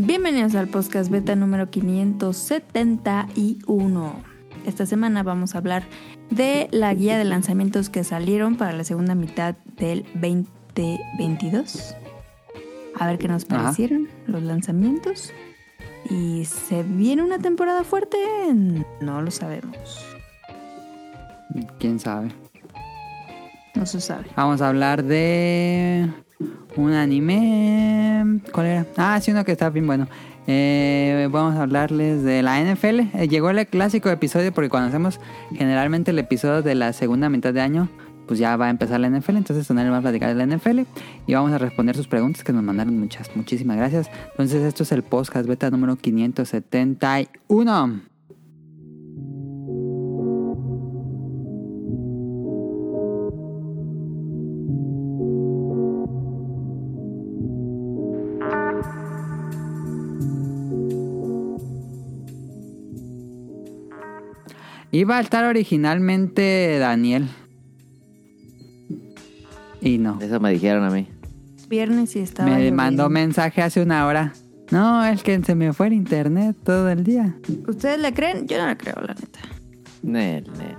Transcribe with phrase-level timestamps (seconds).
[0.00, 4.12] Bienvenidos al podcast beta número 571.
[4.64, 5.82] Esta semana vamos a hablar
[6.30, 11.96] de la guía de lanzamientos que salieron para la segunda mitad del 2022.
[12.94, 13.64] A ver qué nos Ajá.
[13.64, 15.32] parecieron los lanzamientos.
[16.08, 18.18] ¿Y se viene una temporada fuerte?
[19.00, 20.06] No lo sabemos.
[21.80, 22.28] ¿Quién sabe?
[23.74, 24.26] No se sabe.
[24.36, 26.08] Vamos a hablar de
[26.76, 28.40] un anime.
[28.52, 28.86] ¿Cuál era?
[28.96, 30.08] Ah, sí, uno que está bien bueno.
[30.46, 33.00] Eh, vamos a hablarles de la NFL.
[33.00, 35.20] Eh, llegó el clásico episodio porque cuando hacemos
[35.52, 37.90] generalmente el episodio de la segunda mitad de año,
[38.26, 39.36] pues ya va a empezar la NFL.
[39.36, 40.80] Entonces, Tonali va a platicar de la NFL
[41.26, 43.34] y vamos a responder sus preguntas que nos mandaron muchas.
[43.36, 44.10] Muchísimas gracias.
[44.30, 48.07] Entonces, esto es el podcast beta número 571.
[64.90, 67.28] Iba a estar originalmente Daniel.
[69.80, 70.18] Y no.
[70.20, 71.08] Eso me dijeron a mí.
[71.68, 72.48] Viernes y estaba.
[72.48, 72.76] Me lloviendo.
[72.76, 74.32] mandó mensaje hace una hora.
[74.70, 77.36] No, es que se me fue el internet todo el día.
[77.66, 78.46] ¿Ustedes le creen?
[78.46, 79.40] Yo no le creo, la neta.
[80.02, 80.76] Nel, nel, nel.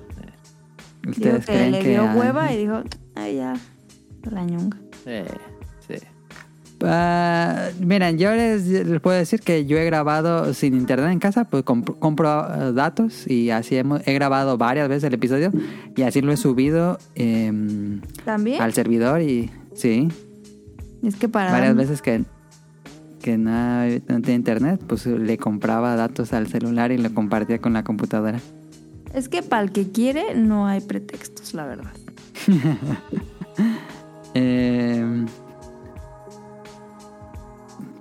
[1.02, 2.84] Dijo ¿Ustedes que creen le que dio hueva y dijo,
[3.16, 3.54] ay, ya,
[4.30, 4.78] la ñunga.
[5.04, 5.24] Sí.
[6.84, 11.46] Ah, miren, yo les, les puedo decir que yo he grabado sin internet en casa,
[11.46, 15.52] pues comp- compro eh, datos y así hemos, he grabado varias veces el episodio
[15.96, 18.62] y así lo he subido em, ¿También?
[18.62, 20.08] al servidor y sí,
[21.04, 21.52] Es que para...
[21.52, 22.24] varias veces que,
[23.22, 27.74] que no, no tenía internet, pues le compraba datos al celular y lo compartía con
[27.74, 28.40] la computadora.
[29.14, 31.92] Es que para el que quiere no hay pretextos, la verdad.
[34.36, 35.26] Eh,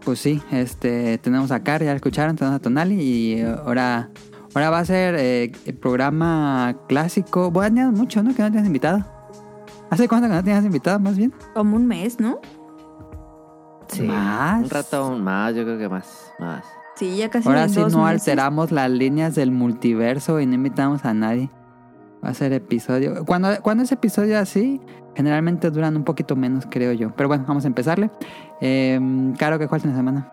[0.09, 4.09] pues sí, este tenemos a Car, ya lo escucharon, tenemos a Tonali y eh, ahora,
[4.55, 7.51] ahora va a ser eh, el programa clásico.
[7.51, 8.35] Bueno, ya mucho, ¿no?
[8.35, 9.05] Que no tienes invitado.
[9.91, 11.35] ¿Hace cuánto que no tienes invitado, más bien?
[11.53, 12.41] Como un mes, ¿no?
[13.89, 14.05] Sí.
[14.05, 14.63] ¿Más?
[14.65, 16.33] Un rato aún más, yo creo que más.
[16.39, 16.65] Más.
[16.97, 18.23] Sí, ya casi Ahora sí dos no meses.
[18.23, 21.51] alteramos las líneas del multiverso y no invitamos a nadie.
[22.25, 23.27] Va a ser episodio.
[23.27, 24.81] Cuando, cuando es episodio así,
[25.15, 27.15] generalmente duran un poquito menos, creo yo.
[27.15, 28.11] Pero bueno, vamos a empezarle.
[28.61, 29.01] Eh,
[29.39, 30.33] Caro, ¿qué falta en la semana?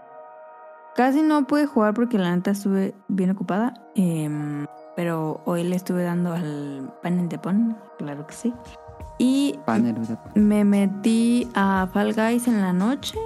[0.96, 3.74] Casi no pude jugar porque la neta estuve bien ocupada.
[3.96, 4.66] em,
[4.96, 8.54] pero hoy le estuve dando al panel de pon, claro que sí.
[9.18, 9.96] Y Panel.
[10.36, 13.18] me metí a Fall Guys en la noche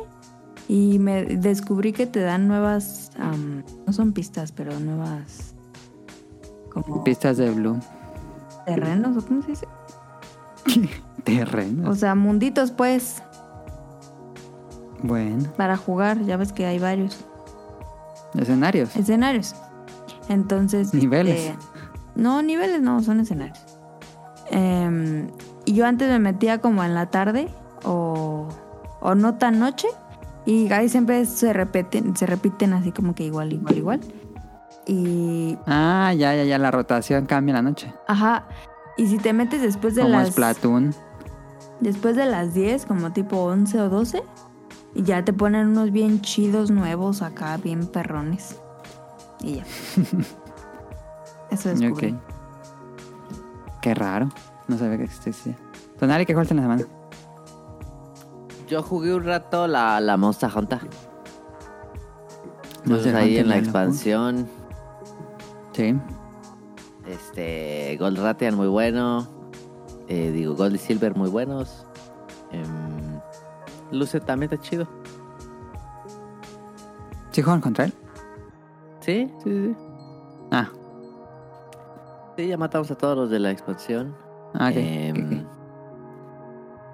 [0.68, 5.54] y me descubrí que te dan nuevas, am, no son pistas, pero nuevas
[6.72, 7.80] como Pistas de Blue.
[8.66, 9.68] terrenos o cómo se dice.
[11.24, 11.90] Terreno.
[11.90, 13.22] O sea, munditos pues
[15.04, 16.22] Bueno, para jugar.
[16.26, 17.18] Ya ves que hay varios
[18.38, 18.96] escenarios.
[18.96, 19.56] escenarios.
[20.28, 21.40] Entonces, Niveles.
[21.40, 21.58] este,
[22.16, 23.58] no, niveles no, son escenarios.
[24.52, 25.30] Em,
[25.66, 27.50] y yo antes me metía como en la tarde
[27.84, 28.48] o,
[29.02, 29.88] o no tan noche.
[30.46, 34.00] Y ahí siempre se repiten, se repiten así como que igual, igual, igual.
[34.88, 36.58] Y, Ah, ya, ya, ya.
[36.58, 37.94] La rotación cambia en la noche.
[38.08, 38.46] ajá.
[38.98, 40.30] Y si te metes después de Como las...
[40.30, 40.94] Splatoon.
[41.80, 44.24] Después de las 10, como tipo 11 o 12,
[44.96, 48.58] y ya te ponen unos bien chidos nuevos acá, bien perrones.
[49.42, 49.64] Y ya.
[51.52, 52.12] Eso descubrí.
[52.12, 52.20] Ok.
[53.82, 54.30] Qué raro.
[54.68, 55.56] No sabía que existía.
[56.00, 56.84] Tonali, ¿qué falta en la semana?
[58.68, 60.80] Yo jugué un rato la, la Monster Hunter.
[62.86, 64.48] Monster Entonces ahí Hunter en la expansión.
[65.74, 65.96] Sí.
[67.08, 67.98] Este.
[68.00, 69.28] Gold Ratian muy bueno.
[70.08, 71.86] eh, digo, Gold y Silver muy buenos.
[72.52, 72.66] Em,
[73.92, 74.88] Luce también está chido.
[77.32, 77.94] ¿Sí juegan contra él?
[79.02, 79.76] Sí, sí, sí.
[80.52, 80.70] Ah,
[82.38, 84.16] Sí, ya matamos a todos los de la expansión.
[84.54, 84.76] ah, ok.
[84.78, 85.46] Em.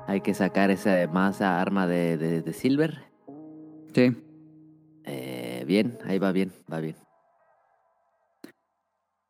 [0.08, 3.04] Hay que sacar esa más arma de, de, de Silver.
[3.94, 4.16] Sí.
[5.04, 6.96] Eh, bien, ahí va bien, va bien.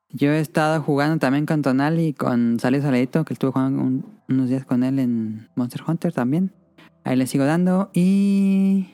[0.09, 4.19] Yo he estado jugando también con Tonal y con Sally Saladito, que estuve jugando un-
[4.29, 6.53] unos días con él en Monster Hunter también.
[7.05, 7.91] Ahí le sigo dando.
[7.93, 8.87] Y.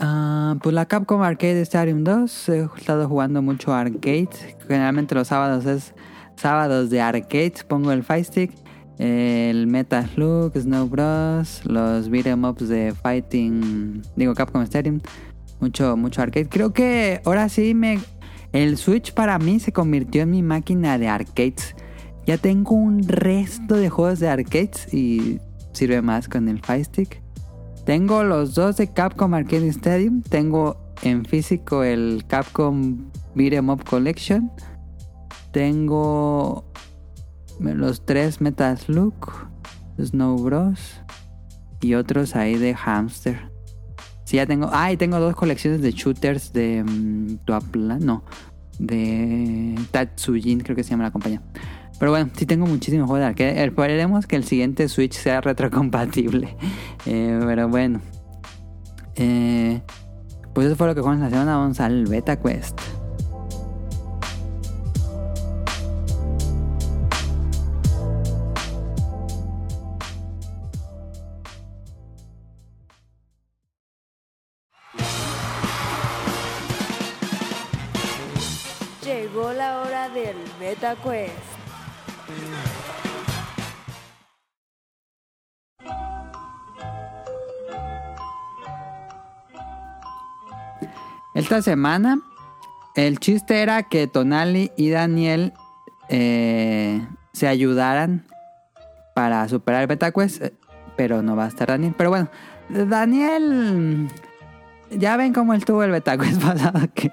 [0.00, 2.48] ah, pues la Capcom Arcade Stadium 2.
[2.48, 4.30] He estado jugando mucho arcade.
[4.66, 5.94] Generalmente los sábados es
[6.36, 7.52] sábados de arcade.
[7.68, 8.52] Pongo el Fight Stick,
[8.96, 14.02] el Metal Slug, Snow Bros, los beat'em ups de Fighting.
[14.16, 15.00] Digo, Capcom Stadium.
[15.60, 16.48] Mucho, mucho arcade.
[16.48, 17.98] Creo que ahora sí me.
[18.52, 21.76] El Switch para mí se convirtió en mi máquina de arcades.
[22.26, 25.38] Ya tengo un resto de juegos de arcades y
[25.76, 26.86] sirve más con el Fire.
[27.84, 30.22] Tengo los dos de Capcom Arcade Stadium.
[30.22, 34.50] Tengo en físico el Capcom Beat'em Up Collection.
[35.52, 36.64] Tengo
[37.60, 39.14] los tres Metal Slug,
[40.02, 41.00] Snow Bros.
[41.80, 43.52] Y otros ahí de Hamster.
[44.24, 44.68] Sí, ya tengo.
[44.72, 47.98] Ah, y tengo dos colecciones de shooters de mm, Tuapla.
[47.98, 48.24] No.
[48.78, 51.42] De Tatsujin, creo que se llama la compañía.
[51.98, 53.64] Pero bueno, sí tengo muchísimos juegos de arcade.
[53.64, 56.56] Esperemos que el siguiente Switch sea retrocompatible.
[57.08, 58.00] Eh, pero bueno.
[59.14, 59.80] Eh,
[60.52, 61.56] pues eso fue lo que jugamos la semana.
[61.56, 62.80] Vamos al Beta Quest.
[79.04, 81.55] Llegó la hora del Beta Quest.
[91.34, 92.20] Esta semana,
[92.94, 95.52] el chiste era que Tonali y Daniel
[96.08, 98.24] eh, se ayudaran
[99.14, 100.54] para superar el Beta Quest, eh,
[100.96, 101.94] pero no va a estar Daniel.
[101.96, 102.28] Pero bueno,
[102.68, 104.08] Daniel.
[104.90, 107.10] Ya ven cómo él tuvo el Beta Quest pasado que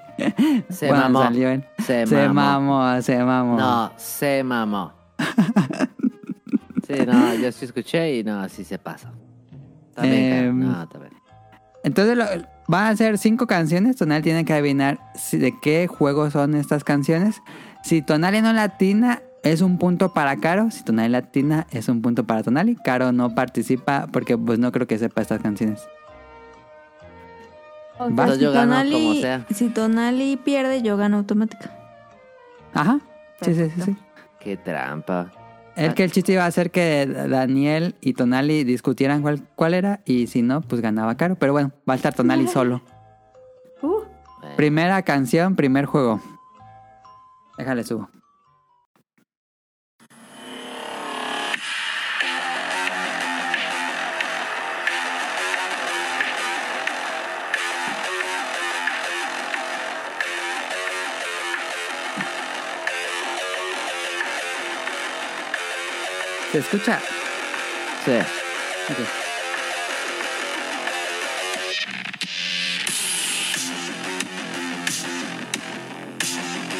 [0.70, 1.22] Se mamó.
[1.22, 1.64] salió él.
[1.78, 2.78] Se, Se mamó.
[2.78, 3.58] mamó, se mamó.
[3.58, 4.92] No, se mamó.
[6.86, 9.12] Sí, no, yo sí escuché y no, sí se pasa.
[9.94, 11.12] También, Em, no, bien.
[11.82, 12.26] Entonces lo-
[12.68, 13.96] van a ser cinco canciones.
[13.96, 17.42] Tonali tiene que adivinar si- de qué juego son estas canciones.
[17.82, 20.70] Si Tonali no latina, es un punto para Caro.
[20.70, 22.76] Si Tonali latina, es un punto para Tonali.
[22.76, 25.80] Caro no participa porque pues no creo que sepa estas canciones.
[27.98, 29.46] Ok, Entonces yo gano Tonali- como sea.
[29.54, 31.70] Si Tonali pierde, yo gano automática.
[32.72, 33.00] Ajá.
[33.40, 33.96] Sí, sí, sí, sí.
[34.44, 35.32] Qué trampa.
[35.74, 40.00] El que el chiste iba a ser que Daniel y Tonali discutieran cuál, cuál era
[40.04, 41.34] y si no, pues ganaba Caro.
[41.34, 42.82] Pero bueno, va a estar Tonali solo.
[43.82, 44.02] Uh,
[44.56, 46.20] Primera canción, primer juego.
[47.58, 48.08] Déjale subo.
[66.54, 67.00] ¿Se escucha?
[68.04, 68.12] sí.
[68.12, 68.98] Ok.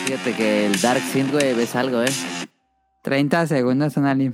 [0.04, 2.12] Fíjate que el Dark Synthwave es algo, ¿eh?
[3.02, 4.32] 30 segundos, Tonali.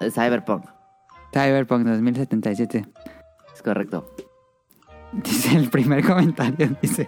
[0.00, 0.64] Es Cyberpunk.
[1.34, 2.86] Cyberpunk 2077.
[3.54, 4.16] Es correcto.
[5.12, 7.06] Dice el primer comentario, dice...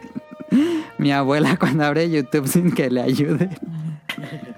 [0.99, 3.49] Mi abuela cuando abre YouTube sin que le ayude.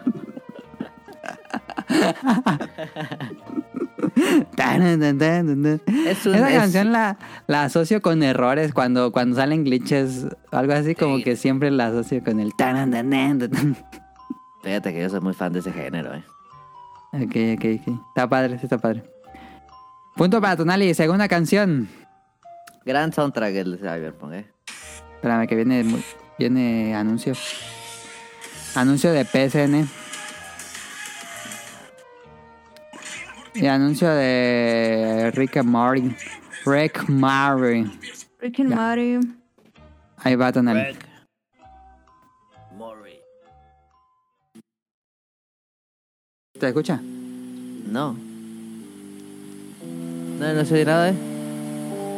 [6.07, 11.19] Esa es- canción la, la asocio con errores cuando, cuando salen glitches, algo así como
[11.19, 11.25] Sí.
[11.25, 12.93] que siempre la asocio con el tan.
[14.63, 16.25] Fíjate que yo soy muy fan de ese género, ¿eh?
[17.13, 18.01] Ok, ok, ok.
[18.09, 19.05] Está padre, sí está padre.
[20.17, 21.89] Punto para Tonali, segunda canción.
[22.85, 24.47] Gran soundtrack el Cyberpunk, ¿eh?
[25.15, 25.85] Espérame que viene,
[26.39, 27.35] viene anuncio.
[28.75, 29.89] Anuncio de PSN.
[33.61, 36.15] Y anuncio de Rick and Morty.
[36.65, 37.91] Rick Murray.
[38.41, 39.37] Rick and.
[40.19, 40.97] Ahí va Tonali.
[42.77, 43.19] Murray.
[46.59, 47.01] ¿Te escucha?
[47.03, 48.17] No.
[50.39, 51.15] No, no sé nada, ¿eh?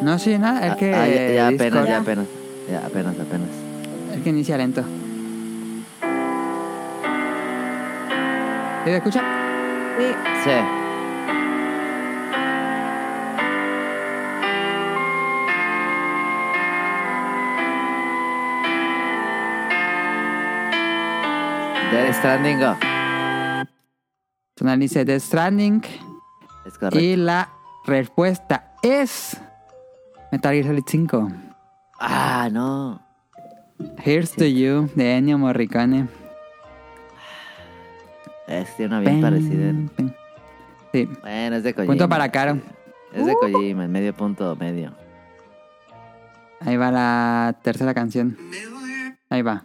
[0.03, 0.67] No, sí, nada.
[0.67, 0.95] Es Ah, que.
[0.95, 2.27] ah, ya, ya apenas, ya apenas.
[2.71, 3.49] Ya apenas, apenas.
[4.15, 4.83] Es que inicia lento.
[8.85, 9.23] ¿Sí ¿Te escucha?
[9.99, 10.07] Sí.
[10.45, 10.80] Sí.
[21.91, 22.77] Death Stranding, go.
[24.55, 25.83] Tonali dice The Stranding.
[26.65, 26.99] Es correcto.
[27.01, 27.51] Y la
[27.85, 29.41] respuesta es.
[30.31, 31.29] Metal Gear Solid 5.
[31.99, 33.01] Ah, no.
[34.05, 36.09] Here's to You de Ennio Morricone.
[38.47, 39.73] Es tiene una bien Pen, parecida.
[39.97, 40.17] pen.
[40.93, 41.09] Sí.
[41.23, 41.93] Bueno, es de Kojima.
[41.93, 42.59] Punto para Caro.
[43.13, 44.93] Es de Kojima, en medio punto medio.
[46.61, 48.37] Ahí va la tercera canción.
[49.31, 49.65] Ahí va.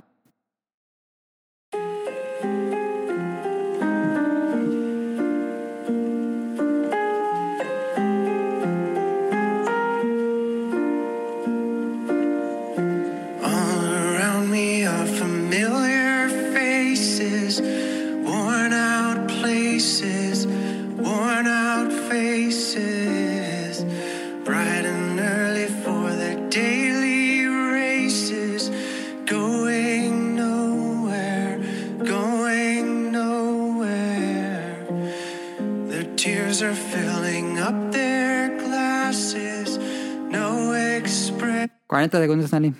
[42.05, 42.73] 40 segundos, Nali.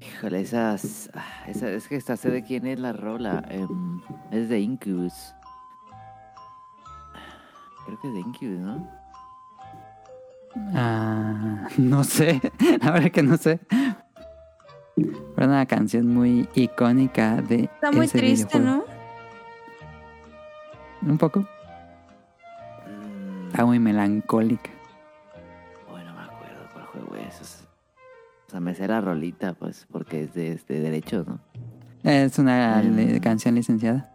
[0.00, 1.08] Híjole, esas.
[1.14, 3.42] ah, esa, es que esta sé de quién es la rola.
[3.48, 5.34] em, es de Incubus.
[7.86, 8.90] Creo que es de Incubus, ¿no?
[10.74, 12.40] Ah, no sé,
[12.82, 13.58] la verdad que no sé.
[14.94, 18.84] Pero una canción muy icónica de Está muy ese triste, videojuego.
[21.02, 21.10] ¿no?
[21.12, 21.40] Un poco.
[22.86, 24.70] Mm, Está muy melancólica.
[27.28, 31.40] O sea, me sé la rolita, pues, porque es de, es de derechos, ¿no?
[32.04, 34.12] Es una li- canción licenciada.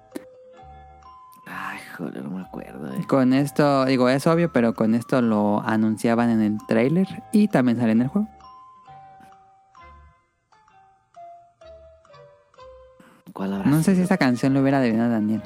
[1.46, 3.06] Ay, joder, no me acuerdo, eh.
[3.08, 7.78] Con esto, digo, es obvio, pero con esto lo anunciaban en el trailer y también
[7.78, 8.28] sale en el juego.
[13.34, 15.42] ¿Cuál habrá No sé si esa canción le hubiera debido a Daniel.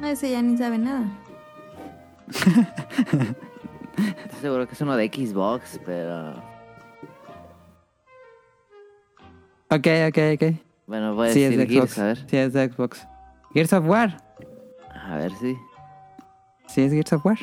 [0.00, 1.04] No, ese ya ni sabe nada.
[3.96, 6.32] Estoy seguro que es uno de Xbox, pero.
[9.70, 10.54] Ok, ok, ok.
[10.86, 11.98] Bueno, voy a Sí, es decir de Gears, Xbox.
[11.98, 12.16] a ver.
[12.30, 13.08] Sí, es de Xbox.
[13.52, 14.16] Gears of War.
[15.08, 15.56] A ver si.
[16.66, 17.38] Sí, es Gears of War.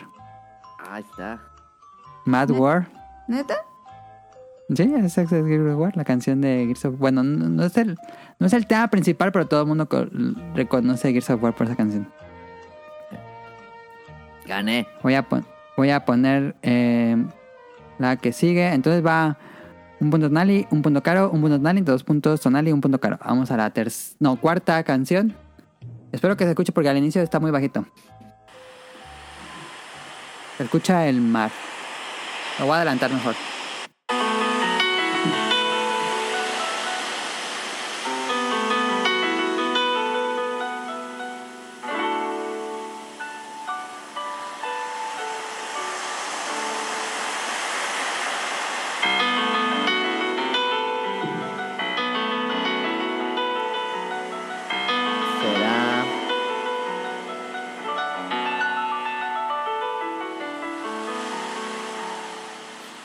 [0.90, 1.42] Ahí está.
[2.26, 2.62] Mad ¿Neta?
[2.62, 2.88] War.
[3.28, 3.56] ¿Neta?
[4.74, 7.98] Sí, es Gears of War, la canción de Gears of Bueno, no, no es el,
[8.40, 10.08] no es el tema principal, pero todo el mundo co-
[10.56, 12.10] reconoce Gears of War por esa canción.
[14.46, 14.88] Gané.
[15.02, 15.46] Voy a, pon-
[15.78, 17.16] voy a poner eh,
[18.00, 18.74] la que sigue.
[18.74, 19.38] Entonces va
[20.00, 23.20] un punto Tonali, un punto Caro, un punto Tonali, dos puntos Tonali, un punto Caro.
[23.24, 25.36] Vamos a la tercera, no, cuarta canción.
[26.12, 27.86] Espero que se escuche porque al inicio está muy bajito.
[30.58, 31.52] Se escucha el mar.
[32.60, 33.34] Lo voy a adelantar mejor.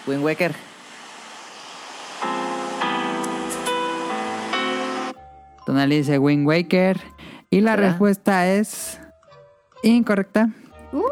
[0.08, 0.54] Wind Waker.
[5.66, 7.00] Tonali dice Wind Waker.
[7.50, 9.00] Y la respuesta es
[9.82, 10.48] incorrecta.
[10.92, 11.02] Uh.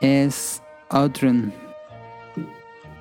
[0.00, 1.52] Es Outrun.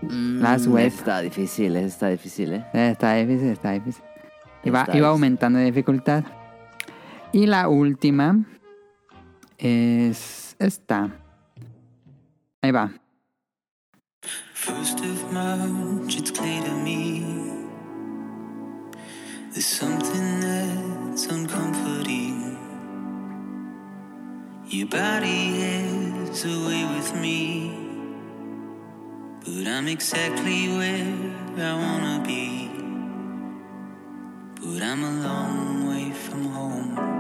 [0.02, 0.86] Last Mm, Wave.
[0.88, 2.66] Está difícil, esa está difícil, ¿eh?
[2.74, 4.04] Eh, Está difícil, está difícil.
[4.64, 5.06] Iba, Está iba difícil.
[5.06, 6.24] aumentando de dificultad.
[7.32, 8.46] Y la última
[9.58, 11.10] es esta.
[12.62, 12.92] Ahí va.
[14.68, 17.24] First of March, it's clear to me.
[19.52, 22.58] There's something that's uncomforting.
[24.68, 27.72] Your body is away with me,
[29.46, 32.70] but I'm exactly where I wanna be.
[34.62, 37.17] But I'm a long way from home.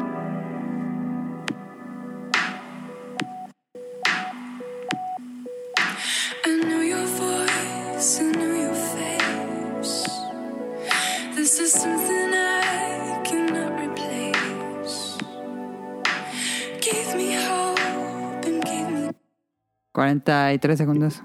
[20.12, 21.22] 43 segundos.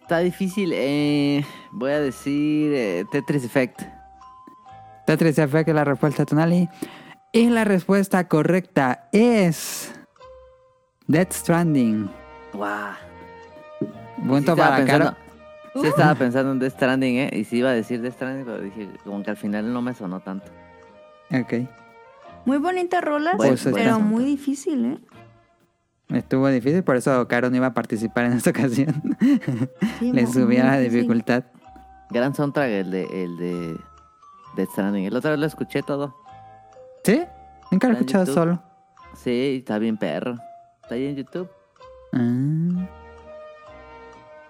[0.00, 1.44] Está difícil, eh.
[1.72, 3.82] Voy a decir eh, Tetris Effect.
[5.06, 6.68] Tetris Effect es la respuesta Tonali.
[7.32, 9.92] Y la respuesta correcta es.
[11.08, 12.08] Death Stranding.
[12.52, 12.92] Guau.
[14.16, 15.04] Punto Sí estaba para Caro.
[15.04, 15.16] pensando-
[15.74, 17.30] Sí estaba pensando en Death Stranding, ¿eh?
[17.32, 19.94] Y sí iba a decir Death Stranding, pero dije, como que al final no me
[19.94, 20.46] sonó tanto.
[21.32, 21.66] Ok.
[22.44, 24.98] Muy bonita rola, Bueno, pues, pero muy difícil, ¿eh?
[26.12, 29.16] Estuvo difícil, por eso Caro no iba a participar en esta ocasión.
[29.98, 31.44] Sí, Le subía la dificultad.
[32.10, 33.76] Gran soundtrack el de, el de
[34.56, 35.04] Death Stranding.
[35.06, 36.14] El otro vez lo escuché todo.
[37.04, 37.22] ¿Sí?
[37.70, 38.34] Nunca lo he escuchado YouTube.
[38.34, 38.62] solo.
[39.16, 40.36] Sí, está bien perro.
[40.82, 41.48] Está ahí en YouTube.
[42.12, 42.86] Ah.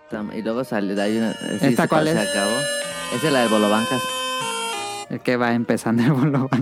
[0.04, 1.32] Está- Y luego sale, hay una...
[1.32, 2.30] sí, ¿Esta cuál se es?
[2.30, 2.56] acabó.
[3.14, 4.02] Esa es la del Bolobancas.
[5.10, 6.48] El que va empezando el Bolo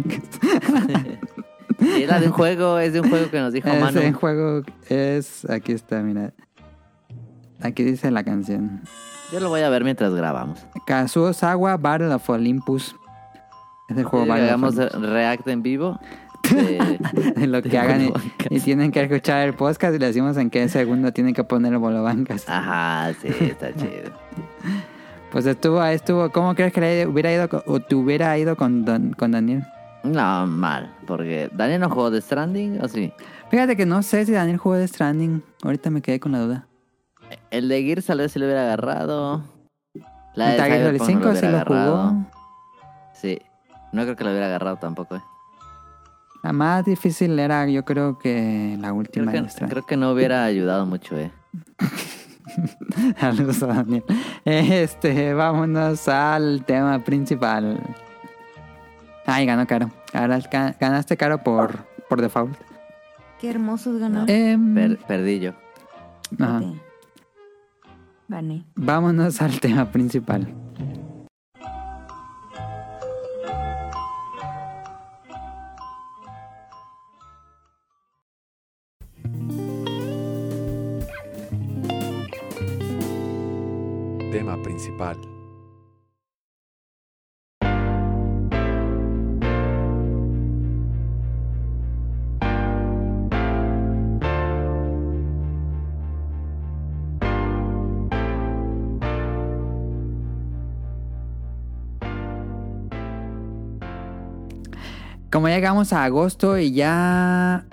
[1.80, 3.98] Es la de un juego, es de un juego que nos dijo Manu.
[4.00, 5.48] Ese juego es.
[5.48, 6.32] Aquí está, mira.
[7.62, 8.80] Aquí dice la canción:
[9.32, 10.60] Yo lo voy a ver mientras grabamos.
[10.86, 12.94] Kazuo Sawa Battle of Olympus.
[13.88, 15.00] Es el juego Battle of Olympus.
[15.10, 16.00] React en vivo.
[16.50, 16.98] de-
[17.36, 18.12] De lo que de hagan y,
[18.48, 21.72] y tienen que escuchar el podcast y le decimos en qué segundo tienen que poner
[21.72, 22.48] el Bolo Bancas.
[22.48, 24.10] Ajá, sí, está chido.
[25.30, 26.30] Pues estuvo, estuvo.
[26.30, 29.64] ¿Cómo crees que le hubiera ido o te hubiera ido con, Don- con Daniel?
[30.02, 30.94] No, mal.
[31.06, 33.12] Porque Daniel no jugó de Stranding, ¿o sí?
[33.50, 35.42] Fíjate que no sé si Daniel jugó de Stranding.
[35.62, 36.66] Ahorita me quedé con la duda.
[37.50, 39.42] El de Gears tal vez se lo hubiera agarrado.
[40.34, 42.26] La de Metal Gear Solid Cyberpunk no 5 lo sí lo jugó.
[43.14, 43.38] Sí.
[43.92, 45.22] No creo que lo hubiera agarrado tampoco, eh.
[46.42, 49.70] La más difícil era, yo creo que la Creo última que, de Stranding.
[49.70, 51.30] creo que no hubiera ayudado mucho, eh.
[53.18, 54.04] Saludos a Daniel.
[54.44, 57.78] Este, vámonos al tema principal.
[59.32, 59.90] Ay, ganó Caro.
[60.12, 62.56] Ahora ga- ganaste Caro por, por default.
[63.40, 64.24] Qué hermosos ganó.
[64.26, 65.52] Em, Per- perdí yo.
[66.38, 66.60] ajá.
[68.28, 68.64] Gané.
[68.76, 70.54] Vámonos al tema principal.
[84.32, 85.16] Tema principal.
[105.30, 107.64] Como ya llegamos a agosto y ya...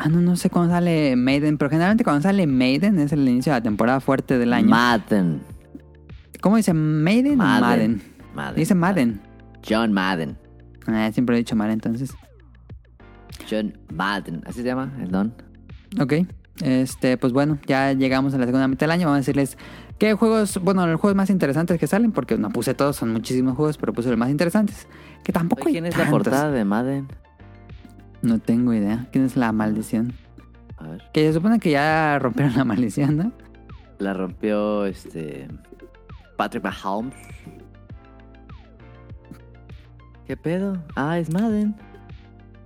[0.00, 3.52] Ah, no, no sé cuándo sale Maiden, pero generalmente cuando sale Maiden es el inicio
[3.52, 4.68] de la temporada fuerte del año.
[4.68, 5.40] Madden.
[6.40, 6.72] ¿Cómo dice?
[6.72, 7.62] ¿Maiden, o Madden.
[7.62, 8.02] Madden?
[8.34, 8.56] Madden.
[8.56, 9.20] Dice Madden.
[9.68, 10.38] John Madden.
[10.86, 12.14] Ah, siempre he dicho Madden entonces.
[13.50, 14.42] John Madden.
[14.46, 15.34] ¿Así se llama el don?
[16.00, 16.14] Ok.
[16.60, 19.06] Este, pues bueno, ya llegamos a la segunda mitad del año.
[19.06, 19.58] Vamos a decirles
[19.98, 23.56] qué juegos, bueno, los juegos más interesantes que salen, porque no puse todos, son muchísimos
[23.56, 24.86] juegos, pero puse los más interesantes.
[25.24, 27.08] Que tampoco hay ¿Quién es la portada de Madden?
[28.22, 29.06] No tengo idea.
[29.12, 30.14] ¿Quién es la maldición?
[30.76, 31.02] A ver.
[31.12, 33.32] Que se supone que ya rompieron la maldición, ¿no?
[33.98, 35.48] La rompió este.
[36.36, 37.14] Patrick Mahomes.
[40.26, 40.82] ¿Qué pedo?
[40.94, 41.74] Ah, es Madden.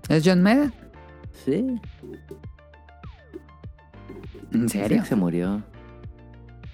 [0.08, 0.72] ¿Es John Madden?
[1.32, 1.80] Sí.
[4.52, 5.04] ¿En serio?
[5.04, 5.62] se murió.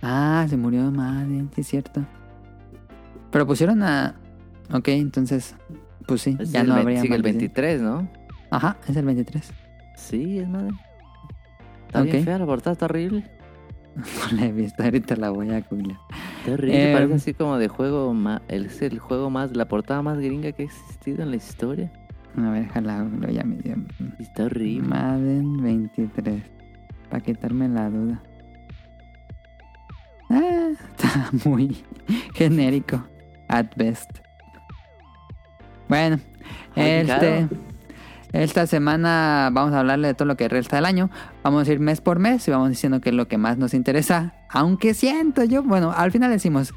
[0.03, 2.05] Ah, se murió Madden, sí es cierto.
[3.31, 4.15] Pero pusieron a...
[4.73, 5.55] Ok, entonces,
[6.07, 7.39] pues sí, Es ya no habría Sigue el maldición.
[7.53, 8.09] 23, ¿no?
[8.51, 9.53] Ajá, es el 23.
[9.97, 10.75] Sí, es Madden.
[11.87, 12.05] Está Ok.
[12.11, 13.25] bien fea la portada, está horrible.
[14.31, 15.99] No la he visto, ahorita la voy a googlear.
[16.39, 18.15] Está horrible, Eh, parece así como de juego
[18.47, 21.91] Es el juego más, la portada más gringa que ha existido en la historia.
[22.37, 23.75] A ver, déjala, ya me dio.
[24.21, 24.87] Está horrible.
[24.89, 26.43] Madden 23.
[27.11, 28.23] Para quitarme la duda.
[30.31, 31.85] Ah, está muy
[32.35, 33.03] genérico.
[33.49, 34.11] At best.
[35.89, 36.21] Bueno,
[36.77, 37.49] este.
[38.33, 41.09] Esta semana vamos a hablarle de todo lo que resta del año.
[41.43, 43.73] Vamos a ir mes por mes y vamos diciendo qué es lo que más nos
[43.73, 44.35] interesa.
[44.51, 46.75] Aunque siento yo, bueno, al final decimos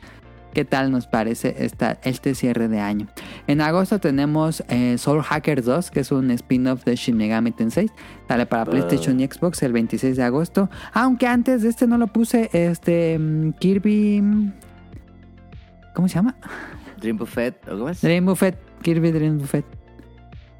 [0.53, 3.07] qué tal nos parece esta, este cierre de año.
[3.47, 7.89] En agosto tenemos eh, Soul Hackers 2, que es un spin-off de Shin Megami Tensei.
[8.27, 10.69] Sale para PlayStation y Xbox el 26 de agosto.
[10.93, 14.21] Aunque antes de este no lo puse, este mm, Kirby...
[14.21, 14.53] mm,
[15.93, 16.35] ¿Cómo se llama?
[16.97, 18.01] Dream Buffet, ¿o cómo es?
[18.01, 19.65] Dream Buffet, Kirby Dream Buffet.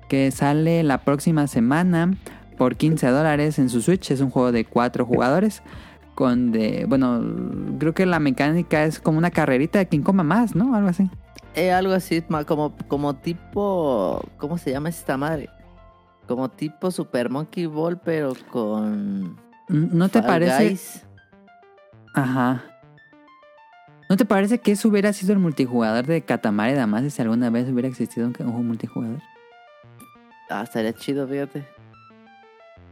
[0.10, 2.18] Que sale la próxima semana
[2.58, 4.12] por 15 dólares en su Switch.
[4.12, 5.64] Es un juego de 4 jugadores.
[6.22, 6.86] Con de.
[6.88, 7.20] Bueno,
[7.80, 10.76] creo que la mecánica es como una carrerita de quien coma más, ¿no?
[10.76, 11.10] Algo así.
[11.56, 14.24] Eh, algo así, como, como tipo.
[14.38, 15.50] ¿Cómo se llama esta madre?
[16.28, 19.36] Como tipo Super Monkey Ball, pero con.
[19.68, 20.70] ¿No te Fall parece?
[20.70, 21.08] Guys.
[22.14, 22.66] Ajá.
[24.08, 27.68] ¿No te parece que eso hubiera sido el multijugador de Katamari Damacy si alguna vez
[27.68, 29.24] hubiera existido un, multijugador?
[30.52, 31.62] Ah, estaría chido, fíjate.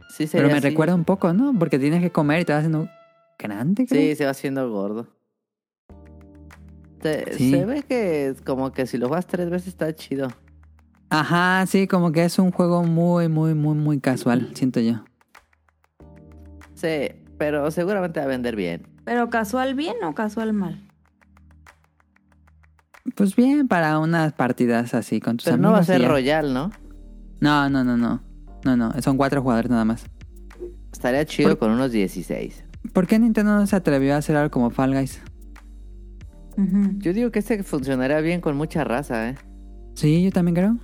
[0.08, 0.68] Sí, Pero sería me así.
[0.68, 1.56] recuerda un poco, ¿no?
[1.56, 2.88] Porque tienes que comer y te vas haciendo
[3.40, 4.00] grande, creo.
[4.00, 5.06] Sí, se va haciendo gordo.
[7.02, 7.50] Se, Sí.
[7.50, 10.28] se ve que como que si lo juegas tres veces está chido.
[11.08, 15.02] Ajá, sí, como que es un juego muy, muy, muy, muy casual, siento yo.
[16.74, 18.86] Sí, pero seguramente va a vender bien.
[19.04, 20.86] ¿Pero casual bien o casual mal?
[23.14, 25.70] Pues bien, para unas partidas así con tus Pero amigos.
[25.70, 26.08] no va a ser ya.
[26.08, 26.70] Royal, ¿no?
[27.40, 28.22] No, no, no, no.
[28.64, 30.04] No, no, son cuatro jugadores nada más.
[30.92, 32.64] Estaría chido Por- con unos 16.
[32.92, 35.22] ¿Por qué Nintendo no se atrevió a hacer algo como Fall Guys?
[36.98, 39.34] Yo digo que este funcionaría bien con mucha raza, ¿eh?
[39.94, 40.76] Sí, yo también creo.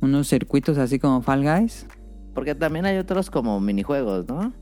[0.00, 1.86] Unos circuitos así como Fall Guys.
[2.34, 4.52] Porque también hay otros como minijuegos, ¿no?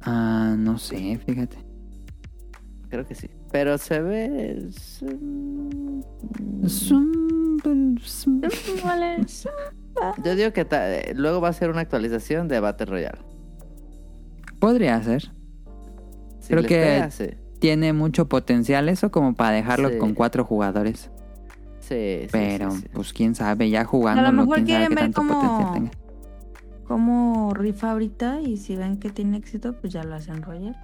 [0.00, 1.58] Ah, no sé, fíjate.
[2.88, 3.28] Creo que sí.
[3.52, 4.68] Pero se ve...
[10.24, 13.18] Yo digo que ta- eh, luego va a ser una actualización de Battle Royale.
[14.62, 15.32] Podría ser.
[16.38, 17.26] Si Creo que- pega, sí.
[17.58, 19.98] Tiene mucho potencial eso como para dejarlo Sí.
[19.98, 21.10] con cuatro jugadores.
[21.80, 22.88] Sí, Sí, Pero, sí, sí.
[22.92, 25.90] pues quién sabe, ya jugando, mejor quién sabe quieren qué ver tanto cómo- potencial tenga.
[26.86, 30.76] Cómo rifa ahorita y si ven que tiene éxito, pues ya lo hacen Royal.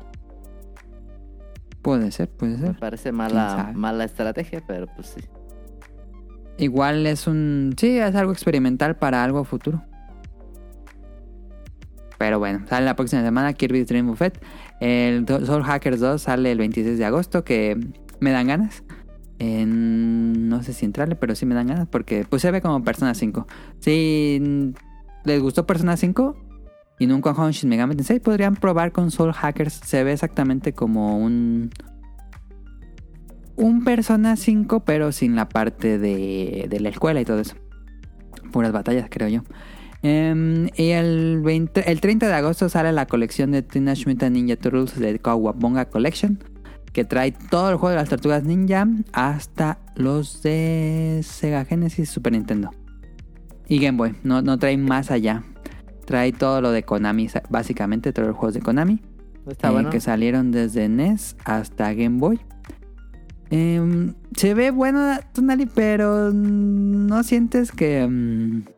[1.83, 2.79] Puede ser, puede Me ser.
[2.79, 5.21] parece ¿Quién mala, mala estrategia, pero pues sí.
[6.59, 7.75] Igual es un.
[7.79, 9.83] Sí, es algo experimental para algo futuro.
[12.18, 14.40] Pero bueno, sale la próxima semana Kirby Dream Buffet.
[14.81, 17.78] El Soul Hackers 2 sale el 26 de agosto, que
[18.20, 18.83] me dan ganas.
[19.40, 23.14] No sé si entrarle, pero sí me dan ganas porque pues se ve como Persona
[23.14, 23.46] 5.
[23.78, 24.74] Si
[25.24, 26.37] les gustó Persona 5
[26.98, 29.74] y nunca jugado Shin Megami Tensei, podrían probar con Soul Hackers.
[29.85, 31.70] Se ve exactamente como un
[33.54, 37.57] un Persona 5, pero sin la parte de, de la escuela y todo eso.
[38.52, 39.42] Puras batallas, creo yo.
[40.03, 44.57] Em, y el, 20 el 30 de agosto sale la colección de Teenage Mutant Ninja
[44.57, 46.39] Turtles de Kawabonga Collection.
[46.93, 52.07] Que trae todo el juego de las tortugas ninja hasta los de Sega Genesis y
[52.07, 52.71] Super Nintendo.
[53.69, 54.15] Y Game Boy.
[54.23, 55.45] No, no trae más allá.
[56.07, 59.03] Trae todo lo de Konami, básicamente todos los juegos de Konami.
[59.47, 59.91] Está eh, bueno.
[59.91, 62.41] que salieron desde NES hasta Game Boy.
[63.51, 68.07] Em, se ve bueno Tonali, pero no sientes que...
[68.07, 68.78] mm,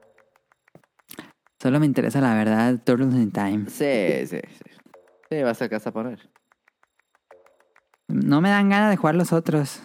[1.60, 3.66] solo me interesa la verdad Turtles in Time.
[3.68, 4.70] Sí, sí, sí.
[5.30, 6.28] Sí, vas a casa a poner.
[8.08, 9.82] No me dan ganas de jugar los otros.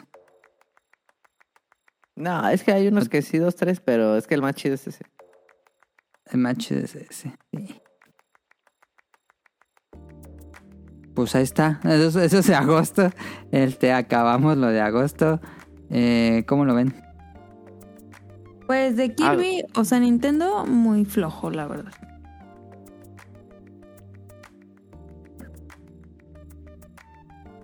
[2.16, 4.76] No, es que hay unos que sí, dos, tres, pero es que el más chido
[4.76, 5.06] es ese.
[6.32, 7.08] El match es ese.
[7.52, 7.82] sí.
[11.14, 11.80] Pues ahí está.
[11.84, 13.10] Eso, eso es de agosto.
[13.52, 15.40] Este, acabamos lo de agosto.
[15.90, 17.05] Eh, ¿Cómo lo ven?
[18.68, 21.92] Pues de Kirby, o sea, Nintendo, muy flojo, la verdad.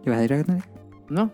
[0.05, 0.63] ¿Ibas a decir algo?
[1.09, 1.31] No.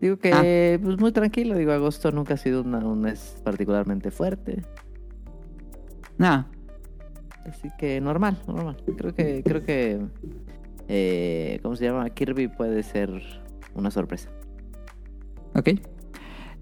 [0.00, 1.56] Digo que, pues muy tranquilo.
[1.56, 4.62] Digo, agosto nunca ha sido una- un mes particularmente fuerte.
[6.18, 6.46] No.
[7.46, 8.76] Así que normal, normal.
[8.96, 9.98] Creo que, creo que,
[10.88, 12.08] eh, ¿cómo se llama?
[12.10, 13.10] Kirby puede ser
[13.74, 14.28] una sorpresa.
[15.54, 15.70] Ok.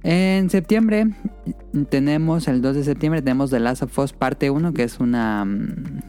[0.09, 1.09] En septiembre
[1.88, 5.45] tenemos, el 2 de septiembre, tenemos The Last of Us parte 1, que es una
[5.45, 6.01] mm,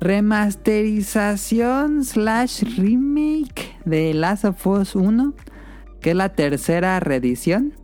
[0.00, 5.34] remasterización slash remake de Last of Us 1,
[6.00, 7.74] que es la tercera reedición.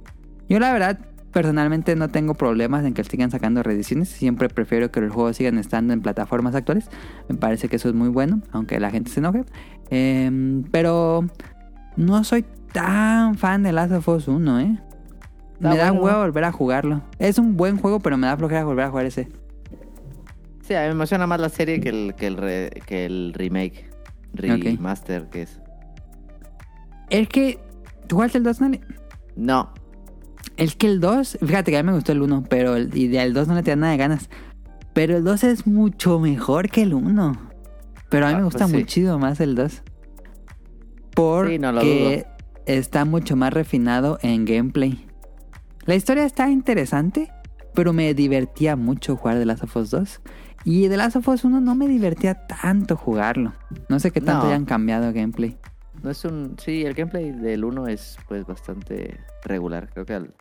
[0.49, 0.99] Yo la verdad,
[1.31, 4.09] personalmente no tengo problemas en que sigan sacando reediciones.
[4.09, 6.89] Siempre prefiero que los juegos sigan estando en plataformas actuales.
[7.29, 9.45] Me parece que eso es muy bueno, aunque la gente se enoje.
[9.91, 11.27] Em, pero
[11.99, 14.81] no soy tan fan de Last of Us 1, ¿eh?
[15.65, 16.05] Está me da bueno.
[16.07, 17.03] huevo volver a jugarlo.
[17.19, 19.29] Es un buen juego, pero me da flojera volver a jugar ese.
[20.63, 23.33] Sí, a mí me emociona más la serie que el, que el, re- que el
[23.35, 23.91] remake.
[24.35, 25.61] Remaster que es.
[27.11, 27.59] Es que.
[28.07, 28.81] ¿Tú jugaste el 2, Nali?
[29.37, 29.73] No.
[30.57, 33.09] Es que el 2, fíjate que a mí me gustó el 1, pero el, y
[33.09, 34.29] del 2 no le tenía nada de ganas.
[34.93, 37.33] Pero el 2 es mucho mejor que el 1.
[38.09, 38.75] Pero a mí Ah, me pues gusta sí.
[38.77, 39.83] muchísimo más el 2.
[41.15, 42.23] Porque Sí, no lo dudo.
[42.67, 45.07] está mucho más refinado en gameplay.
[45.87, 47.31] La historia está interesante,
[47.75, 50.21] pero me divertía mucho jugar The Last of Us 2.
[50.65, 53.53] Y The Last of Us 1 no me divertía tanto jugarlo.
[53.89, 54.49] No sé qué tanto No.
[54.51, 55.59] hayan cambiado gameplay.
[56.03, 56.57] No es un.
[56.59, 59.91] Sí, el gameplay del 1 es pues bastante regular.
[59.93, 60.35] Creo que al-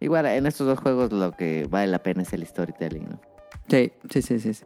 [0.00, 3.20] igual en estos dos juegos lo que vale la pena es el storytelling, ¿no?
[3.68, 4.54] Sí, sí, sí, sí.
[4.54, 4.64] sí.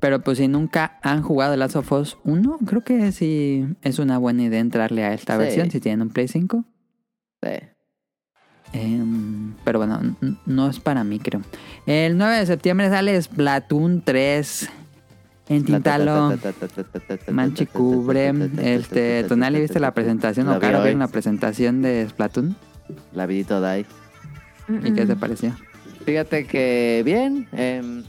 [0.00, 3.98] Pero pues si nunca han jugado The Last of Us 1, creo que sí es
[3.98, 5.38] una buena idea entrarle a esta Sí.
[5.40, 6.64] versión si tienen un Play 5.
[7.42, 7.50] Sí.
[8.72, 10.00] Em, pero bueno,
[10.44, 11.40] no es para mí, creo.
[11.86, 14.68] El 9 de septiembre sale Splatoon 3
[15.48, 16.36] en Tintalo.
[17.30, 18.32] Manchi cubre.
[18.58, 20.48] Este, Tonali, ¿viste la presentación?
[20.48, 22.56] ¿O Caro vieron la presentación de Splatoon?
[23.14, 23.86] La vidito Dai.
[24.68, 25.54] ¿Y qué te pareció?
[26.04, 27.48] Fíjate que bien.
[27.52, 28.02] em,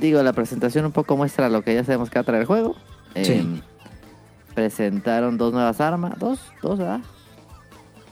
[0.00, 2.46] digo, la presentación un poco muestra lo que ya sabemos que va a traer el
[2.46, 2.76] juego.
[3.22, 3.32] Sí.
[3.34, 3.60] Em,
[4.54, 6.18] Presentaron dos nuevas armas.
[6.18, 7.00] Dos, dos, ¿verdad?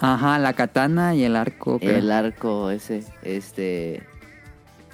[0.04, 1.78] Ajá, la katana y el arco.
[1.78, 1.96] creo.
[1.96, 4.02] El arco ese, este...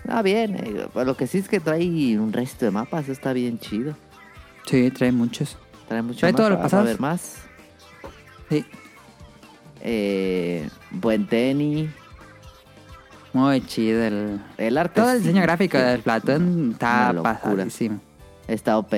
[0.07, 0.55] Ah, bien.
[0.57, 3.09] eh, Lo que sí es que trae un resto de mapas.
[3.09, 3.97] Está bien chido.
[4.67, 5.57] Sí, trae muchos.
[5.89, 7.37] Trae mucho Trae mapa, todos los vamos a ver más.
[8.51, 8.65] Sí,
[9.81, 11.89] Eh, buen tenis.
[13.33, 14.03] muy chido.
[14.05, 14.41] El...
[14.59, 15.01] El arte.
[15.01, 18.01] Todo el sí, diseño gráfico sí, de Splatoon está pasadísimo.
[18.47, 18.93] Está OP.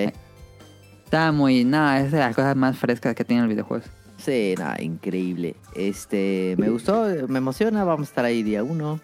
[1.04, 1.64] Está muy...
[1.64, 3.84] No, es de las cosas más frescas que tiene el videojuego.
[4.24, 5.56] Sí, nada, increíble.
[5.74, 9.00] Este, me gustó, me emociona, vamos a estar ahí día uno.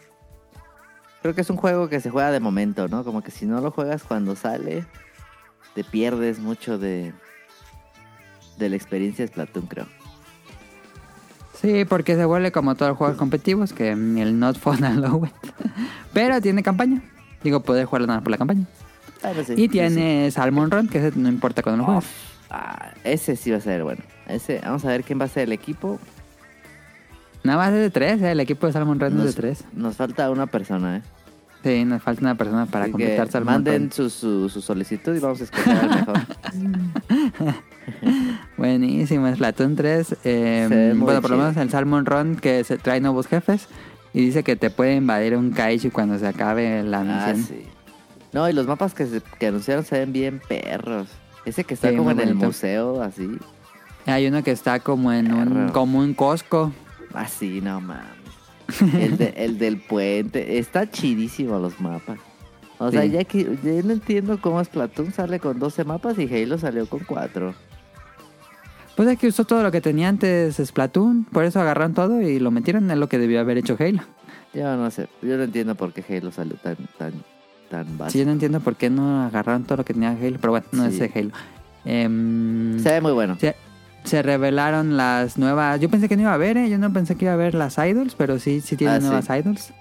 [1.23, 3.03] Creo que es un juego que se juega de momento, ¿no?
[3.05, 4.85] Como que si no lo juegas cuando sale,
[5.75, 7.13] te pierdes mucho de,
[8.59, 9.87] de la experiencia de Splatoon, creo.
[11.61, 15.31] Sí, porque se vuelve como todos los juegos competitivos, que el Not Fun Allowed.
[16.13, 17.03] Pero tiene campaña.
[17.43, 18.67] Digo, puedes jugarlo nada más por la campaña.
[19.23, 21.93] Ah, no sé, Y tiene Salmon Run, que ese no importa cuando lo sí.
[21.93, 22.11] juegues.
[22.51, 24.03] Ah, ese sí va a ser bueno.
[24.29, 25.99] Ese, vamos a ver quién va a ser el equipo.
[27.45, 28.33] Nada más es de tres, ¿eh?
[28.33, 29.65] el equipo de Salmon Run es de Nos, tres.
[29.73, 31.03] nos falta una persona, ¿eh?
[31.63, 33.93] Sí, nos falta una persona para Así completar Salmon manden Run.
[33.93, 36.17] su, su, su solicitud y vamos a escoger al mejor.
[38.57, 40.17] Buenísimo, Splatoon 3.
[40.25, 43.69] eh, bueno, por lo menos el Salmon Run que se trae nuevos jefes.
[44.13, 47.45] Y dice que te puede invadir un Kaiju cuando se acabe la ah, misión.
[47.47, 47.67] sí.
[48.33, 51.09] No, y los mapas que, se- que anunciaron se ven bien perros.
[51.45, 53.29] Ese que está Sí, como en el museo, así.
[54.07, 56.73] Hay uno que está como en un, como un Costco.
[57.15, 58.05] Así, no mames.
[58.95, 60.59] El, de- el del puente.
[60.59, 62.19] Está chidísimo los mapas.
[62.79, 63.11] O sea, Sí.
[63.11, 67.01] ya que ya no entiendo cómo Splatoon sale con 12 mapas y Halo salió con
[67.01, 67.55] 4.
[68.97, 71.25] Pues es que usó todo lo que tenía antes Splatoon.
[71.25, 74.03] Por eso agarraron todo y lo metieron en lo que debió haber hecho Halo.
[74.55, 77.13] Yo no sé, yo no entiendo por qué Halo salió tan, tan,
[77.71, 78.19] tan Sí, básico.
[78.21, 80.39] yo no entiendo por qué no agarraron todo lo que tenía Halo.
[80.41, 81.03] Pero bueno, no Sí.
[81.03, 81.31] es Halo.
[81.85, 83.37] Em, Se ve muy bueno.
[83.39, 83.55] se,
[84.07, 85.79] se revelaron las nuevas...
[85.81, 86.71] Yo pensé que no iba a haber, ¿eh?
[86.71, 89.07] Yo no pensé que iba a haber las idols, pero sí, sí tienen Ah, sí.
[89.07, 89.73] nuevas idols.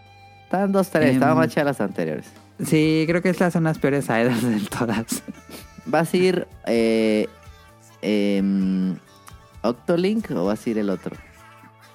[0.43, 2.25] Estaban dos, tres, Em, estaban más chidas las anteriores.
[2.63, 5.23] Sí, creo que estas son las peores idols de todas.
[5.85, 7.27] ¿Vas a ir eh,
[8.01, 8.97] em,
[9.61, 11.15] Octolink o vas a ir el otro?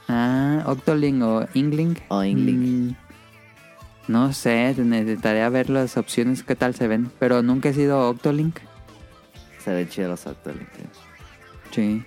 [0.09, 1.97] Ah, Octoling o Ingling.
[2.09, 2.88] O Inkling.
[2.88, 2.97] Mm,
[4.09, 7.11] no sé, necesitaría ver las opciones, qué tal se ven.
[7.19, 8.59] Pero nunca he sido Octolink.
[9.64, 10.69] Se ven chidos los Octolink.
[11.73, 12.05] sí.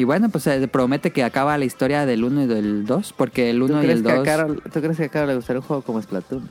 [0.00, 3.50] Y bueno, pues se promete que acaba la historia del 1 y del 2, porque
[3.50, 4.24] el ¿Tú 1 y el que a 2...
[4.24, 6.48] Carol, ¿Tú crees que a Carol le gustaría un juego como Splatoon?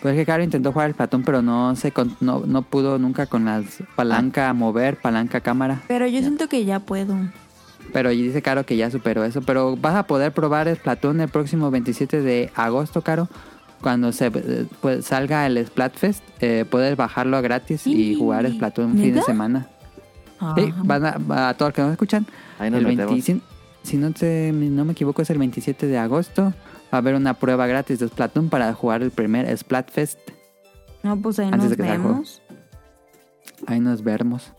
[0.00, 2.98] Pues es que Caro intentó jugar el Platón, pero no se con- no, no pudo
[2.98, 3.64] nunca con las
[3.96, 5.82] palanca mover, palanca cámara.
[5.88, 7.14] Pero yo siento que ya puedo.
[7.92, 9.42] Pero y dice Caro que ya superó eso.
[9.42, 13.28] Pero vas a poder probar el Platón el próximo 27 de agosto, Caro.
[13.82, 18.92] Cuando se eh, pues, salga el Splatfest, eh, puedes bajarlo gratis y jugar el Platón
[18.92, 19.66] un fin de semana.
[20.56, 22.26] Sí, van a, a todos los que nos escuchan.
[22.58, 23.10] Ahí nos el metemos.
[23.12, 23.42] 20 si,
[23.82, 26.44] si no, te- no me equivoco, es el 27 de agosto.
[26.44, 26.52] Va
[26.92, 30.18] a haber una prueba gratis de Splatoon para jugar el primer Splatfest.
[31.02, 32.42] No, pues ahí Antes nos vemos.
[33.66, 34.52] Ahí nos vemos.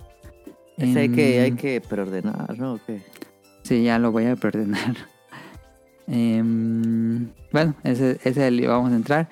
[0.78, 2.74] Ese hay que, hay que preordenar, ¿no?
[2.76, 3.02] ¿O qué?
[3.63, 4.96] Sí, ya lo voy a perdonar.
[6.12, 9.30] Em, bueno, ese, ese vamos a entrar.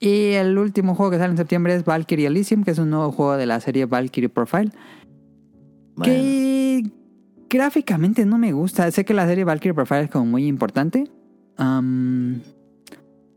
[0.00, 3.12] Y el último juego que sale en septiembre es Valkyrie Elysium, que es un nuevo
[3.12, 4.70] juego de la serie Valkyrie Profile.
[5.96, 6.82] Bueno, Que
[7.48, 8.90] gráficamente no me gusta.
[8.90, 11.10] Sé que la serie Valkyrie Profile es como muy importante.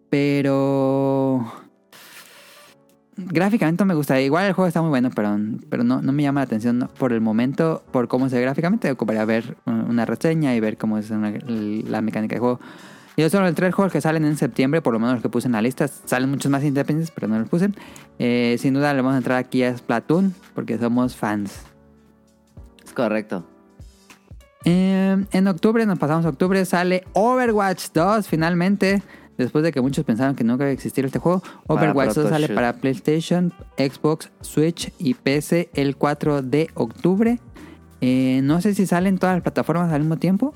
[0.10, 1.52] Pero...
[3.20, 4.22] Gráficamente no me gusta.
[4.22, 5.36] Igual el juego está muy bueno, pero,
[5.70, 8.43] pero no, no me llama la atención no, por el momento, por cómo se ve
[8.43, 8.91] gráficamente.
[8.91, 12.60] Ocuparía ver una reseña y ver cómo es una- la mecánica de juego.
[13.17, 15.48] Yo solo el tres juegos que salen en septiembre, por lo menos los que puse
[15.48, 15.88] en la lista.
[15.88, 17.72] Salen muchos más independientes, pero no los puse.
[18.20, 21.63] Eh, sin duda le vamos a entrar aquí a Splatoon, porque somos fans.
[22.97, 23.45] Correcto.
[24.65, 29.03] Eh, en octubre, nos pasamos a octubre, sale Overwatch 2 finalmente.
[29.38, 32.49] Después de que muchos pensaron que nunca iba a existir este juego, Overwatch 2 sale
[32.49, 37.39] para PlayStation, Xbox, Switch y PC el 4 de octubre.
[38.01, 40.55] Eh, no sé si salen todas las plataformas al mismo tiempo,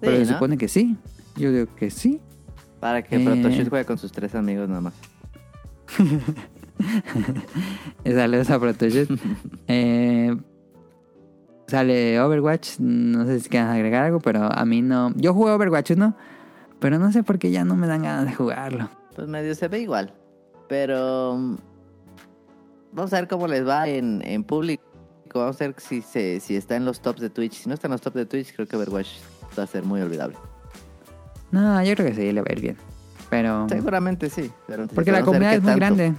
[0.00, 0.96] pero se supone que sí.
[1.36, 2.20] Yo digo que sí.
[2.80, 3.24] Para que Eh.
[3.24, 4.94] Protoshoot juegue con sus tres amigos nada más.
[8.04, 9.08] Y sale esa Protoshoot.
[9.68, 10.36] Eh,
[11.66, 12.78] sale Overwatch.
[12.78, 15.12] No sé si quieran agregar algo, pero a mí no.
[15.16, 16.16] Yo jugué Overwatch 1,
[16.78, 18.88] pero no sé por qué ya no me dan ganas de jugarlo.
[19.14, 20.12] Pues medio se ve igual.
[20.68, 21.56] Pero mm,
[22.92, 24.82] vamos a ver cómo les va en, en público.
[25.34, 27.52] Vamos a ver si, se, si está en los tops de Twitch.
[27.54, 29.08] Si no está en los tops de Twitch, creo que Overwatch
[29.58, 30.36] va a ser muy olvidable.
[31.50, 32.76] No, yo creo que sí, le va a ir bien.
[33.30, 33.68] Pero.
[33.68, 34.50] Seguramente sí.
[34.66, 35.96] Pero Porque la comunidad es muy tanto.
[35.96, 36.14] grande.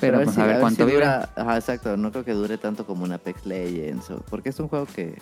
[0.00, 1.30] Pero, ver pues si- a ver cuánto dura.
[1.36, 1.96] Ajá, exacto.
[1.96, 4.10] No creo que dure tanto como un Apex Legends.
[4.10, 5.16] o- porque es un juego que.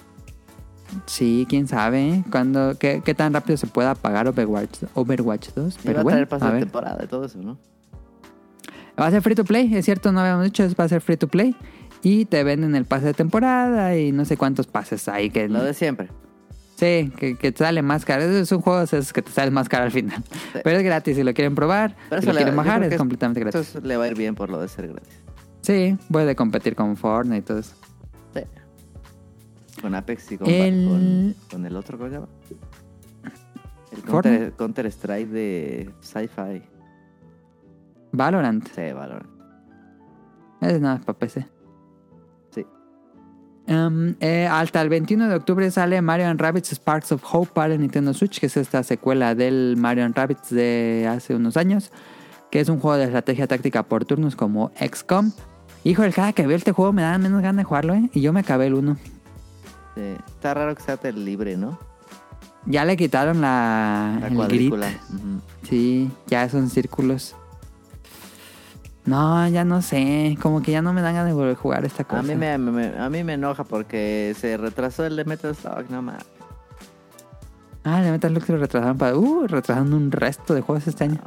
[1.06, 2.08] Sí, quién sabe.
[2.10, 2.24] ¿eh?
[2.30, 5.74] Cuándo, qué, qué tan rápido se pueda apagar Overwatch, Overwatch 2.
[5.74, 7.58] iba Pero a bueno, traer pase a de temporada y todo eso, ¿no?
[8.98, 11.16] Va a ser free to play, es cierto, no habíamos dicho, va a ser free
[11.16, 11.54] to play.
[12.02, 15.30] Y te venden el pase de temporada y no sé cuántos pases hay.
[15.30, 16.08] Que, Lo de siempre.
[16.76, 18.22] Sí, que, que te sale más caro.
[18.22, 20.22] Es un juego esos que te sale más caro al final.
[20.52, 20.60] Sí.
[20.62, 23.60] Pero es gratis, si lo quieren probar, Pero si lo quieren bajar, es completamente gratis.
[23.62, 25.20] Eso le va a ir bien por lo de ser gratis.
[25.62, 27.74] Sí, puede competir con Fortnite y todo eso.
[28.34, 28.42] Sí.
[29.80, 32.28] Con Apex y con, El- con, con el otro, ¿cómo se llama?
[33.92, 34.02] El.
[34.02, 36.62] Counter, Counter Strike de Sci-Fi.
[38.12, 39.26] Valorant, Sí, valor.
[40.60, 41.46] es nada más para PC.
[43.68, 47.80] Um, eh, hasta el 21 de octubre sale Mario Rabbids Sparks of Hope para el
[47.80, 51.90] Nintendo Switch, que es esta secuela del Mario Rabbids de hace unos años,
[52.50, 55.32] que es un juego de estrategia táctica por turnos como XCOM.
[55.82, 58.08] Híjole, cada que veo este juego me da menos ganas de jugarlo, ¿eh?
[58.12, 58.96] Y yo me acabé el 1.
[59.96, 61.78] Sí, Está raro que sea tel- libre, ¿no?
[62.66, 64.72] Ya le quitaron la, La el.
[65.68, 67.34] Sí, ya son círculos.
[69.06, 70.36] No, ya no sé.
[70.42, 72.20] Como que ya no me dan ganas de volver a jugar esta cosa.
[72.20, 76.02] A mí me, a mí me enoja porque se retrasó el de Metal Slug, no
[76.02, 76.24] más.
[77.84, 79.16] Ah, le Metal Slug se lo retrasaron para...
[79.16, 81.20] Uh, retrasando un resto de juegos este año.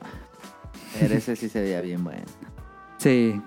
[0.99, 2.23] Pero ese sí se veía bien bueno.
[2.97, 3.41] Sí.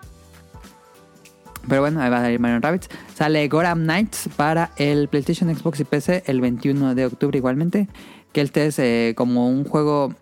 [1.68, 2.88] Pero bueno, ahí va a salir Mario Rabbids.
[3.14, 7.86] Sale Gotham Knights para el PlayStation, Xbox y PC el 21 de octubre igualmente.
[8.32, 10.14] Que este es eh, como un juego,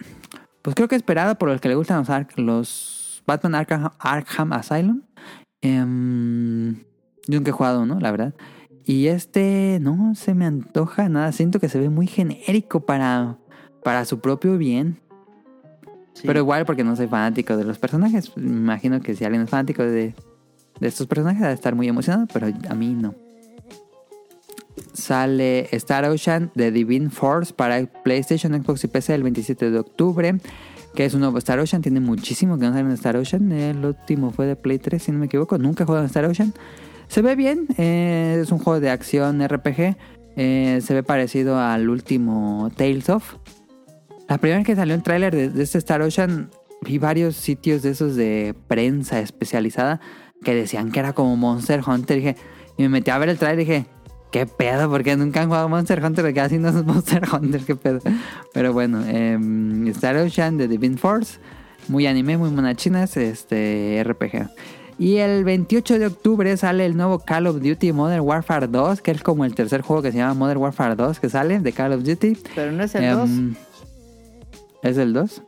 [0.63, 3.00] pues creo que esperado por los que le gustan los, Ar- los
[3.31, 5.03] Batman Arkham, Arkham Asylum.
[5.61, 6.75] Em,
[7.29, 8.01] yo nunca he jugado, ¿no?
[8.01, 8.35] La verdad.
[8.85, 11.31] Y este no se me antoja nada.
[11.31, 13.39] Siento que se ve muy genérico para,
[13.85, 14.99] para su propio bien.
[16.15, 16.23] Sí.
[16.27, 18.37] Pero igual porque no soy fanático de los personajes.
[18.37, 20.13] Me imagino que si alguien es fanático de,
[20.81, 23.15] de estos personajes, va a estar muy emocionado, pero a mí no.
[24.93, 30.41] Sale Star Ocean de Divine Force para PlayStation, Xbox y PC el 27 de octubre.
[30.95, 31.83] Que es un nuevo Star Ocean.
[31.83, 33.53] Tiene muchísimo que no sale en Star Ocean.
[33.53, 35.59] El último fue de Play 3, si no me equivoco.
[35.59, 36.53] Nunca en Star Ocean.
[37.09, 37.67] Se ve bien.
[37.77, 39.97] eh, es un juego de acción RPG.
[40.37, 43.37] eh, se ve parecido al último Tales of.
[44.29, 46.51] La primera vez que salió el tráiler de, de este Star Ocean,
[46.83, 50.01] vi varios sitios de esos de prensa especializada
[50.45, 52.17] que decían que era como Monster Hunter.
[52.17, 52.37] Dije,
[52.79, 53.87] y me metí a ver el tráiler y dije,
[54.31, 54.89] ¿qué pedo?
[54.91, 58.01] Porque nunca han jugado Monster Hunter, casi no es Monster Hunter, ¿qué pedo?
[58.53, 61.39] Pero bueno, em, Star Ocean de Divine Force,
[61.89, 64.49] muy anime, muy monachinas, este RPG.
[64.99, 69.11] Y el 28 de octubre sale el nuevo Call of Duty Modern Warfare 2, que
[69.13, 71.93] es como el tercer juego que se llama Modern Warfare 2 que sale de Call
[71.95, 72.37] of Duty.
[72.55, 73.55] Pero no es el 2, Em,
[74.83, 75.43] ¿Es el 2?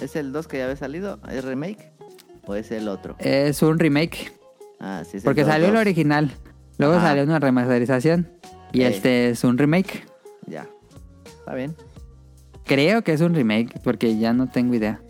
[0.00, 1.92] es el 2 que ya había salido, ¿es remake?
[2.46, 3.16] ¿O es el otro?
[3.18, 4.32] Es un remake.
[4.80, 5.80] Ah, sí, es Porque el 2, salió el 2.
[5.80, 6.32] original.
[6.78, 7.08] Luego Ajá.
[7.08, 8.28] salió una remasterización.
[8.72, 10.04] Y este es un remake.
[10.46, 10.66] Ya.
[11.26, 11.74] Está bien.
[12.64, 15.00] Creo que es un remake, porque ya no tengo idea.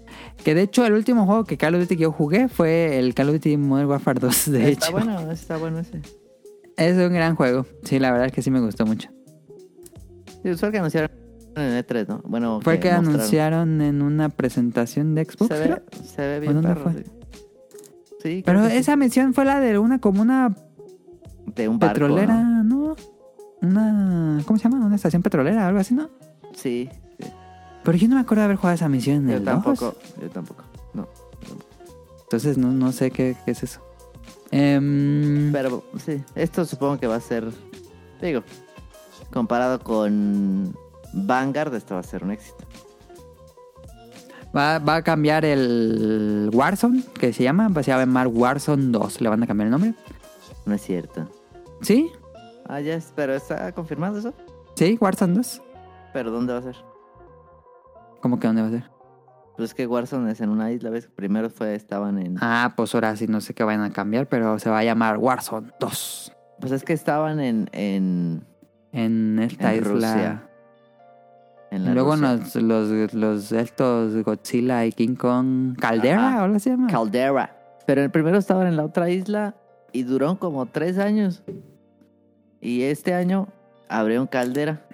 [0.42, 3.14] Que de hecho el último juego que Call of Duty que yo jugué fue el
[3.14, 4.92] Call of Duty Modern Warfare 2, de está hecho.
[4.92, 6.00] bueno, está bueno ese.
[6.76, 7.66] Es un gran juego.
[7.84, 9.10] Sí, la verdad es que sí me gustó mucho.
[10.42, 11.10] Sí, fue el que anunciaron
[11.54, 12.22] en E3, ¿no?
[12.24, 15.48] Bueno, Fue el que anunciaron en una presentación de Xbox.
[15.54, 15.82] Se ve, creo.
[16.02, 16.92] se ve bien perro, fue?
[16.94, 17.10] sí.
[18.22, 18.76] Sí, Pero que sí.
[18.78, 20.56] esa mención fue la de una como una
[21.46, 22.96] de un barco, petrolera, ¿no?
[23.60, 24.42] Una...
[24.46, 24.84] ¿Cómo se llama?
[24.84, 26.08] Una estación petrolera, algo así, ¿no?
[26.54, 27.26] Sí, sí.
[27.84, 29.94] Pero yo no me acuerdo de haber jugado esa misión en Yo el tampoco, 2.
[30.22, 30.64] yo tampoco.
[30.94, 31.08] No.
[32.22, 33.80] Entonces no, no sé qué, qué es eso.
[34.50, 37.50] Em, Pero sí, esto supongo que va a ser,
[38.20, 38.42] digo,
[39.32, 40.74] comparado con
[41.14, 42.64] Vanguard, esto va a ser un éxito.
[44.54, 49.20] va, va a cambiar el Warzone, que se llama, va a llamar Warzone 2.
[49.22, 49.94] Le van a cambiar el nombre.
[50.66, 51.28] No es cierto.
[51.80, 52.10] ¿Sí?
[52.68, 54.32] Ah, ya, pero está confirmado eso.
[54.76, 55.62] Sí, Warzone 2.
[56.12, 56.76] Pero ¿dónde va a ser?
[58.20, 58.90] ¿Cómo que dónde va a ser?
[59.56, 61.08] Pues es que Warzone es en una isla, ¿ves?
[61.14, 62.36] Primero fue, estaban en...
[62.40, 65.18] Ah, pues ahora sí, no sé qué vayan a cambiar, pero se va a llamar
[65.18, 66.32] Warzone 2.
[66.60, 67.68] Pues es que estaban en...
[67.72, 68.46] en,
[68.92, 69.90] En esta En isla.
[69.92, 70.48] Rusia.
[71.70, 72.32] en la Luego Rusia.
[72.62, 76.86] los, los, los estos Godzilla y King Kong Caldera algo se llama.
[76.86, 77.56] Caldera.
[77.86, 79.54] Pero el primero estaban en la otra isla
[79.92, 81.42] y duró como tres años.
[82.60, 83.48] Y este año
[83.88, 84.86] abrieron Caldera.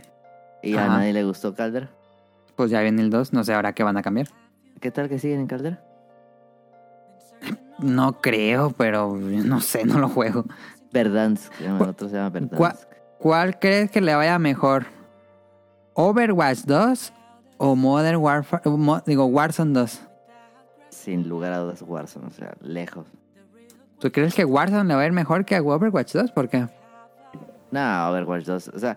[0.63, 1.89] Y a nadie le gustó Caldera.
[2.57, 4.29] pues ya viene el 2, no sé ahora qué van a cambiar.
[4.81, 5.83] ¿Qué tal que siguen en Caldera?
[7.79, 10.45] No creo, pero no sé, no lo juego.
[10.93, 11.53] Verdansk.
[11.61, 12.89] El otro se llama ¿Cuál, Verdansk.
[13.19, 14.87] cuál crees que le vaya mejor?
[15.95, 17.13] ¿Overwatch 2
[17.59, 18.63] o Modern Warfare?
[19.07, 20.01] digo, Warzone 2.
[20.91, 23.07] Sin lugar a dudas Warzone, o sea, lejos.
[23.99, 26.31] ¿Tú crees que Warzone le va a ir mejor que a Overwatch 2?
[26.33, 26.69] ¿Por qué?
[27.71, 28.69] No, Overwatch 2.
[28.69, 28.97] O sea,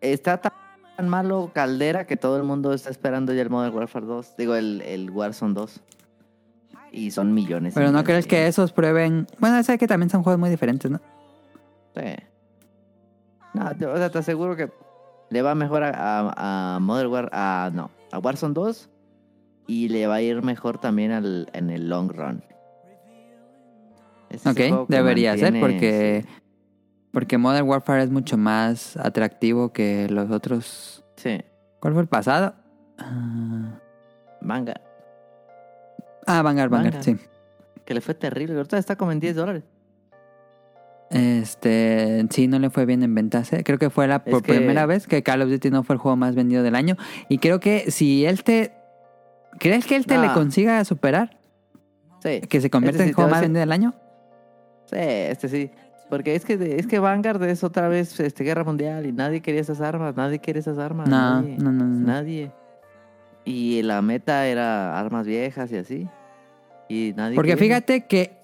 [0.00, 4.36] está tan malo Caldera que todo el mundo está esperando ya el Modern Warfare 2.
[4.36, 5.80] Digo, el, el Warzone 2.
[6.92, 7.74] Y son millones.
[7.74, 9.26] Pero no crees que esos prueben...
[9.38, 11.00] Bueno, sé que también son juegos muy diferentes, ¿no?
[11.94, 12.14] Sí.
[13.54, 14.70] No, te, o sea, te aseguro que
[15.30, 17.30] le va mejor a, a, a Modern War...
[17.32, 18.88] A, no, a Warzone 2.
[19.66, 22.44] Y le va a ir mejor también al, en el long run.
[24.30, 26.24] Es Ok, debería ser mantiene- porque...
[27.12, 31.02] Porque Modern Warfare es mucho más atractivo que los otros...
[31.16, 31.40] Sí,
[31.80, 32.54] ¿Cuál fue el pasado?
[32.98, 33.78] Ah,
[34.42, 34.74] manga.
[36.26, 37.02] Ah, Vanguard, Vanguard, Vanguard.
[37.04, 37.16] sí.
[37.86, 38.56] Que le fue terrible.
[38.56, 39.62] Ahorita está como en 10 dólares.
[41.10, 43.52] Este, sí, no le fue bien en ventas.
[43.52, 43.62] ¿eh?
[43.64, 46.00] Creo que fue la por que- primera vez que Call of Duty no fue el
[46.00, 46.96] juego más vendido del año.
[47.28, 48.74] Y creo que si él te...
[49.58, 50.22] ¿Crees que él te No.
[50.22, 51.38] le consiga superar?
[52.22, 52.40] Sí.
[52.40, 53.94] ¿Que se convierta Este en el juego más vendido del año?
[54.86, 55.70] Sí, este sí.
[56.08, 59.60] Porque es que, es que Vanguard es otra vez este, guerra mundial y nadie quería
[59.60, 61.08] esas armas, nadie quiere esas armas.
[61.08, 62.06] No, nadie, no, no, no.
[62.06, 62.52] Nadie.
[63.44, 66.08] Y la meta era armas viejas y así.
[66.88, 67.66] Y nadie Porque quiere.
[67.66, 68.36] fíjate que,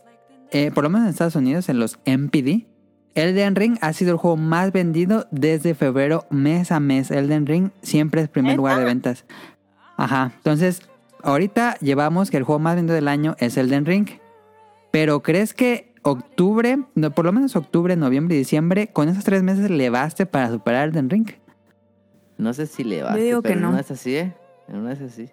[0.51, 2.67] eh, por lo menos en Estados Unidos, en los MPD,
[3.15, 7.11] Elden Ring ha sido el juego más vendido desde febrero, mes a mes.
[7.11, 9.25] Elden Ring siempre es primer lugar de ventas.
[9.97, 10.33] Ajá.
[10.37, 10.83] Entonces,
[11.23, 14.09] ahorita llevamos que el juego más vendido del año es Elden Ring.
[14.91, 19.43] Pero ¿crees que octubre, no, por lo menos octubre, noviembre y diciembre, con esos tres
[19.43, 21.29] meses le baste para superar Elden Ring?
[22.39, 23.15] No sé si le Yo va.
[23.15, 23.69] que pero en no.
[23.71, 24.35] una es así, ¿eh?
[24.69, 25.31] En una es así.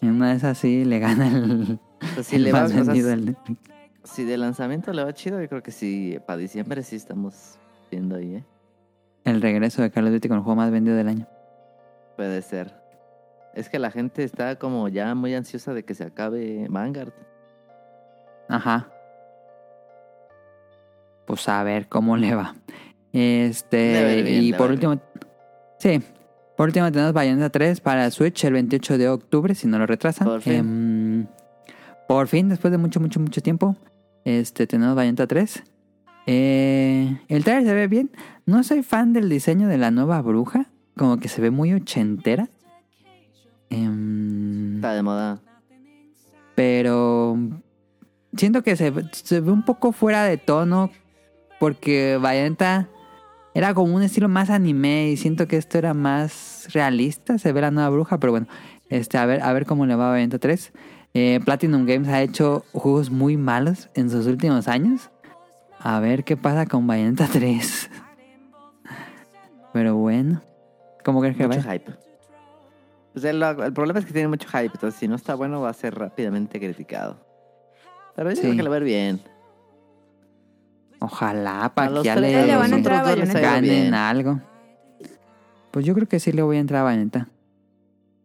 [0.00, 2.70] En una de esas sí le gana el, O sea, si el le va, más
[2.70, 3.58] o sea, vendido Elden Ring.
[4.04, 7.58] si de lanzamiento le va chido, yo creo que sí, para diciembre sí estamos
[7.90, 8.44] viendo ahí, ¿eh?
[9.24, 11.26] El regreso de Call of Duty con el juego más vendido del año.
[12.16, 12.74] Puede ser.
[13.54, 17.12] Es que la gente está como ya muy ansiosa de que se acabe Vanguard.
[18.48, 18.90] Ajá.
[21.26, 22.54] Pues a ver cómo le va.
[23.12, 25.00] Este, bien, y por último,
[25.78, 26.00] sí,
[26.56, 30.26] por último tenemos Bayonetta 3 para Switch el 28 de octubre, si no lo retrasan.
[30.26, 30.52] Por fin.
[30.54, 31.26] Em,
[32.08, 33.76] por fin, después de mucho, mucho, mucho tiempo,
[34.24, 35.62] este, tenemos Bayonetta 3.
[36.26, 38.10] Eh, el trailer se ve bien.
[38.46, 42.48] No soy fan del diseño de la nueva bruja, como que se ve muy ochentera.
[43.70, 45.40] Em, Está de moda.
[46.54, 47.36] pero
[48.36, 50.90] siento que se, se ve un poco fuera de tono
[51.60, 52.88] porque Bayonetta
[53.54, 57.60] era como un estilo más anime y siento que esto era más realista, se ve
[57.60, 58.46] la nueva bruja, pero bueno,
[58.88, 60.72] este a ver a ver cómo le va a Bayonetta 3.
[61.14, 65.10] Eh, Platinum Games ha hecho juegos muy malos en sus últimos años.
[65.78, 67.90] A ver qué pasa con Bayonetta 3.
[69.72, 70.40] Pero bueno,
[71.04, 71.92] ¿cómo crees que Mucho hype.
[73.12, 75.70] Pues el, el problema es que tiene mucho hype, entonces si no está bueno va
[75.70, 77.24] a ser rápidamente criticado.
[78.16, 78.42] Pero yo Sí.
[78.42, 79.20] creo que va a ir bien.
[81.04, 84.40] Ojalá para que ya le, van a entrar a ganen algo.
[85.70, 87.28] Pues yo creo que sí le voy a entrar a Bayonetta.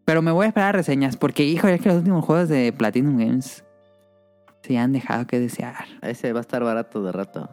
[0.06, 2.74] Pero me voy a esperar a reseñas, porque híjole, es que los últimos juegos de
[2.74, 3.64] Platinum Games
[4.64, 5.86] sí han dejado que desear.
[6.02, 7.50] Ese va a estar barato de rato.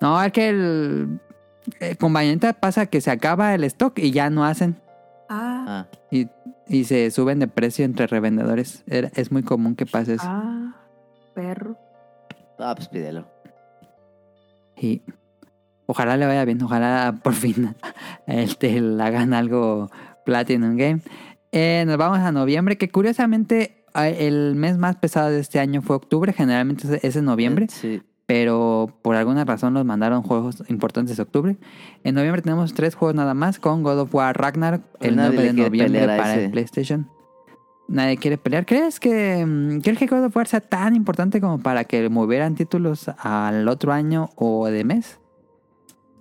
[0.00, 1.20] No, es que el,
[1.80, 4.76] eh, con Bayonetta pasa que se acaba el stock y ya no hacen.
[5.28, 6.28] Ah, Ah, Y,
[6.66, 8.82] y se suben de precio entre revendedores.
[8.86, 10.24] Era- Es muy común que pase eso.
[10.26, 10.74] ah,
[11.34, 11.76] perro.
[12.58, 13.26] ah pues pídelo.
[14.80, 15.02] Y
[15.86, 17.74] ojalá le vaya bien, ojalá por fin
[18.26, 19.90] este, le hagan algo
[20.24, 21.00] Platinum Game.
[21.52, 25.96] Eh, nos vamos a noviembre, que curiosamente el mes más pesado de este año fue
[25.96, 28.00] octubre, generalmente es- en noviembre, Sí.
[28.26, 31.56] pero por alguna razón nos mandaron juegos importantes de octubre.
[32.04, 35.36] En noviembre tenemos tres juegos nada más con God of War Ragnarok el Nadie 9
[35.36, 37.08] le de noviembre para el PlayStation.
[37.90, 38.64] Nadie quiere pelear.
[38.66, 42.54] ¿Crees que, mm, ¿Crees que God of War sea tan importante como para que movieran
[42.54, 45.18] títulos al otro año o de mes?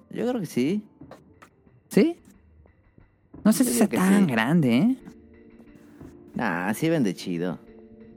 [0.09, 0.83] Yo creo que sí.
[1.89, 2.17] ¿Sí?
[3.45, 4.31] No sé Yo si sea tan sí.
[4.31, 4.97] grande, ¿eh?
[6.33, 7.59] Nah, sí vende chido.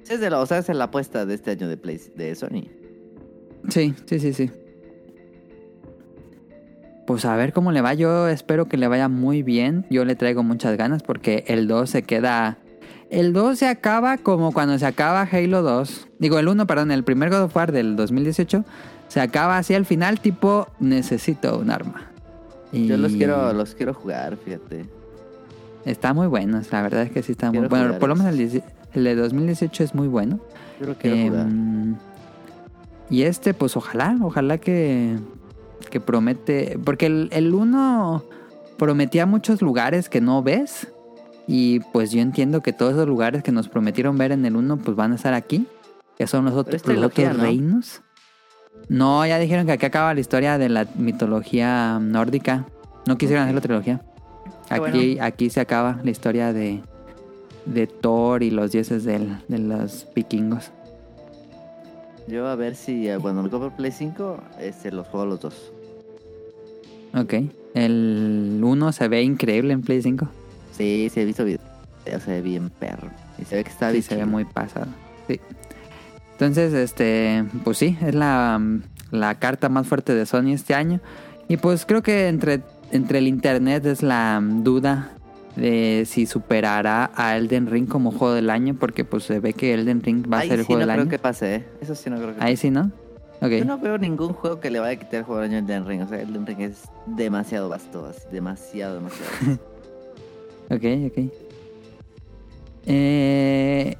[0.08, 2.70] Es de lo, o sea, es la apuesta de este año de, Play, de Sony.
[3.68, 4.50] Sí, sí, sí, sí.
[7.06, 7.92] Pues a ver cómo le va.
[7.92, 9.84] Yo espero que le vaya muy bien.
[9.90, 12.56] Yo le traigo muchas ganas porque el 2 se queda...
[13.12, 16.08] El 2 se acaba como cuando se acaba Halo 2.
[16.18, 18.64] Digo, el 1, perdón, el primer God of War del 2018.
[19.08, 22.10] Se acaba así al final tipo necesito un arma.
[22.72, 24.86] Y Yo los quiero, los quiero jugar, fíjate.
[25.84, 27.84] Está muy bueno, la verdad es que sí está muy bueno.
[27.84, 30.40] jugar Por lo menos el, 10 el de 2018 es muy bueno.
[30.80, 31.46] Yo quiero jugar.
[31.48, 31.96] Em,
[33.10, 35.18] y este, pues ojalá, ojalá que,
[35.90, 36.78] que promete.
[36.82, 38.24] Porque el, el uno
[38.78, 40.88] prometía muchos lugares que no ves.
[41.54, 44.78] Y pues yo entiendo que todos esos lugares que nos prometieron ver en el uno,
[44.78, 45.66] pues van a estar aquí.
[46.16, 46.86] Que son los los otros
[47.36, 47.42] ¿no?
[47.42, 48.00] reinos.
[48.88, 52.64] No, ya dijeron que aquí acaba la historia de la mitología nórdica.
[53.06, 54.00] No quisieron hacer la trilogía.
[54.70, 56.80] Aquí, aquí se acaba la historia de,
[57.66, 60.70] de Thor y los dioses del- de los vikingos.
[62.28, 65.70] Yo a ver si eh, cuando me compro Play 5, este, los juego los dos.
[67.14, 67.34] Ok.
[67.74, 70.28] El 1 se ve increíble en Play 5.
[70.72, 71.62] Sí, sí he visto videos.
[72.04, 73.08] Se ve bien perro.
[73.38, 74.86] Y se ve que está Sí, bien se ve muy pasado.
[75.28, 75.40] Sí.
[76.32, 78.60] Entonces, este, pues sí, es la,
[79.10, 81.00] la carta más fuerte de Sony este año.
[81.48, 85.10] Y pues creo que entre, entre el internet es la duda
[85.56, 89.74] de si superará a Elden Ring como juego del año, porque pues se ve que
[89.74, 91.10] Elden Ring va a Ahí ser el sí juego no del creo año.
[91.10, 91.64] que pase, ¿eh?
[91.80, 92.56] Eso sí no creo que Ahí pase.
[92.56, 92.90] sí, ¿no?
[93.42, 93.50] Ok.
[93.50, 95.60] Yo no veo ningún juego que le vaya a quitar el juego del año a
[95.60, 96.02] Elden Ring.
[96.02, 99.30] O sea, Elden Ring es demasiado vasto, así, demasiado, demasiado.
[100.72, 101.32] Ok, ok.
[102.86, 103.96] Eh,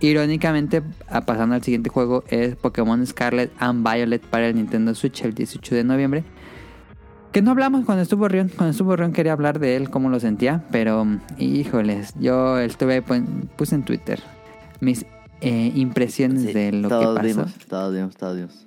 [0.00, 5.22] irónicamente, a- pasando al siguiente juego, es Pokémon Scarlet and Violet para el Nintendo Switch
[5.22, 6.24] el 18 de noviembre.
[7.32, 8.48] Que no hablamos cuando estuvo Rion.
[8.48, 10.64] Cuando estuvo Rion quería hablar de él, cómo lo sentía.
[10.70, 11.04] Pero,
[11.38, 14.22] híjoles, yo estuve, pon- puse en Twitter
[14.80, 15.04] mis
[15.40, 17.22] eh, impresiones Sí, de lo que pasó.
[17.22, 18.66] vimos, todos vimos, todos vimos.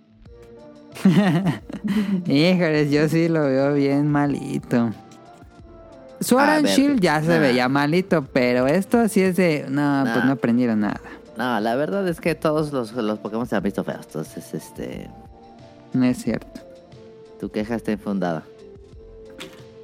[2.27, 4.91] Híjoles, yo sí lo veo bien malito.
[6.19, 9.65] Sword A and Shield ya se veía malito, pero esto sí es de...
[9.69, 11.01] No, pues no aprendieron nada.
[11.37, 14.05] No, la verdad es que todos los, los Pokémon se han visto feos.
[14.07, 15.07] Entonces, este.
[15.93, 16.61] No es cierto.
[17.39, 18.43] Tu queja está infundada.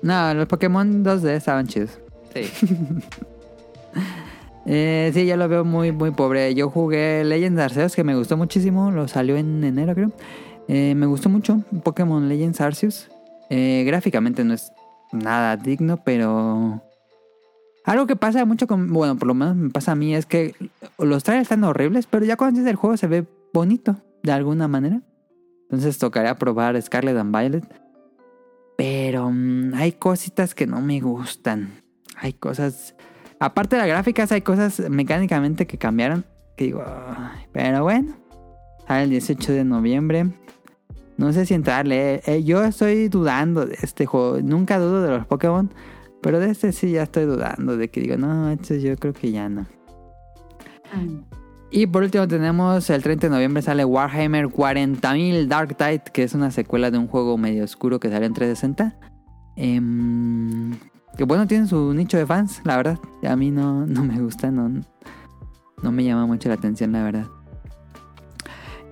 [0.02, 2.00] No, los Pokémon 2D estaban chidos.
[2.34, 2.52] Sí.
[4.66, 6.56] Eh, sí, yo lo veo muy, muy pobre.
[6.56, 8.92] Yo jugué Legends Arceus, que me gustó muchísimo.
[8.92, 10.14] Lo salió en enero, creo.
[10.70, 13.10] Eh, me gustó mucho Pokémon Legends Arceus.
[13.50, 14.72] Eh, gráficamente no es
[15.14, 16.82] nada digno, pero...
[17.86, 18.92] Algo que pasa mucho con...
[18.92, 20.56] Bueno, por lo menos me pasa a mí es que
[20.98, 25.02] los trailers están horribles, pero ya cuando el juego se ve bonito, de alguna manera.
[25.64, 27.84] Entonces tocaría probar Scarlet and Violet.
[28.78, 31.84] Pero mm, hay cositas que no me gustan.
[32.18, 32.96] Hay cosas...
[33.40, 36.26] Aparte de las gráficas, hay cosas mecánicamente que cambiaron.
[36.56, 36.84] Que digo,
[37.52, 38.16] pero bueno.
[38.88, 40.28] Sale el 18 de noviembre.
[41.18, 42.16] No sé si entrarle.
[42.16, 44.42] eh, eh, yo estoy dudando de este juego.
[44.42, 45.72] Nunca dudo de los Pokémon.
[46.22, 47.78] Pero de este sí ya estoy dudando.
[47.78, 49.66] De que digo, no, este yo creo que ya no.
[51.70, 56.34] Y por último tenemos el 30 de noviembre sale Warhammer 40.000 Dark Tide, que es
[56.34, 58.96] una secuela de un juego medio oscuro que sale en 360.
[59.56, 60.78] Em,
[61.18, 63.00] que bueno, tiene su nicho de fans, la verdad.
[63.28, 64.70] A mí no, no me gusta, no,
[65.82, 67.26] no me llama mucho la atención, la verdad.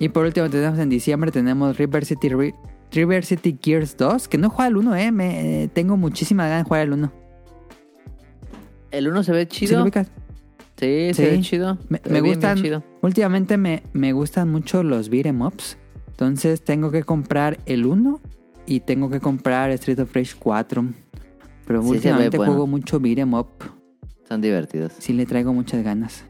[0.02, 2.56] Y por último tenemos en diciembre, tenemos River City, Ri-
[2.92, 5.12] River City Gears 2, que no juega el 1, eh.
[5.12, 7.12] Me, eh, tengo muchísima ganas de jugar el 1.
[8.90, 10.04] El uno se ve ¿Sí lo chido.
[10.78, 11.78] Sí, se ve chido.
[11.90, 12.84] Me, me bien gustan, chido.
[13.02, 15.78] últimamente me, me gustan mucho los beat'em ups.
[16.10, 18.20] Entonces tengo que comprar el 1
[18.66, 20.86] y tengo que comprar Street of Rage 4.
[21.68, 22.54] Pero Sí, últimamente bueno.
[22.54, 23.48] juego mucho beat'em up.
[24.28, 24.94] Son divertidos.
[24.98, 26.26] Sí le traigo muchas ganas.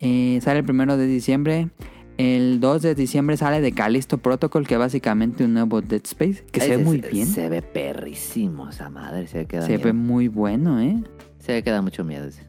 [0.00, 1.70] Eh, sale el primero de diciembre.
[2.16, 6.44] El 2 de diciembre sale de Callisto Protocol, que es básicamente un nuevo Dead Space,
[6.50, 7.26] que se ve muy se- bien.
[7.26, 9.26] Se, Se ve perrísimo esa madre.
[9.26, 9.94] Se ve que da ve miedo.
[9.94, 11.02] muy bueno, ¿eh?
[11.40, 12.46] Se ve que da mucho miedo ese.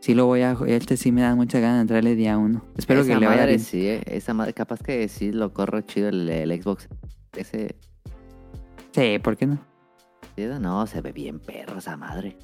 [0.00, 0.56] Sí lo voy a...
[0.66, 2.64] Este sí me da muchas ganas de entrarle día 1.
[2.76, 3.60] Espero esa que le vaya madre bien.
[3.64, 6.88] sí, eh, esa madre, capaz que sí lo corro chido el, el Xbox.
[7.36, 7.76] Ese,
[8.92, 9.58] Sí, ¿por qué no?
[10.60, 12.38] no, se ve bien perro esa madre.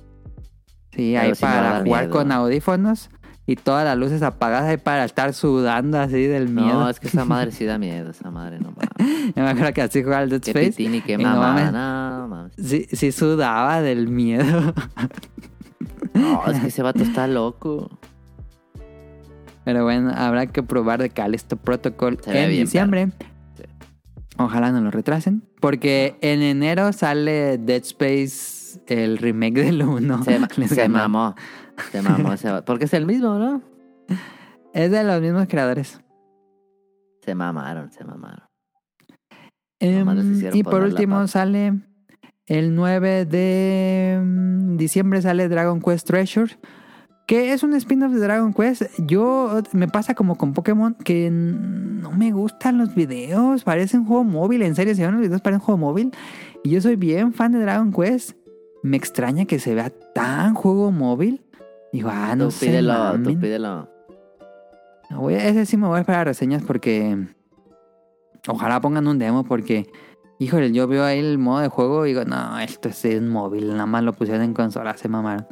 [0.90, 2.10] Sí, Pero ahí sí para jugar miedo.
[2.18, 3.10] con audífonos
[3.52, 6.80] y todas las luces apagadas ahí para estar sudando así del miedo.
[6.80, 9.36] No, es que esa madre sí da miedo, esa madre no mames.
[9.36, 10.70] Me acuerdo que así jugaba el Dead Qué Space.
[10.70, 11.72] pitín y qué no mamada, mames.
[11.72, 12.52] no mames.
[12.56, 14.72] Sí, sí sudaba del miedo.
[16.14, 17.90] No, es que ese vato está loco.
[19.64, 23.10] Pero bueno, habrá que probar de Callisto Protocol Se ve en diciembre.
[23.56, 23.64] Sí.
[24.38, 25.42] Ojalá no lo retrasen.
[25.60, 30.24] Porque en enero sale Dead Space, el remake del 1.
[30.24, 31.34] Se, se mamó.
[31.90, 32.64] Se mamó ese vato.
[32.64, 33.62] Porque es el mismo, ¿no?
[34.72, 36.00] Es de los mismos creadores.
[37.24, 38.46] Se mamaron, se mamaron.
[39.78, 41.80] Em, y por último sale
[42.46, 46.58] el 9 de mm, diciembre sale Dragon Quest Treasure.
[47.26, 48.82] Que es un spin-off de Dragon Quest.
[48.98, 53.64] Yo me pasa como con Pokémon que no me gustan los videos.
[53.64, 54.62] Parece un juego móvil.
[54.62, 56.10] En serio, si ven los videos parecen un juego móvil.
[56.64, 58.36] Y yo soy bien fan de Dragon Quest.
[58.82, 61.42] Me extraña que se vea tan juego móvil.
[61.92, 62.66] Digo, ah, no tú sé.
[62.66, 63.34] pídelo, mamen.
[63.34, 63.88] tú pídelo.
[65.10, 67.16] Voy a- ese sí me voy a esperar reseñas porque
[68.48, 69.86] ojalá pongan un demo porque,
[70.38, 73.68] híjole, yo veo ahí el modo de juego y digo, no, esto es en móvil,
[73.68, 75.46] nada más lo pusieron en consola, se mamaron.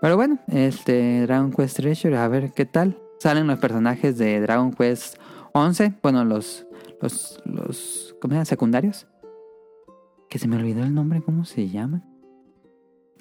[0.00, 2.98] Pero bueno, este Dragon Quest Treasure, a ver qué tal.
[3.20, 5.16] Salen los personajes de Dragon Quest
[5.52, 6.66] 11, bueno, los,
[7.00, 8.46] los, los, ¿cómo se llaman?
[8.46, 9.06] Secundarios.
[10.28, 12.02] Que se me olvidó el nombre, ¿cómo se llaman?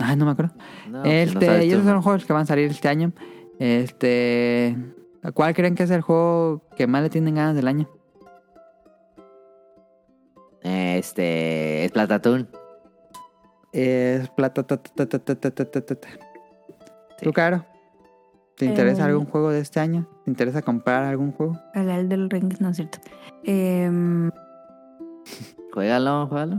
[0.02, 0.54] Ah, no me acuerdo.
[0.90, 3.14] Pues, este, no esos son los juegos que van a salir este año.
[3.60, 4.76] Este.
[5.34, 7.88] ¿Cuál creen que es el juego que más le tienen ganas del año?
[10.64, 11.86] Este.
[11.86, 12.48] Es Platatún.
[13.72, 14.66] Es plata.
[17.22, 17.66] ¿Tú, Caro?
[18.58, 20.08] ¿Te interesa eh, algún juego de este año?
[20.26, 21.58] ¿Te interesa comprar algún juego?
[21.74, 23.00] El del Rings, no es cierto.
[23.44, 23.90] Eh...
[25.72, 26.58] juégalo, juégalo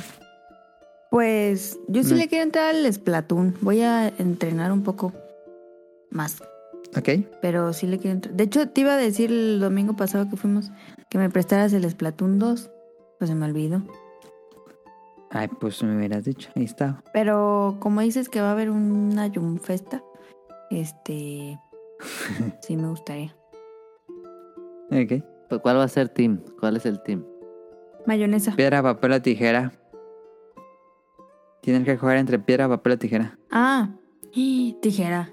[1.13, 2.17] pues yo sí Mm.
[2.17, 3.55] le quiero entrar al Splatoon.
[3.61, 5.13] Voy a entrenar un poco
[6.11, 6.43] más.
[6.97, 7.09] Ok.
[7.43, 8.35] Pero sí le quiero entrar.
[8.35, 10.71] De hecho, te iba a decir el domingo pasado que fuimos
[11.11, 12.71] que me prestaras el Splatoon 2.
[13.19, 13.83] Pues se me olvidó.
[15.29, 16.49] Ay, pues me hubieras dicho.
[16.57, 17.03] Ahí está.
[17.13, 20.03] Pero como dices que va a haber una Festa,
[20.71, 21.59] este.
[22.63, 23.37] sí me gustaría.
[24.91, 25.23] Ok.
[25.51, 26.41] Pues, ¿Cuál va a ser team?
[26.59, 27.23] ¿Cuál es el team?
[28.07, 28.57] Mayonesa.
[28.57, 29.73] Piedra, papel o tijera.
[31.63, 33.39] Tienen que jugar entre piedra, papel o tijera.
[33.51, 33.91] Ah,
[34.33, 34.77] ¡y!
[34.83, 35.31] tijera.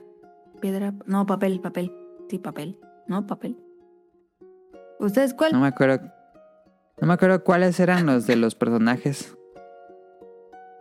[0.62, 0.94] Piedra.
[1.08, 1.92] No, papel, papel.
[2.30, 2.80] Sí, papel.
[3.08, 3.58] No, papel.
[5.00, 5.54] ¿Ustedes cuál?
[5.54, 6.08] No me acuerdo.
[7.02, 9.36] No me acuerdo cuáles eran los de los personajes.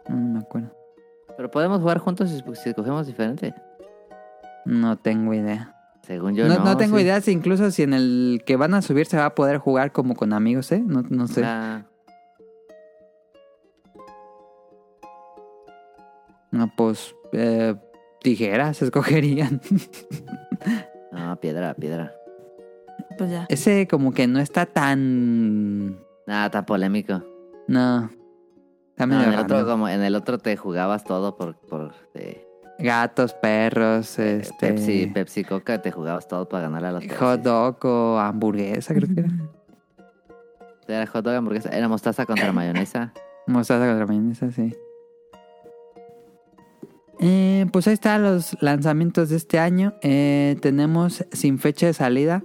[0.08, 0.70] No me acuerdo.
[1.34, 3.54] Pero podemos jugar juntos si, si escogemos diferente.
[4.66, 5.74] No tengo idea.
[6.02, 6.64] Según yo no, no.
[6.64, 7.04] no tengo sí.
[7.04, 9.92] idea si incluso si en el que van a subir se va a poder jugar
[9.92, 10.82] como con amigos, ¿eh?
[10.84, 11.42] No, no sé.
[11.42, 11.86] Ah,
[16.58, 17.76] No, pues eh,
[18.20, 19.60] tijeras escogerían.
[21.12, 22.14] no, piedra, piedra.
[23.16, 23.46] Pues ya.
[23.48, 26.00] Ese como que no está tan...
[26.26, 27.22] Nada, tan polémico.
[27.68, 28.10] No.
[28.90, 32.44] Está No, en, el otro, como, en el otro te jugabas todo por, por eh,
[32.80, 34.54] Gatos, perros, este...
[34.58, 39.14] Pepsi, Pepsi Coca, te jugabas todo para ganar a los Hot dog o hamburguesa, creo
[39.14, 39.30] que era.
[40.88, 41.68] Era hot dog, hamburguesa.
[41.68, 43.12] Era mostaza contra mayonesa.
[43.46, 44.74] Mostaza contra mayonesa, sí.
[47.20, 49.94] Eh, pues ahí están los lanzamientos de este año.
[50.02, 52.42] Eh, tenemos sin fecha de salida,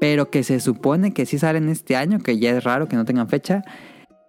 [0.00, 3.04] pero que se supone que sí salen este año, que ya es raro que no
[3.04, 3.62] tengan fecha.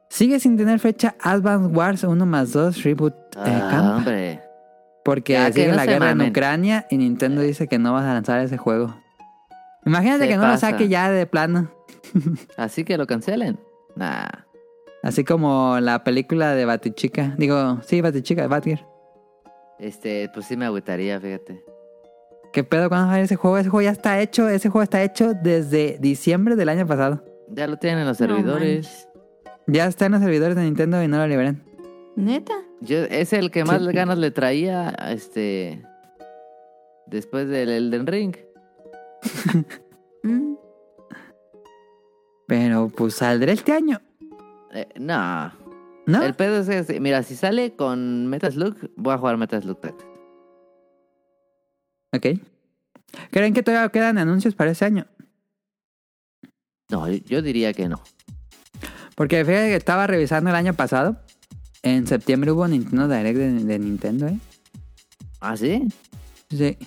[0.09, 4.07] Sigue sin tener fecha Advance Wars 1 más 2 Reboot eh, Ah, Camp,
[5.03, 6.21] porque ya, sigue no la guerra en.
[6.21, 8.95] Ucrania y Nintendo dice que no vas a lanzar ese juego.
[9.85, 11.71] Imagínate Se que no lo saque ya de plano.
[12.57, 13.59] Así que lo cancelen.
[13.95, 14.27] Nah.
[15.03, 17.35] Así como la película de Batichica.
[17.37, 18.85] Digo, sí, Batichica, Batgirl.
[19.79, 21.63] Este, pues sí me agüitaría, fíjate.
[22.53, 23.57] ¿Qué pedo cuando sale ese juego?
[23.57, 24.47] Ese juego ya está hecho.
[24.49, 27.23] Ese juego está hecho desde diciembre del año pasado.
[27.49, 29.07] Ya lo tienen en los No servidores.
[29.67, 31.63] Ya está en los servidores de Nintendo y no lo liberan.
[32.15, 32.53] ¿Neta?
[32.81, 33.91] Yo, es el que más Sí.
[33.91, 35.83] ganas le traía, este...
[37.05, 38.35] Después del Elden Ring.
[40.23, 40.55] Mm.
[42.47, 44.01] Pero pues saldrá este año.
[44.73, 45.51] Eh, no.
[46.07, 46.23] ¿No?
[46.23, 50.09] El pedo es que, mira, si sale con Metaslug, voy a jugar Metaslug Tactics.
[52.13, 52.25] Ok.
[53.31, 55.05] ¿Creen que todavía quedan anuncios para ese año?
[56.89, 58.01] No, yo- yo diría que no.
[59.15, 61.19] Porque fíjate que estaba revisando el año pasado.
[61.83, 64.39] En septiembre hubo Nintendo Direct de, de Nintendo, ¿eh?
[65.41, 65.87] ¿Ah, sí?
[66.49, 66.77] Sí.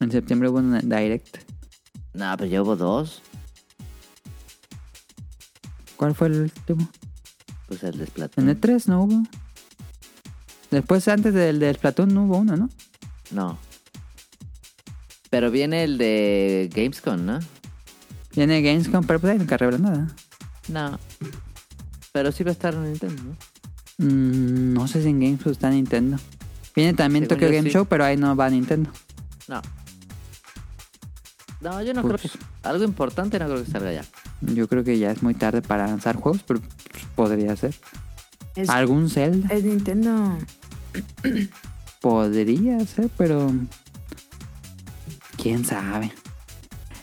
[0.00, 1.38] En septiembre hubo un Direct.
[2.14, 3.22] No, pero ya hubo dos.
[5.96, 6.88] ¿Cuál fue el último?
[7.66, 8.48] Pues el de En Splatoon.
[8.48, 9.22] E3 no hubo.
[10.70, 12.70] Después, antes del de Splatoon, no hubo uno, ¿no?
[13.30, 13.58] No.
[15.30, 17.38] Pero viene el de Gamescom, ¿no?
[18.34, 20.06] Viene Gamescom, pero pues ahí nunca revela nada.
[20.68, 20.98] No.
[22.12, 23.36] Pero sí va a estar en Nintendo, ¿no?
[23.98, 26.18] Mm, no sé si en Games está Nintendo.
[26.74, 27.74] Viene también Según Tokyo yo, Game sí.
[27.74, 28.90] Show, pero ahí no va Nintendo.
[29.48, 29.62] No.
[31.60, 32.68] No, yo no Pues- creo que...
[32.68, 34.04] Algo importante no creo que salga ya.
[34.42, 36.60] Yo creo que ya es muy tarde para lanzar juegos, pero
[37.14, 37.74] podría ser.
[38.54, 39.52] Es, ¿Algún Zelda?
[39.54, 40.36] es Nintendo.
[42.00, 43.52] Podría ser, pero...
[45.40, 46.12] ¿Quién sabe?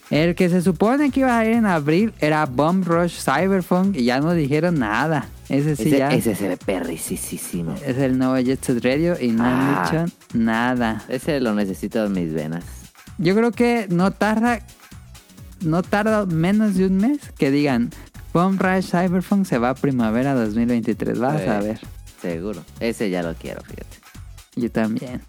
[0.10, 4.06] El que se supone que iba a ir en abril era Bomb Rush Cyberpunk y
[4.06, 5.28] ya no dijeron nada.
[5.49, 7.74] Ese sí ese, ya ese se ve perricisísimo.
[7.86, 9.89] es el nuevo Jet Set Radio y no han Ah.
[9.91, 11.04] dicho nada.
[11.10, 12.64] Ese lo necesito en mis venas.
[13.18, 14.59] Yo creo que no tarda,
[15.61, 17.91] no tarda menos de un mes que digan
[18.34, 21.20] Bomb Rush Cyberpunk se va a primavera 2023.
[21.20, 21.80] Vas a ver.
[22.22, 22.64] Seguro.
[22.80, 23.97] Ese ya lo quiero, fíjate.
[24.55, 25.22] Yo también.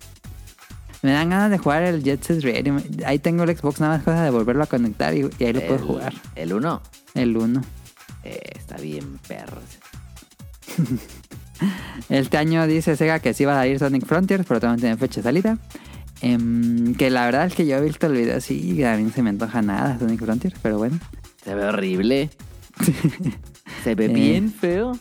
[1.02, 2.80] Me dan ganas de jugar el Jet Set Radio.
[3.04, 5.60] Ahí tengo el Xbox, nada más cosa de volverlo a conectar y, y ahí lo
[5.60, 6.14] puedo jugar.
[6.34, 6.82] El 1.
[7.14, 7.62] El 1.
[8.24, 9.60] está bien perro.
[12.08, 15.20] Este año dice Sega que sí va a salir Sonic Frontiers, pero no tiene fecha
[15.20, 15.58] de salida.
[16.24, 19.02] Em, que la verdad es que yo he visto el video así y a mí
[19.04, 20.98] no se me antoja nada Sonic Frontiers, pero bueno.
[21.44, 22.30] Se ve horrible.
[23.84, 24.08] se ve Eh.
[24.08, 24.98] bien feo.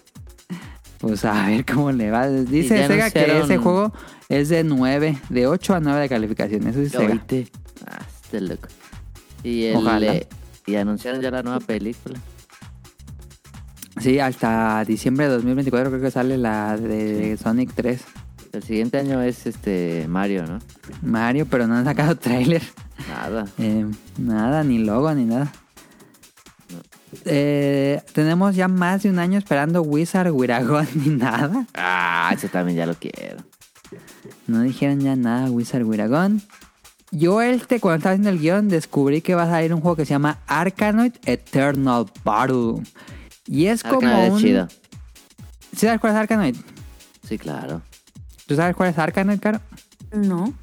[0.99, 2.27] Pues a ver cómo le va.
[2.29, 3.93] Dice Sega que ese juego
[4.29, 6.67] es de 9, de 8 a 9 de calificación.
[6.67, 7.21] Eso es Sega.
[7.85, 8.67] Ah, este loco.
[9.43, 10.15] Y, el, Ojalá.
[10.15, 10.27] eh,
[10.65, 12.17] y anunciaron ya la nueva película.
[13.99, 18.01] Sí, hasta diciembre de 2024 creo que sale la de Sonic 3.
[18.53, 20.59] El siguiente año es este Mario, ¿no?
[21.01, 22.61] Mario, pero no han sacado tráiler.
[23.09, 23.47] Nada.
[23.57, 23.85] Eh,
[24.19, 25.51] nada, ni logo, ni nada.
[27.25, 31.65] Eh, tenemos ya más de un año esperando Wizard, Wiragon, ni nada.
[31.73, 33.43] Ah, ese también ya lo quiero.
[34.45, 36.39] No dijeron ya nada Wizard, Wiragon.
[37.09, 40.05] yo este, cuando estaba haciendo el guion, descubrí que va a salir un juego que
[40.05, 42.83] se llama Arkanoid Eternal Battle.
[43.47, 44.39] Y es como es un...
[44.39, 44.67] chido.
[45.75, 46.55] ¿Sí sabes cuál es Arkanoid?
[47.27, 47.81] Sí, claro.
[48.47, 49.59] ¿Tú sabes cuál es Arkanoid, Caro?
[50.13, 50.53] No.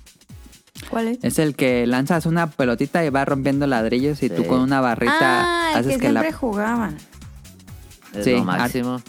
[0.88, 1.18] ¿Cuál es?
[1.22, 5.14] Es el que lanzas una pelotita y va rompiendo ladrillos y tú con una barrita
[5.20, 6.96] ah, el haces que que, la siempre jugaban.
[8.14, 9.02] Es Sí, lo Ar- máximo.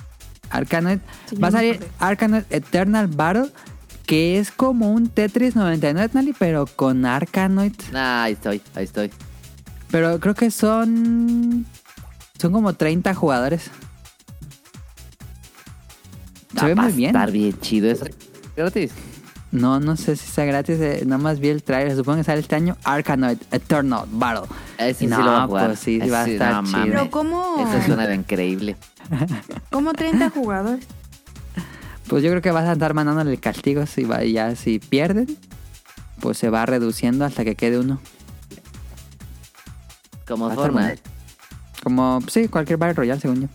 [0.50, 1.00] Arkanoid
[1.30, 1.80] Sí, va a salir.
[2.00, 3.52] Arkanoid Eternal Battle
[4.06, 7.74] que es como un Tetris 99 Nali, pero con Arkanoid.
[7.94, 9.10] Nah, ahí estoy, ahí estoy.
[9.90, 11.66] Pero creo que son
[12.38, 13.70] son como 30 jugadores.
[16.54, 17.10] Se Ah, ve va muy a bien.
[17.16, 18.06] estar bien chido eso.
[18.56, 18.92] Gratis.
[19.52, 20.80] No, no sé si sea gratis.
[20.80, 21.96] eh, nada más vi el trailer.
[21.98, 24.48] Supongo que sale este año Arkanoid Eternal Battle.
[24.78, 25.68] Ese sí no, lo voy a jugar.
[25.68, 26.84] pues sí, Ese va a estar no chido.
[26.86, 27.56] Pero ¿cómo?
[27.60, 28.78] Eso suena increíble.
[29.72, 30.86] ¿Cómo 30 jugadores?
[32.08, 35.28] Pues yo creo que vas a andar mandándole castigos y va- y ya si pierden,
[36.22, 38.00] pues se va reduciendo hasta que quede uno.
[40.28, 41.02] Como Va a estar Fortnite.
[41.84, 43.48] Como, sí, cualquier Battle Royale, según yo.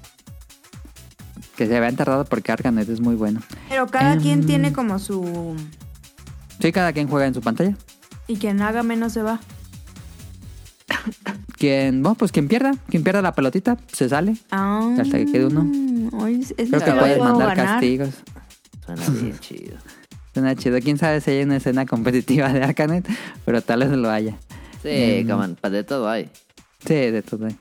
[1.56, 3.40] Que se vea enterrado porque Arkanoid es muy bueno.
[3.68, 4.20] Pero cada Em.
[4.20, 5.56] quien tiene como su...
[6.60, 7.74] Sí, cada quien juega en su pantalla.
[8.28, 9.40] Y quien haga menos se va.
[11.58, 14.36] Quien, bueno, pues quien pierda, quien pierda la pelotita, se sale.
[14.50, 15.64] Ah, Hasta que quede uno.
[16.28, 17.66] Es- es Creo que puedes mandar ganar.
[17.74, 18.10] castigos.
[18.84, 19.76] Suena bien chido.
[20.34, 20.78] Suena chido.
[20.80, 23.04] Quién sabe si hay una escena competitiva de Arkanoid,
[23.46, 24.36] pero tal vez lo haya.
[24.82, 25.26] Sí,
[25.60, 26.30] pa- de todo hay.
[26.86, 27.46] Sí, de todo.
[27.46, 27.56] hay.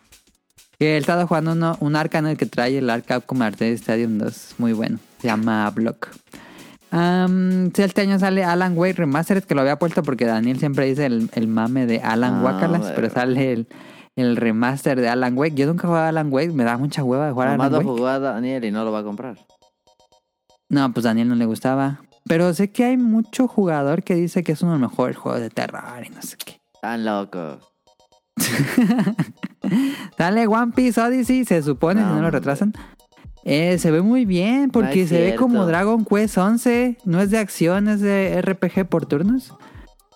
[0.79, 4.55] Y He estado jugando uno, un Arkanoid que trae el Arc Capcom Arcade Stadium 2.
[4.57, 4.99] Muy bueno.
[5.19, 6.09] Se llama Block.
[6.91, 11.05] Sí, este año sale Alan Wake Remastered, que lo había puesto porque Daniel siempre dice
[11.05, 12.95] el, el mame de Alan Ah, Wakalas, bueno.
[12.95, 13.67] pero sale el,
[14.15, 15.55] el remaster de Alan Wake.
[15.55, 17.73] Yo nunca he jugado a Alan Wake, me da mucha hueva de jugar a Alan
[17.73, 17.83] Wake.
[17.85, 19.37] jugó a Daniel y no lo va a comprar.
[20.69, 21.99] No, pues Daniel no le gustaba.
[22.27, 25.41] Pero sé que hay mucho jugador que dice que es uno de los mejores juegos
[25.41, 26.59] de terror y no sé qué.
[26.81, 27.59] Tan loco.
[30.17, 32.73] Dale One Piece Odyssey, se supone, No, si no lo retrasan.
[33.43, 36.97] Eh, se ve muy bien porque se ve como Dragon Quest 11.
[37.05, 39.53] No es de acción, es de RPG por turnos.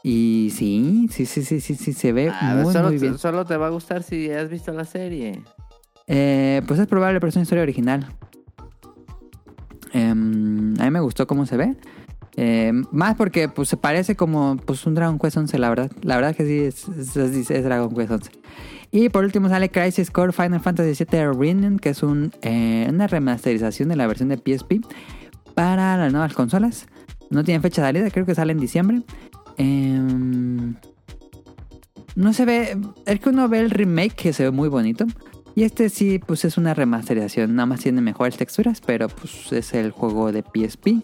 [0.02, 3.18] Y sí, sí, sí, sí, sí, sí, se ve Ah, muy, solo, muy bien.
[3.18, 5.44] solo te va a gustar si has visto la serie.
[6.08, 8.08] Eh, pues es probable, pero es una historia original.
[9.94, 11.76] Em, a mí me gustó cómo se ve.
[12.42, 15.92] Eh, más porque pues se parece como pues un Dragon Quest 11, la verdad.
[16.04, 18.32] La verdad que sí, es, Dragon Quest 11.
[18.92, 22.02] Y por último sale Crisis Core Final Fantasy VII Reunion, que es
[22.42, 24.86] eh, una remasterización de la versión de PSP
[25.54, 26.88] para las nuevas consolas.
[27.30, 29.02] No tiene fecha de salida, creo que sale en diciembre.
[29.58, 30.76] Em,
[32.16, 35.06] no se ve, es que uno ve el remake que se ve muy bonito.
[35.56, 39.74] Y este sí, pues es una remasterización, nada más tiene mejores texturas, pero pues es
[39.74, 41.04] el juego de PSP.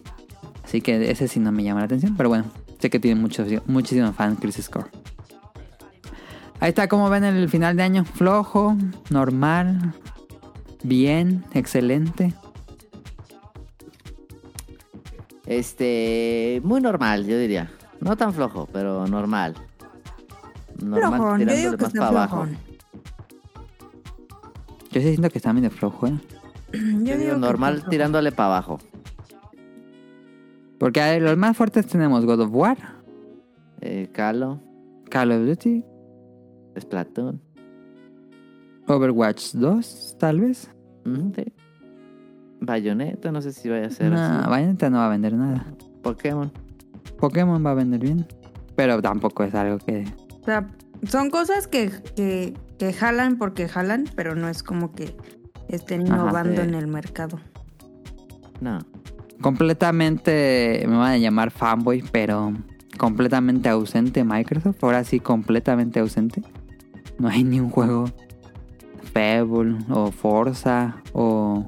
[0.66, 2.46] Así que ese sí no me llama la atención, pero bueno,
[2.80, 4.90] sé que tiene muchos, muchísimos fans Crisis Core.
[6.58, 8.76] Ahí está como ven el final de año, flojo,
[9.08, 9.94] normal,
[10.82, 12.34] bien, excelente.
[15.46, 17.70] Este, muy normal, yo diría.
[18.00, 19.54] No tan flojo, pero normal.
[20.82, 22.46] Normal, Flojón, yo tirándole digo que más está para abajo.
[24.90, 26.18] Yo sí siento que está medio flojo, ¿eh?
[26.72, 28.80] Yo Yo digo normal tirándole para abajo.
[30.78, 32.76] Porque a ver, los más fuertes tenemos God of War,
[33.80, 34.60] Eh, Calo,
[35.10, 35.84] Call of Duty,
[36.78, 37.40] Splatoon.
[38.88, 40.70] Overwatch 2, tal vez.
[41.34, 41.44] Sí.
[42.60, 44.48] Bayonetta, no sé si vaya a ser No, así.
[44.48, 45.66] Bayonetta no va a vender nada.
[46.02, 46.50] Pokémon.
[47.18, 48.26] Pokémon va a vender bien.
[48.76, 50.04] Pero tampoco es algo que...
[50.42, 50.68] O sea,
[51.06, 55.16] son cosas que, que, que jalan porque jalan, pero no es como que
[55.68, 56.68] estén Ajá, innovando sí.
[56.68, 57.38] en el mercado.
[58.60, 58.78] No.
[59.46, 62.52] Completamente me van a llamar fanboy, pero
[62.98, 64.82] completamente ausente Microsoft.
[64.82, 66.42] Ahora sí, completamente ausente.
[67.20, 68.06] No hay ni un juego
[69.12, 71.64] Fable o Forza o...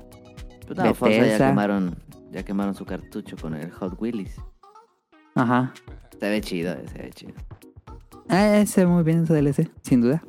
[0.67, 1.97] Pues no, Forza ya quemaron,
[2.33, 4.35] ya quemaron su cartucho con el Hot Wheelies.
[5.37, 5.73] Ajá.
[6.19, 7.35] Se ve chido, se ve chido.
[8.29, 10.25] Ah, ese muy bien ese DLC, sin duda.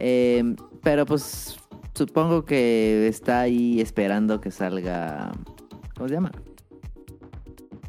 [0.00, 1.58] Eh, pero pues
[1.92, 5.32] supongo que está ahí esperando que salga.
[5.96, 6.32] ¿Cómo se llama?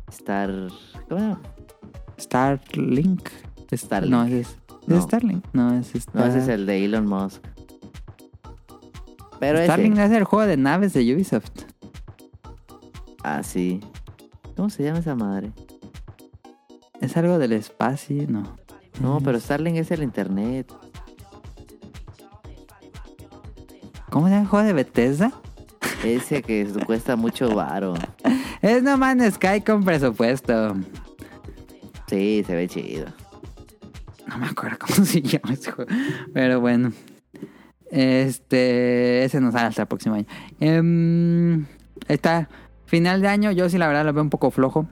[0.10, 0.50] Star.
[1.10, 1.42] ¿Cómo se llama?
[2.20, 3.30] Starlink.
[3.72, 4.12] Es- Starlink.
[4.12, 5.02] No, ese es, ¿es No.
[5.02, 5.46] Starlink.
[5.54, 6.16] No, es Star...
[6.16, 7.42] No, ese es el de Elon Musk.
[9.40, 10.06] Pero Starlink ese.
[10.06, 11.50] es el juego de naves de Ubisoft.
[13.24, 13.82] Ah, sí.
[14.56, 15.52] ¿Cómo se llama esa madre?
[17.02, 18.44] Es algo del espacio, no.
[19.02, 20.72] No, pero Starlink es el internet.
[24.10, 25.34] ¿Cómo se llama el juego de Bethesda?
[26.04, 27.96] Ese que cuesta mucho varo.
[28.62, 30.76] Es No Man's Sky con presupuesto.
[32.08, 33.08] Sí, se ve chido.
[34.28, 35.92] No me acuerdo cómo se llama ese juego.
[36.34, 36.92] Pero bueno.
[37.90, 39.24] Este.
[39.24, 40.26] Ese nos sale hasta el próximo año.
[40.60, 41.66] Em,
[42.08, 42.50] está.
[42.86, 44.88] Final de año, yo sí la verdad lo veo un poco flojo.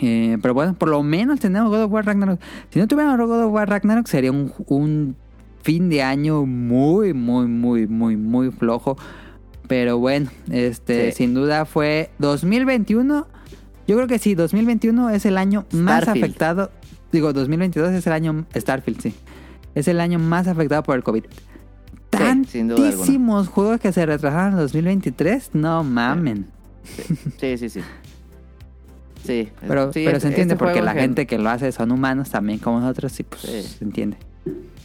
[0.00, 2.40] Eh, pero bueno, por lo menos tenemos God of War Ragnarok.
[2.70, 5.16] Si no tuviéramos God of War Ragnarok, sería un, un
[5.62, 8.96] fin de año muy, muy, muy, muy, muy flojo.
[9.70, 11.18] Pero bueno, este, Sí.
[11.18, 13.28] sin duda fue 2021.
[13.86, 16.72] Yo creo que sí, 2021 es el año más afectado.
[17.12, 19.14] Digo, 2022 es el año Starfield, sí.
[19.76, 21.22] Es el año más afectado por el COVID.
[22.10, 25.50] Tantísimos juegos que se retrasaron en 2023.
[25.54, 26.46] No mamen.
[27.38, 27.80] Sí, sí, sí.
[29.24, 31.70] Sí, Pero, sí, pero se entiende este porque la en gen- gente que lo hace
[31.70, 34.16] son humanos también como nosotros y pues se entiende.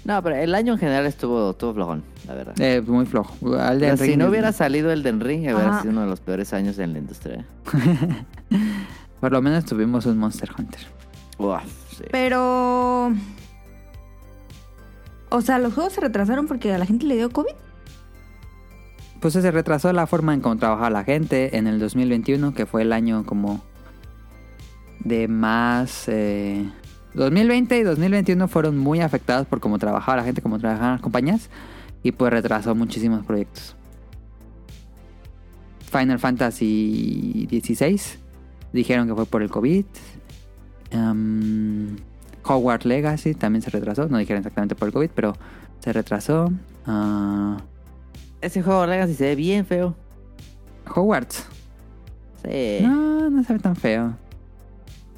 [0.05, 2.53] No, pero el año en general estuvo, estuvo flojón, la verdad.
[2.59, 3.33] Eh, muy flojo.
[3.97, 5.81] Si no hubiera salido el Den Ring, hubiera Ajá.
[5.81, 7.43] sido uno de los peores años en la industria.
[9.19, 10.81] Por lo menos tuvimos un Monster Hunter.
[11.39, 11.63] Uf,
[11.97, 12.03] sí.
[12.11, 13.11] Pero.
[15.29, 17.53] O sea, los juegos se retrasaron porque a la gente le dio COVID.
[19.21, 22.83] Pues se retrasó la forma en cómo trabajaba la gente en el 2021, que fue
[22.83, 23.63] el año como
[24.99, 26.07] de más...
[26.09, 26.69] eh,
[27.15, 31.49] 2020 y 2021 fueron muy afectados por cómo trabajaba la gente, cómo trabajaban las compañías,
[32.03, 33.75] y pues retrasó muchísimos proyectos.
[35.91, 37.99] Final Fantasy XVI
[38.73, 39.85] dijeron que fue por el COVID.
[40.93, 41.95] Um,
[42.43, 45.33] Hogwarts Legacy también se retrasó, no dijeron exactamente por el COVID, pero
[45.79, 46.51] se retrasó.
[46.85, 47.57] Ah,
[48.41, 49.95] Ese juego Legacy se ve bien feo.
[50.93, 51.45] Hogwarts.
[52.43, 52.79] Sí.
[52.81, 54.13] No, no se ve tan feo.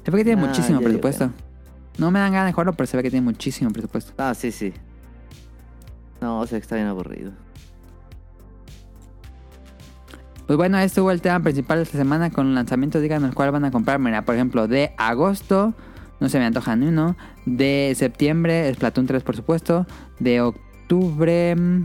[0.04, 1.30] Se ve que tiene No, muchísimo digo presupuesto.
[1.98, 4.12] No me dan ganas de jugarlo, pero se ve que tiene muchísimo presupuesto.
[4.18, 4.72] Ah, sí, sí.
[6.20, 7.32] No, o sea, está bien aburrido.
[10.46, 13.02] Pues bueno, este fue el tema principal de esta semana con lanzamientos.
[13.02, 13.98] Díganos cuál van a comprar.
[13.98, 15.74] Mira, por ejemplo, de agosto,
[16.20, 17.16] no se me antoja ni uno.
[17.44, 19.86] De septiembre, Splatoon 3, por supuesto.
[20.18, 21.54] De octubre.
[21.54, 21.84] mm,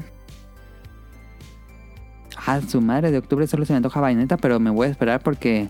[2.45, 5.22] Ah, su madre, de octubre solo se me antoja Bayonetta, pero me voy a esperar
[5.22, 5.70] porque.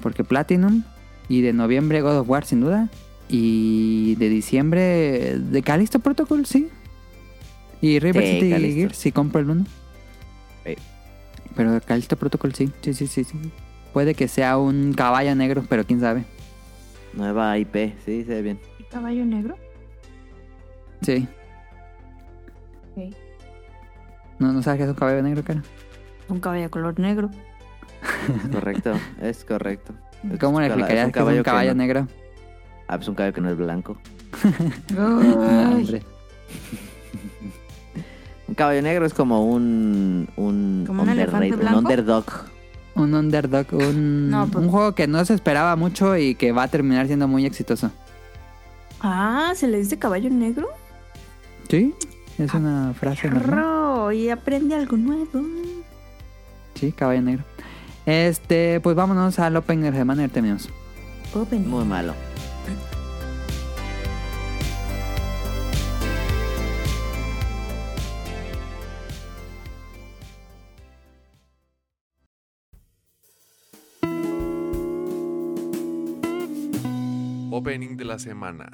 [0.00, 0.82] Porque Platinum.
[1.28, 2.88] Y de noviembre, God of War, sin duda.
[3.32, 6.68] Y de diciembre, de Callisto Protocol, sí.
[7.80, 8.72] Y River Sí, City.
[8.74, 9.66] Gears, si compro el uno.
[10.66, 10.74] Sí.
[11.54, 12.70] Pero de Callisto Protocol, sí.
[12.82, 13.38] Sí, sí, sí, sí.
[13.92, 16.24] Puede que sea un caballo negro, pero quién sabe.
[17.14, 18.60] Nueva IP, sí, se ve bien.
[18.90, 19.56] Caballo negro.
[21.02, 21.26] Sí.
[24.38, 25.62] ¿No, no sabes qué es un caballo negro, cara?
[26.28, 27.30] Un caballo de color negro.
[28.52, 29.92] Correcto, es correcto.
[30.40, 32.08] ¿Cómo le explicarías que es un que caballo no- negro?
[32.92, 33.96] Ah, pues un caballo que no es blanco.
[34.98, 36.02] Hombre.
[38.48, 40.28] Un caballo negro es como un.
[40.36, 41.78] Un, ¿Como un elefante underrated, un blanco?
[41.78, 42.24] underdog.
[42.96, 46.64] Un underdog, un, No, pues- un juego que no se esperaba mucho y que va
[46.64, 47.92] a terminar siendo muy exitoso.
[49.00, 50.68] Ah, ¿se le dice caballo negro?
[51.68, 51.94] ¿Sí?
[52.38, 53.44] Es una frase normal.
[53.50, 55.42] Perro, y aprende algo nuevo.
[56.74, 57.44] Sí, caballo negro.
[58.04, 60.68] Este, pues vámonos al Open ya terminamos.
[61.32, 61.68] Opening.
[61.68, 62.14] Muy malo.
[78.10, 78.66] la semana.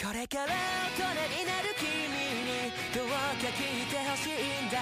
[0.00, 0.54] これから
[0.96, 4.78] 大人になる君にどわか聞いてほしいんだ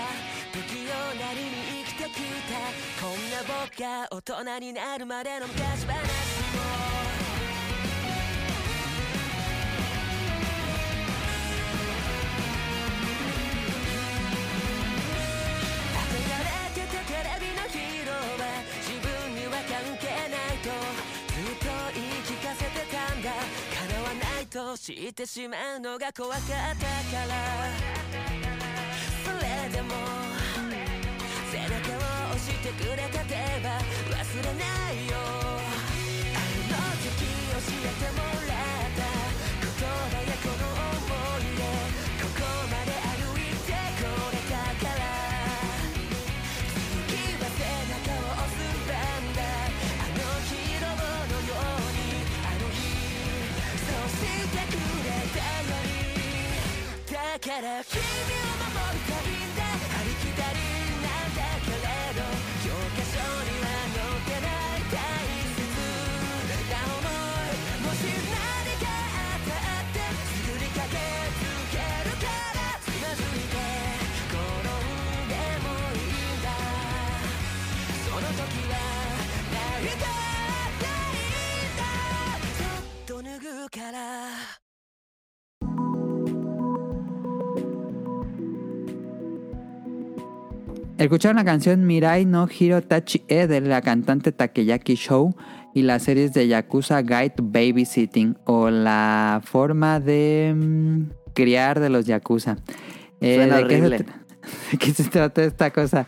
[0.52, 2.54] 不器用なりに生きてきた
[3.02, 6.17] こんな僕が大人になるまでの昔話
[24.89, 26.55] 知ってしまうのが怖かったか
[27.28, 27.34] ら。
[29.22, 29.93] それでも
[31.53, 35.67] 背中を押してくれた手は忘れないよ。
[57.39, 58.03] から君を
[58.59, 60.59] 守りたいんだありきたり
[60.99, 61.86] なんだけれ
[62.18, 62.26] ど
[62.66, 64.99] 教科書には載ってない大
[65.55, 65.62] 切
[66.66, 68.43] な想いもし何
[68.82, 73.55] かあったってすぐに駆けつけるからつまずいて
[74.26, 76.51] 転んでもいいんだ
[78.05, 78.82] その時は
[79.53, 81.86] 泣いたっていいんだ
[82.59, 84.67] そっと脱ぐから。
[90.99, 95.32] Escucharon la canción Mirai no Hiro Tachi E de la cantante Takeyaki Show
[95.72, 101.03] y las series de Yakuza Guide to Babysitting o la forma de mm,
[101.34, 102.57] criar de los Yakuza.
[103.20, 106.05] Eh, Suena ¿de qué se ¿De qué trata esta cosa?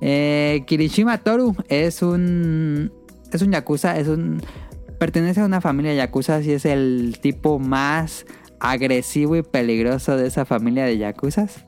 [0.00, 2.90] Eh, Kirishima Toru es un
[3.30, 4.40] es un yakuza, es un
[4.98, 8.24] pertenece a una familia yakuza y es el tipo más
[8.60, 11.66] agresivo y peligroso de esa familia de yakuzas.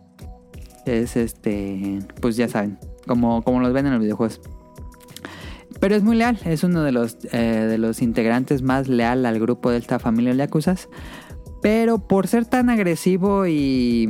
[0.87, 4.41] Es este, pues ya saben, como, como los ven en los videojuegos.
[5.81, 9.41] Pero es muy leal, es uno de los, eh, de los integrantes más leal al
[9.41, 10.89] grupo de esta familia de yakuzas.
[11.63, 14.09] Pero por ser tan agresivo y,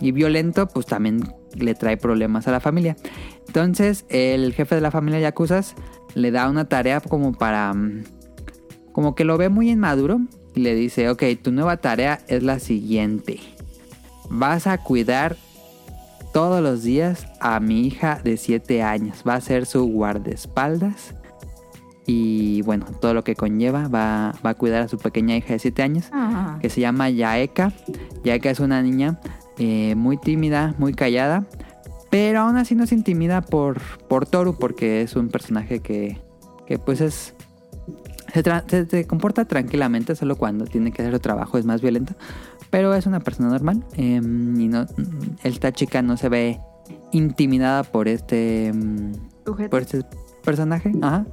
[0.00, 1.22] y violento, pues también
[1.54, 2.96] le trae problemas a la familia.
[3.46, 5.74] Entonces, el jefe de la familia Yakuzas
[6.14, 7.74] le da una tarea como para.
[8.92, 10.20] Como que lo ve muy inmaduro.
[10.54, 13.40] Y le dice: Ok, tu nueva tarea es la siguiente.
[14.28, 15.36] Vas a cuidar
[16.32, 19.22] todos los días a mi hija de 7 años.
[19.26, 21.14] Va a ser su guardaespaldas.
[22.06, 23.88] Y bueno, todo lo que conlleva.
[23.88, 26.58] Va, va a cuidar a su pequeña hija de 7 años Ah.
[26.60, 27.72] que se llama Yaeka.
[28.24, 29.20] Yaeka es una niña
[29.58, 31.44] eh, muy tímida, muy callada,
[32.10, 36.18] pero aún así no se intimida por, por Toru porque es un personaje que,
[36.66, 37.34] que pues es...
[38.32, 42.14] Se, se- se comporta tranquilamente, solo cuando tiene que hacer su trabajo es más violento,
[42.70, 44.86] pero es una persona normal eh, y no,
[45.42, 46.60] esta chica no se ve
[47.12, 48.72] intimidada por este...
[48.74, 49.12] mm,
[49.44, 49.70] Sujeto.
[49.70, 50.04] por este
[50.44, 50.92] personaje.
[51.00, 51.26] Ajá.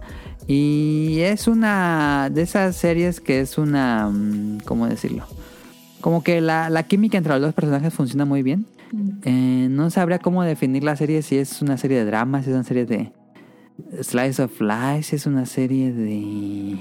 [0.48, 4.10] Y es una de esas series que es una...
[4.10, 5.26] mm, ¿Cómo decirlo?
[6.02, 8.66] Como que la, la química entre los dos personajes funciona muy bien.
[9.24, 12.54] Eh, no sabría cómo definir la serie, si es una serie de drama, si es
[12.56, 13.12] una serie de
[14.02, 16.78] Slice of Life, si es una serie de...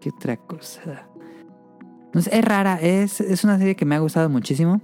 [0.00, 1.08] ¿Qué otra cosa?
[2.20, 4.80] Sé, es rara, es, es una serie que me ha gustado muchísimo.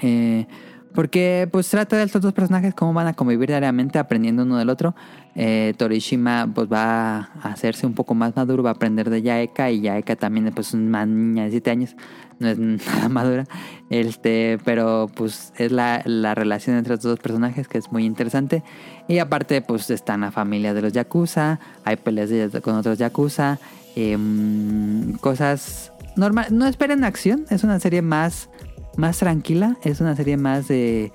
[0.00, 0.46] Eh,
[0.94, 4.68] porque pues trata de estos dos personajes cómo van a convivir diariamente aprendiendo uno del
[4.68, 4.94] otro.
[5.34, 9.70] Eh, Torishima pues va a hacerse un poco más maduro, va a aprender de Yaeka
[9.70, 11.96] y Yaeka también pues es una niña de 7 años,
[12.40, 13.46] no es nada madura.
[13.88, 18.62] Este, pero pues es la, la relación entre estos dos personajes que es muy interesante.
[19.08, 22.98] Y aparte pues está en la familia de los Yakuza, hay peleas de- con otros
[22.98, 23.58] Yakuza,
[23.96, 26.46] em, cosas normal.
[26.50, 28.48] No esperen acción, es una serie más
[28.96, 31.12] más tranquila, es una serie más de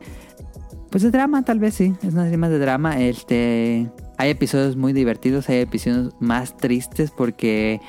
[0.90, 3.00] pues de drama, tal vez sí, es una serie más de drama.
[3.00, 7.80] Este hay episodios muy divertidos, hay episodios más tristes porque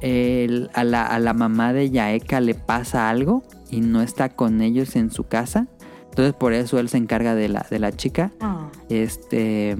[0.00, 4.60] el- a, la, a la mamá de Yaeka le pasa algo y no está con
[4.60, 5.66] ellos en su casa.
[6.10, 8.32] Entonces por eso él se encarga de la, de la chica.
[8.40, 8.68] Ah.
[8.90, 9.74] Este.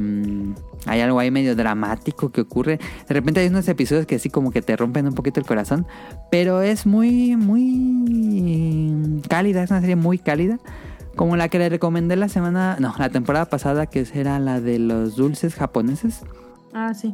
[0.89, 2.79] Hay algo ahí medio dramático que ocurre.
[3.07, 5.87] De repente hay unos episodios que sí como que te rompen un poquito el corazón.
[6.31, 9.63] Pero es muy, muy cálida.
[9.63, 10.59] Es una serie muy cálida.
[11.15, 12.77] Como la que le recomendé la semana.
[12.81, 16.23] No, la temporada pasada, que era la de los dulces japoneses.
[16.73, 17.13] Ah, sí.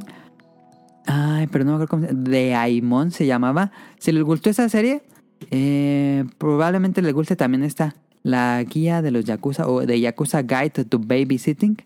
[1.07, 3.73] Ay, pero no me acuerdo cómo se De Aimon se llamaba.
[3.99, 5.03] Si les gustó esa serie,
[5.51, 7.95] eh, probablemente les guste también esta.
[8.23, 11.77] La guía de los Yakuza o de Yakuza Guide to Babysitting.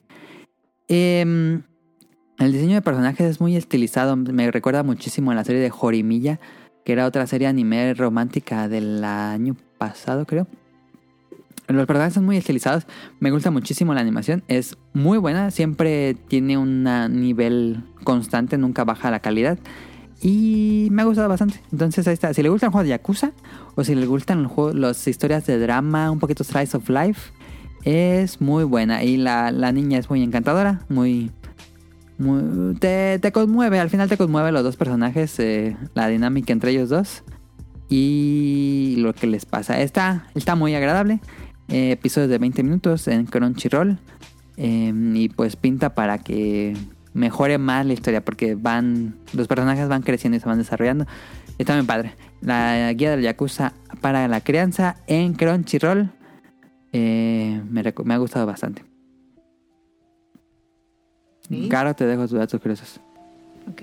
[0.88, 1.62] Em,
[2.38, 4.16] el diseño de personajes es muy estilizado.
[4.16, 6.40] Me recuerda muchísimo a la serie de Jorimilla,
[6.84, 10.46] que era otra serie anime romántica del año pasado, creo.
[11.66, 12.86] Los personajes son muy estilizados.
[13.20, 14.42] Me gusta muchísimo la animación.
[14.48, 15.50] Es muy buena.
[15.50, 16.84] Siempre tiene un
[17.20, 18.56] nivel constante.
[18.56, 19.58] Nunca baja la calidad.
[20.22, 21.60] Y me ha gustado bastante.
[21.70, 22.32] Entonces ahí está.
[22.32, 23.32] Si le gustan juegos de Yakuza.
[23.74, 26.10] O si le gustan los juegos- las historias de drama.
[26.10, 27.32] Un poquito Slice of Life.
[27.84, 29.04] Es muy buena.
[29.04, 30.86] Y la, la niña es muy encantadora.
[30.88, 31.30] Muy...
[32.80, 33.78] te, conmueve.
[33.78, 35.38] Al final te conmueve los dos personajes.
[35.38, 37.22] eh, la dinámica entre ellos dos.
[37.88, 39.80] Y lo que les pasa.
[39.80, 41.20] Está, está muy agradable.
[41.68, 43.98] Eh, episodios de 20 minutos en Crunchyroll.
[44.56, 46.76] Eh, y pues pinta para que
[47.14, 48.24] mejore más la historia.
[48.24, 49.16] Porque van.
[49.32, 51.06] Los personajes van creciendo y se van desarrollando.
[51.58, 52.14] Está muy padre.
[52.40, 56.10] La guía del Yakuza para la crianza en Crunchyroll.
[56.92, 58.84] eh, me, me ha gustado bastante.
[61.48, 61.68] Sí.
[61.70, 63.00] Caro, te dejo tus datos curiosos.
[63.70, 63.82] Ok.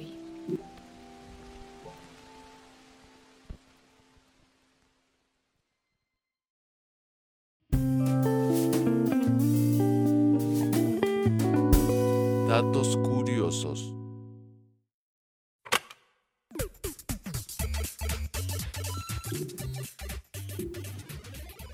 [12.48, 13.94] Datos curiosos.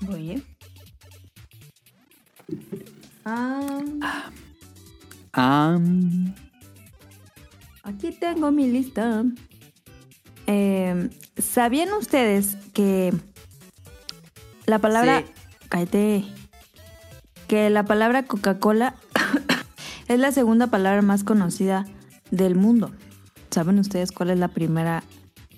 [0.00, 0.44] Muy bien.
[3.24, 4.30] Ah,
[5.32, 6.34] Am,
[7.82, 9.24] aquí tengo mi lista.
[10.46, 13.12] Eh, ¿Sabían ustedes que
[14.66, 15.20] la palabra...
[15.20, 15.32] Sí.
[15.68, 16.24] Cállate.
[17.48, 18.94] Que la palabra Coca-Cola
[20.08, 21.86] Es la segunda palabra más conocida
[22.30, 22.92] del mundo.
[23.50, 25.04] ¿Saben ustedes cuál es la primera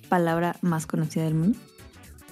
[0.08, 1.58] palabra más conocida del mundo?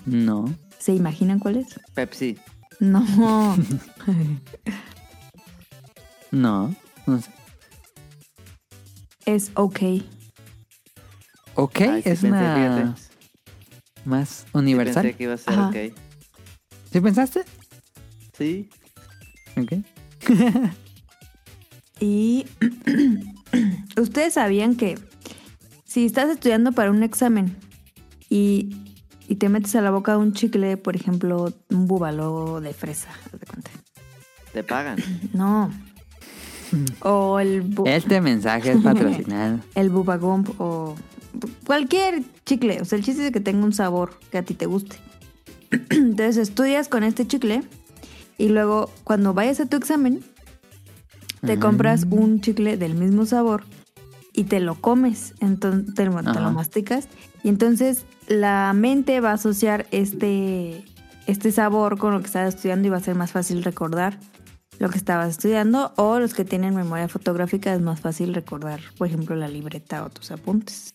[0.06, 0.44] No.
[0.78, 1.80] ¿Se imaginan cuál es?
[1.94, 2.38] Pepsi.
[2.80, 3.56] No.
[6.30, 6.74] No.
[7.06, 7.30] No sé.
[9.26, 9.78] es ok.
[11.54, 12.84] Ok, Ay, sí es pensé, una fíjate.
[12.84, 13.10] más
[14.04, 15.02] Sí universal.
[15.02, 15.68] Pensé que iba a ser Ajá.
[15.68, 15.76] ok.
[16.92, 17.44] ¿Sí pensaste?
[18.36, 18.68] Sí.
[19.56, 19.72] Ok.
[22.00, 22.46] Y
[23.96, 24.98] ustedes sabían que
[25.84, 27.56] si estás estudiando para un examen
[28.28, 28.74] y,
[29.28, 33.46] y te metes a la boca un chicle, por ejemplo, un búbalo de fresa, de
[33.46, 33.70] cuenta.
[34.52, 34.98] Te pagan.
[35.32, 35.70] No.
[37.02, 39.58] O el, Este mensaje es patrocinado.
[39.74, 40.94] el bubagump o
[41.66, 42.80] cualquier chicle.
[42.80, 44.96] O sea, el chiste es que tenga un sabor que a ti te guste.
[45.90, 47.62] Entonces estudias con este chicle
[48.38, 50.20] y luego cuando vayas a tu examen
[51.44, 53.64] te compras un chicle del mismo sabor
[54.32, 57.08] y te lo comes, entonces te, lo- te lo masticas
[57.42, 60.84] y entonces la mente va a asociar este,
[61.26, 64.18] este sabor con lo que estás estudiando y va a ser más fácil recordar
[64.82, 69.06] lo que estabas estudiando o los que tienen memoria fotográfica es más fácil recordar, por
[69.06, 70.92] ejemplo, la libreta o tus apuntes.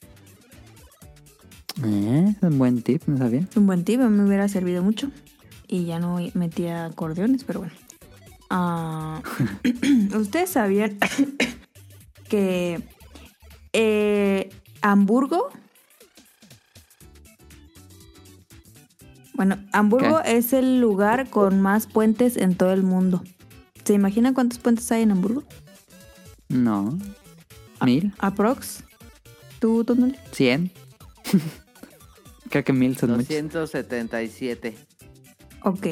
[1.85, 3.47] Eh, es un buen tip, no sabía.
[3.49, 5.09] Es un buen tip, a mí me hubiera servido mucho.
[5.69, 7.73] Y ya no metía acordeones, pero bueno.
[8.49, 9.21] Ah,
[10.19, 10.97] Ustedes sabían
[12.27, 12.83] que
[13.71, 14.49] eh,
[14.81, 15.47] Hamburgo.
[19.33, 23.23] Bueno, Hamburgo es el lugar con más puentes en todo el mundo.
[23.88, 25.45] ¿Se imaginan cuántos puentes hay en Hamburgo?
[26.49, 26.99] No.
[27.85, 28.13] ¿Mil?
[28.17, 28.83] Aprox.
[29.59, 30.17] ¿Tú, Tonali?
[30.33, 30.71] ¿Cien?
[32.49, 33.29] Creo que mil son muchos.
[33.29, 34.75] 277.
[35.61, 35.88] Ok.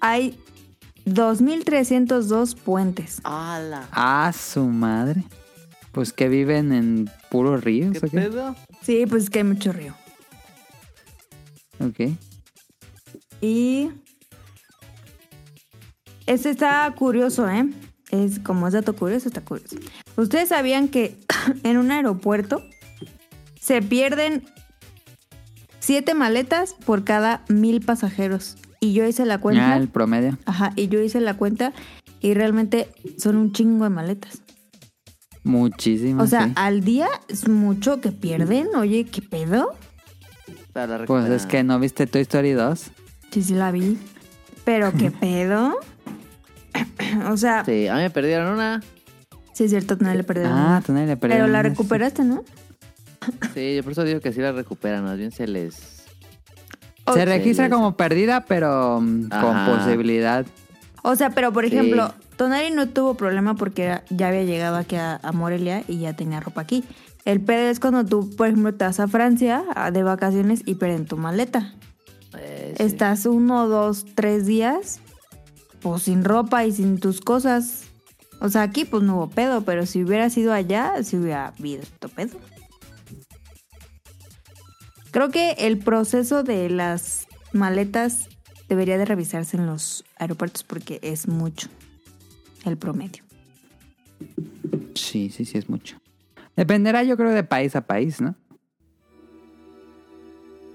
[0.00, 0.36] Hay
[1.06, 3.20] 2.302 puentes.
[3.22, 3.88] ¡Hala!
[3.92, 5.22] Ah, su madre.
[5.92, 8.56] Pues que viven en puros ríos, ¿Qué pedo?
[8.82, 9.94] Sí, pues es que hay mucho río.
[11.78, 12.10] Ok.
[13.40, 13.92] Y...
[16.28, 17.66] Este está curioso, ¿eh?
[18.10, 19.76] Es como es dato curioso, está curioso.
[20.14, 21.16] ¿Ustedes sabían que
[21.62, 22.62] en un aeropuerto
[23.58, 24.44] se pierden
[25.78, 28.58] siete maletas por cada mil pasajeros?
[28.78, 29.72] Y yo hice la cuenta.
[29.72, 30.36] Ah, el promedio.
[30.44, 31.72] Ajá, y yo hice la cuenta
[32.20, 34.42] y realmente son un chingo de maletas.
[35.44, 36.22] Muchísimo.
[36.22, 36.52] O sea, sí.
[36.56, 38.68] al día es mucho que pierden.
[38.76, 39.74] Oye, ¿qué pedo?
[40.74, 42.90] Para Pues es que no viste Toy Story 2.
[43.30, 43.96] Sí, sí la vi.
[44.66, 45.74] Pero, ¿qué pedo?
[47.30, 47.82] o sea, sí.
[47.82, 48.82] Sí, a mí me perdieron una.
[49.58, 50.52] es cierto, no le perdieron.
[50.56, 51.68] Ah, nadie le Pero perdieron la ese.
[51.70, 52.44] recuperaste, ¿no?
[53.54, 55.04] Sí, yo por eso digo que sí la recuperan.
[55.04, 56.04] Más bien se les.
[57.12, 60.44] Se registra Sí, como perdida, pero mm, con posibilidad.
[61.02, 61.74] O sea, pero por Sí.
[61.74, 66.12] ejemplo, Tonari no tuvo problema porque ya había llegado aquí a, a Morelia y ya
[66.14, 66.84] tenía ropa aquí.
[67.24, 71.06] El pedo es cuando tú, por ejemplo, te vas a Francia de vacaciones y pierden
[71.06, 71.74] tu maleta.
[72.38, 72.82] eh, sí.
[72.84, 75.00] Estás uno, dos, tres días,
[75.80, 77.84] pues sin ropa y sin tus cosas.
[78.40, 81.82] O sea, aquí pues no hubo pedo, pero si hubiera sido allá, si hubiera habido
[82.14, 82.38] pedo.
[85.10, 88.28] Creo que el proceso de las maletas
[88.68, 91.68] debería de revisarse en los aeropuertos porque es mucho
[92.64, 93.24] el promedio.
[94.94, 95.96] Sí, sí, sí, es mucho.
[96.56, 98.34] Dependerá, yo creo, de país a país, ¿no?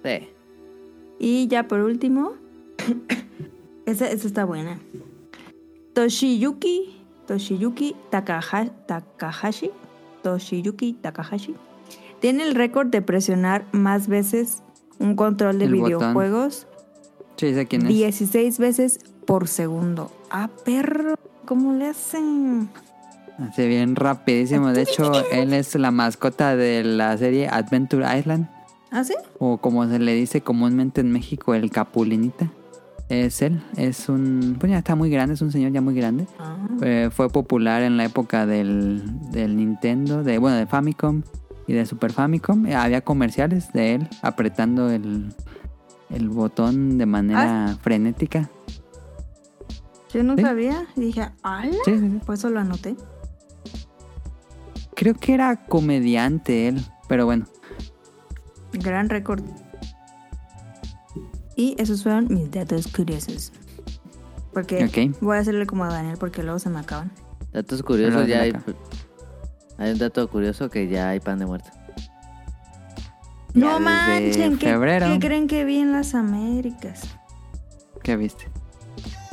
[0.04, 0.28] Sí.
[1.20, 2.34] Y ya por último,
[3.86, 4.80] esa, esa está buena.
[5.94, 9.72] Toshiyuki, Toshiyuki Takaha- Takahashi,
[10.24, 11.56] Toshiyuki Takahashi,
[12.20, 14.64] tiene el récord de presionar más veces
[15.00, 16.68] un control de El videojuegos
[17.36, 17.88] Sí, sé quién es.
[17.90, 20.12] 16 veces por segundo.
[20.30, 21.16] Ah, perro,
[21.46, 22.70] ¿cómo le hacen?
[23.40, 24.72] Así bien rapidísimo.
[24.72, 28.48] De hecho, él es la mascota de la serie Adventure Island.
[28.92, 29.16] ¿Ah, sí?
[29.40, 32.52] O como se le dice comúnmente en México, el Capulinita.
[33.14, 33.62] Es él.
[33.78, 34.58] Es un...
[34.60, 36.26] Pues ya está muy grande, es un señor ya muy grande.
[36.40, 41.22] Ah, Eh, fue popular en la época del, del Nintendo, de bueno, de Famicom
[41.68, 42.66] y de Super Famicom.
[42.66, 45.32] Eh, había comerciales de él apretando el,
[46.10, 48.50] el botón de manera frenética.
[50.12, 50.42] yo no ¿Sí?
[50.42, 50.88] sabía.
[50.96, 51.72] Dije, ¡ala!
[51.86, 52.20] Sí, sí.
[52.26, 52.96] Por eso lo anoté.
[54.96, 57.46] Creo que era comediante él, pero bueno.
[58.74, 59.44] Gran récord.
[61.56, 63.52] Y esos fueron mis datos curiosos.
[64.54, 67.12] Porque voy a hacerle como a Daniel porque luego se me acaban.
[67.52, 68.54] Datos curiosos, ya hay.
[69.78, 71.70] Hay un dato curioso que ya hay pan de muerto.
[73.54, 77.02] no manchen, ¿qué, creen que vi en las Américas?
[78.04, 78.48] ¿Qué viste?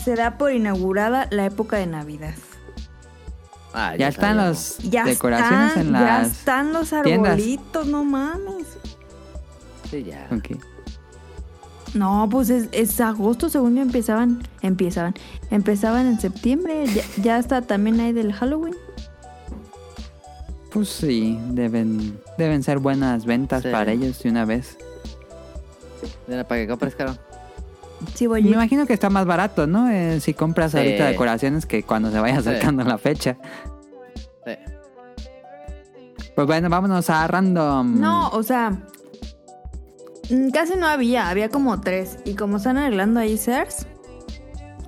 [0.05, 2.35] Será por inaugurada la época de Navidad.
[3.75, 4.37] Ah, Ya están
[4.89, 7.33] Ya decoraciones están, en ya las están los tiendas.
[7.33, 8.67] arbolitos, no mames.
[9.91, 10.29] Sí, ya.
[10.31, 10.57] Ok.
[11.95, 15.15] No, pues es, es agosto, según yo empezaban, empezaban,
[15.51, 18.75] empezaban en septiembre, ya, ya está también ahí del Halloween.
[20.73, 23.69] Pues sí, deben, deben ser buenas ventas Sí.
[23.73, 24.77] para ellos de una vez.
[26.29, 27.17] Mira, para que compres, caro.
[28.15, 29.91] Sí, voy Me imagino que está más barato, ¿no?
[29.91, 30.79] Eh, si compras Sí.
[30.79, 32.49] ahorita decoraciones que cuando se vaya Sí.
[32.49, 33.37] acercando la fecha.
[34.47, 34.53] Sí.
[36.37, 38.01] Pues bueno, vámonos a random.
[38.01, 38.79] No, o sea,
[40.53, 42.19] casi no había, había como tres.
[42.25, 43.87] Y como están arreglando ahí Sears,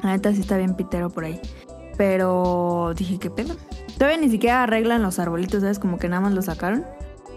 [0.03, 1.41] la neta sí está bien pitero por ahí.
[1.97, 3.57] Pero dije, ¿qué pedo?
[3.99, 5.79] Todavía ni siquiera arreglan los arbolitos, ¿sabes?
[5.79, 6.85] Como que nada más los sacaron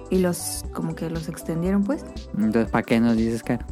[0.09, 2.05] y los, como que los extendieron, pues.
[2.37, 3.65] Entonces, ¿para qué nos dices, Caro?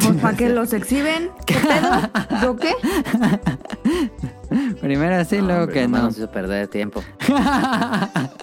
[0.00, 1.30] Pues para que los exhiben.
[1.46, 2.42] ¿Qué pedo?
[2.42, 2.72] ¿Yo qué?
[4.80, 6.02] Primero sí, luego hombre, que no.
[6.02, 7.02] Nos hizo perder tiempo.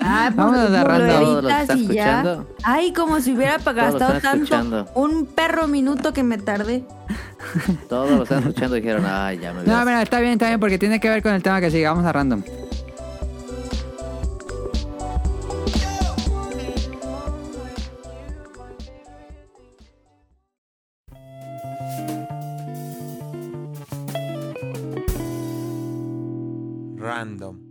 [0.03, 1.05] Ah, pues, pues, agarrando.
[1.07, 2.03] lo Todos los que editas están y ya.
[2.19, 2.47] escuchando.
[2.63, 4.27] Ay, como si hubiera gastado tanto.
[4.33, 4.87] escuchando.
[4.95, 6.83] Un perro minuto que me tardé.
[7.87, 10.59] Todos lo están escuchando y dijeron, ay, ya me No, mira, está bien, está bien,
[10.59, 11.85] porque tiene que ver con el tema que sigue.
[11.87, 12.41] Vamos a random.
[27.21, 27.70] Random.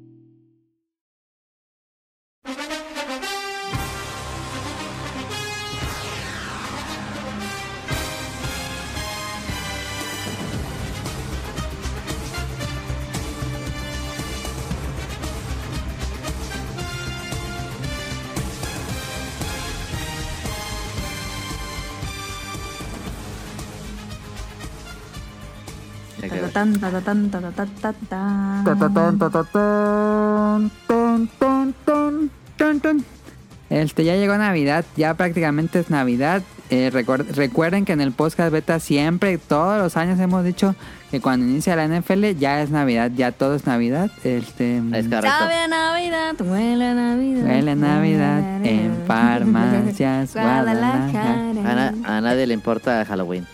[33.71, 36.43] Este, ya llegó Navidad, ya prácticamente es Navidad.
[36.71, 40.75] Eh, recuer- recuerden que en el podcast beta siempre, todos los años hemos dicho
[41.11, 44.11] que cuando inicia la NFL ya es Navidad, ya todo es Navidad.
[44.25, 45.29] Este, Es correcto.
[45.39, 47.45] Sabe a Navidad, huele a Navidad.
[47.45, 51.33] Huele a Navidad en farmacias Guadalajara.
[51.51, 53.47] A, na- a nadie le importa Halloween.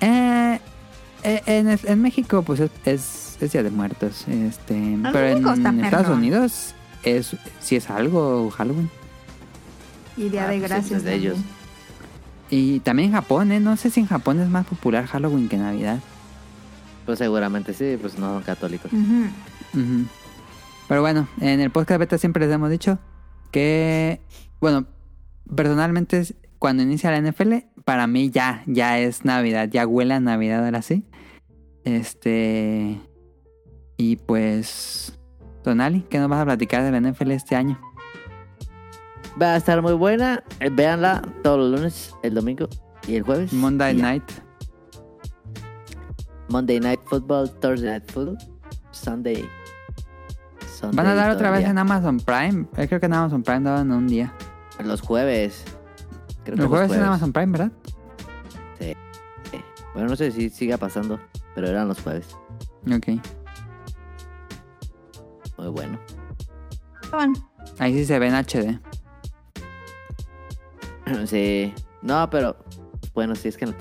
[0.00, 0.60] Eh,
[1.24, 4.26] eh, en, en México, pues es, es, es Día de Muertos.
[4.28, 6.08] Este, pero en Estados.
[6.16, 8.90] Unidos es si es algo Halloween.
[10.16, 11.04] Y Día Ah, de pues, Gracias.
[11.04, 11.38] de ellos.
[12.50, 13.60] Y también en Japón, ¿eh?
[13.60, 15.98] No sé si en Japón es más popular Halloween que Navidad.
[17.06, 18.90] Pues seguramente sí, pues no son católicos.
[20.88, 22.98] Pero bueno, en el podcast beta siempre les hemos dicho
[23.50, 24.20] que,
[24.60, 24.84] bueno,
[25.54, 27.54] personalmente cuando inicia la NFL,
[27.84, 31.04] para mí ya, ya es Navidad, ya huele a Navidad ahora sí.
[31.84, 33.00] Este...
[33.96, 35.18] Y pues...
[35.62, 37.80] Tonali, ¿qué nos vas a platicar de la NFL este año?
[39.40, 40.42] Va a estar muy buena.
[40.60, 42.68] eh, Véanla todos los lunes, el domingo
[43.06, 43.52] y el jueves.
[43.52, 43.94] Monday.
[43.94, 44.24] Night.
[46.48, 48.38] Monday Night Football, Thursday Night Football,
[48.90, 49.48] Sunday.
[50.66, 52.66] Sunday ¿Van a dar otra vez en Amazon Prime?
[52.76, 54.34] Yo creo que en Amazon Prime daban un día.
[54.84, 55.64] Los jueves.
[56.44, 57.72] Creo que Los jueves en Amazon Prime, ¿verdad?
[59.94, 61.20] Bueno, no sé si siga pasando,
[61.54, 62.36] pero eran los jueves.
[62.90, 63.08] Ok.
[65.58, 66.00] Muy bueno.
[67.02, 67.34] Estaban.
[67.78, 68.80] Ahí sí se ve en HD.
[71.26, 71.74] Sí.
[72.00, 72.56] No, pero
[73.12, 73.76] bueno, sí es que en la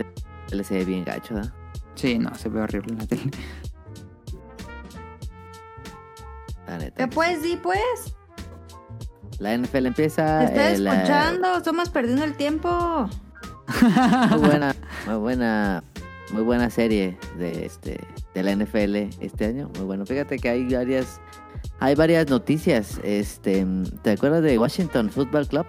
[0.48, 1.54] tele se ve bien gacho, ¿verdad?
[1.96, 3.32] Sí, no, se ve horrible en la tele.
[6.68, 6.98] La neta.
[6.98, 8.18] ¿Qué pues, di pues?
[9.42, 10.40] La NFL empieza.
[10.40, 13.10] Te estoy eh, escuchando, estamos perdiendo el tiempo.
[14.30, 14.76] Muy buena,
[15.08, 15.84] muy buena,
[16.34, 18.00] muy buena serie de este
[18.36, 19.70] de la NFL este año.
[19.78, 20.06] Muy bueno.
[20.06, 21.20] Fíjate que hay varias,
[21.80, 23.00] hay varias noticias.
[23.04, 23.66] Este,
[24.04, 25.66] ¿te acuerdas de Washington Football Club?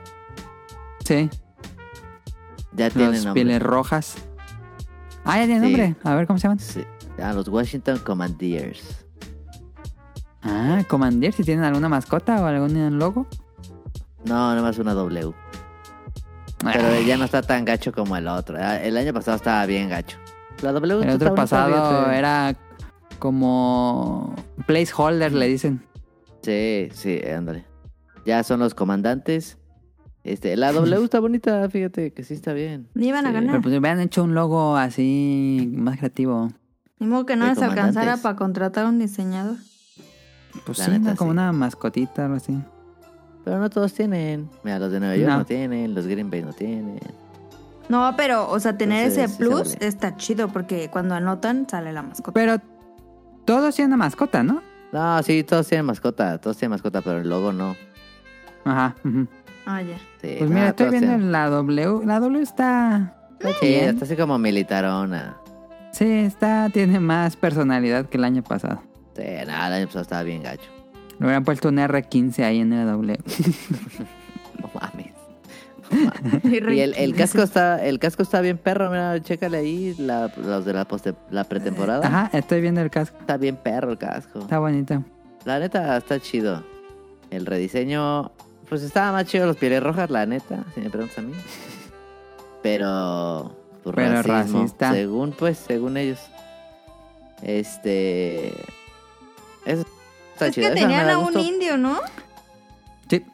[1.04, 1.30] Sí,
[2.72, 3.42] Ya tienen los nombre.
[3.42, 4.16] pieles rojas.
[5.24, 5.72] Ah, ya tiene Sí.
[5.72, 5.96] nombre.
[6.04, 6.58] A ver cómo se llaman.
[6.58, 6.84] Sí.
[7.22, 9.06] Ah, los Washington Commanders.
[10.42, 13.26] Ah, Commander, si tienen alguna mascota o algún logo.
[14.24, 15.32] No, nomás una W.
[16.62, 18.56] Pero Ah, ya no está tan gacho como el otro.
[18.60, 20.16] Ah, El año pasado estaba bien gacho.
[20.62, 22.54] La W el otro pasado era
[23.18, 24.34] como
[24.66, 25.84] placeholder, le dicen.
[26.42, 27.64] Sí, sí, ándale.
[28.24, 29.58] Ya son los comandantes.
[30.24, 32.88] Este, la W está bonita, fíjate que sí está bien.
[32.94, 33.50] Ni iban a ganar.
[33.50, 36.48] Pero pues hubieran hecho un logo así más creativo.
[37.00, 39.56] Ni modo que no les alcanzara para contratar un diseñador.
[40.64, 41.32] Pues La sí, neta, como sí.
[41.32, 42.56] una mascotita, algo así.
[43.44, 44.48] Pero no todos tienen.
[44.62, 45.44] Mira, los de Nueva York no, No.
[45.44, 47.00] tienen, los Green Bay no tienen.
[47.88, 52.02] No, pero, o sea, tener Entonces, ese plus está chido porque cuando anotan sale la
[52.02, 52.32] mascota.
[52.32, 52.56] Pero
[53.44, 54.62] todos tienen una mascota, ¿no?
[54.92, 57.74] No, sí, todos tienen mascota, todos tienen mascota, pero el logo no.
[58.64, 58.94] Ajá.
[59.04, 59.26] ujú.
[59.66, 59.96] Ah, ya.
[60.20, 62.00] Sí, Pues mira, estoy viendo tienen- la W.
[62.06, 63.16] La W está.
[63.40, 63.88] Está Sí, bien.
[63.90, 65.36] está así como militarona.
[65.92, 68.82] Sí, está, tiene más personalidad que el año pasado.
[69.16, 70.70] Sí, nada, el año pasado estaba bien gacho.
[71.22, 73.18] Le hubieran puesto un R15 ahí en la W.
[74.60, 75.12] No mames.
[76.44, 80.64] Y el, el casco está, el casco está bien perro, mira, chécale ahí la- los
[80.64, 82.06] de la, poste- la pretemporada.
[82.06, 83.16] Ajá, estoy viendo el casco.
[83.20, 84.40] Está bien perro el casco.
[84.40, 85.02] Está bonito.
[85.44, 86.64] La neta está chido.
[87.30, 88.30] El rediseño,
[88.68, 91.32] pues estaba más chido los pieles rojas, la neta, si me preguntas a mí.
[92.62, 94.92] Pero, pues, Pero racismo, racista.
[94.92, 96.20] según pues, según ellos.
[97.42, 98.48] Este,
[99.66, 99.84] eso
[100.44, 100.68] está Es chido.
[100.74, 101.98] que tenían a un indio, ¿no?
[103.10, 103.24] Sí,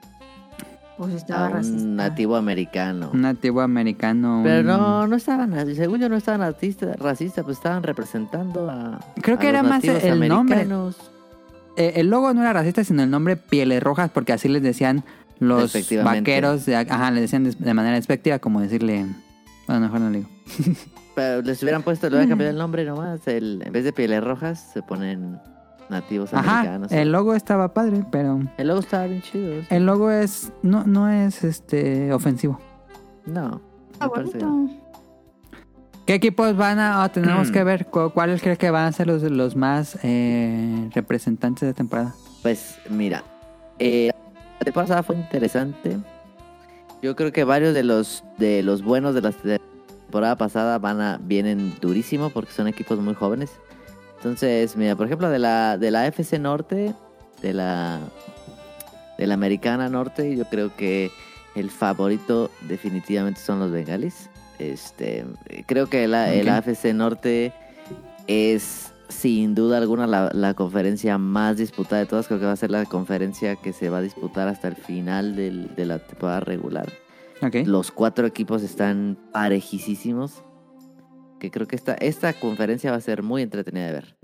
[0.96, 1.82] Pues A estaba racista.
[1.82, 3.10] un nativo americano.
[3.12, 4.40] un nativo americano.
[4.44, 8.98] Pero no, no estaban, según yo no estaban artistas, racistas, pues estaban representando a.
[9.22, 10.56] Creo a que los era más el nombre.
[10.56, 10.96] americanos.
[11.76, 15.04] Eh, el logo no era racista, sino el nombre Pieles Rojas, porque así les decían
[15.38, 15.72] los
[16.02, 16.66] vaqueros.
[16.66, 19.06] de- ajá, les decían de, de manera despectiva, como decirle.
[19.68, 20.30] Bueno, mejor no le digo.
[21.14, 23.20] Pero les hubieran puesto, le hubieran cambiado el nombre nomás.
[23.28, 25.38] El, en vez de pieles rojas, se ponen
[25.90, 26.92] nativos Ajá, americanos.
[26.92, 29.60] el logo estaba padre, pero El logo estaba bien chido.
[29.62, 29.66] sí.
[29.70, 30.52] el logo es.
[30.62, 32.60] No, no es este ofensivo.
[33.26, 33.60] No.
[34.00, 34.68] Bonito.
[36.06, 37.02] ¿Qué equipos van a.?
[37.02, 37.10] oh, Mm.
[37.10, 41.66] tenemos que ver cu- cuáles crees que van a ser los, los más eh, representantes
[41.66, 42.14] de temporada.
[42.42, 43.24] Pues mira,
[43.78, 44.10] eh,
[44.58, 45.98] la temporada pasada fue interesante.
[47.02, 51.18] Yo creo que varios de los de los buenos de la temporada pasada van a
[51.22, 53.50] vienen durísimo porque son equipos muy jóvenes.
[54.18, 56.94] Entonces, mira, por ejemplo, de la de la FC Norte,
[57.42, 58.00] de la
[59.16, 61.10] de la Americana Norte, yo creo que
[61.54, 64.28] el favorito definitivamente son los Bengalis.
[64.58, 65.24] Este,
[65.66, 66.54] creo que la, el Ok.
[66.68, 67.52] AFC Norte
[68.26, 72.26] es sin duda alguna la, la conferencia más disputada de todas.
[72.26, 75.34] Creo que va a ser la conferencia que se va a disputar hasta el final
[75.36, 76.86] del- de la temporada regular.
[77.64, 80.42] Los cuatro equipos están parejísimos.
[81.38, 84.16] Que creo que esta, esta conferencia va a ser muy entretenida de ver.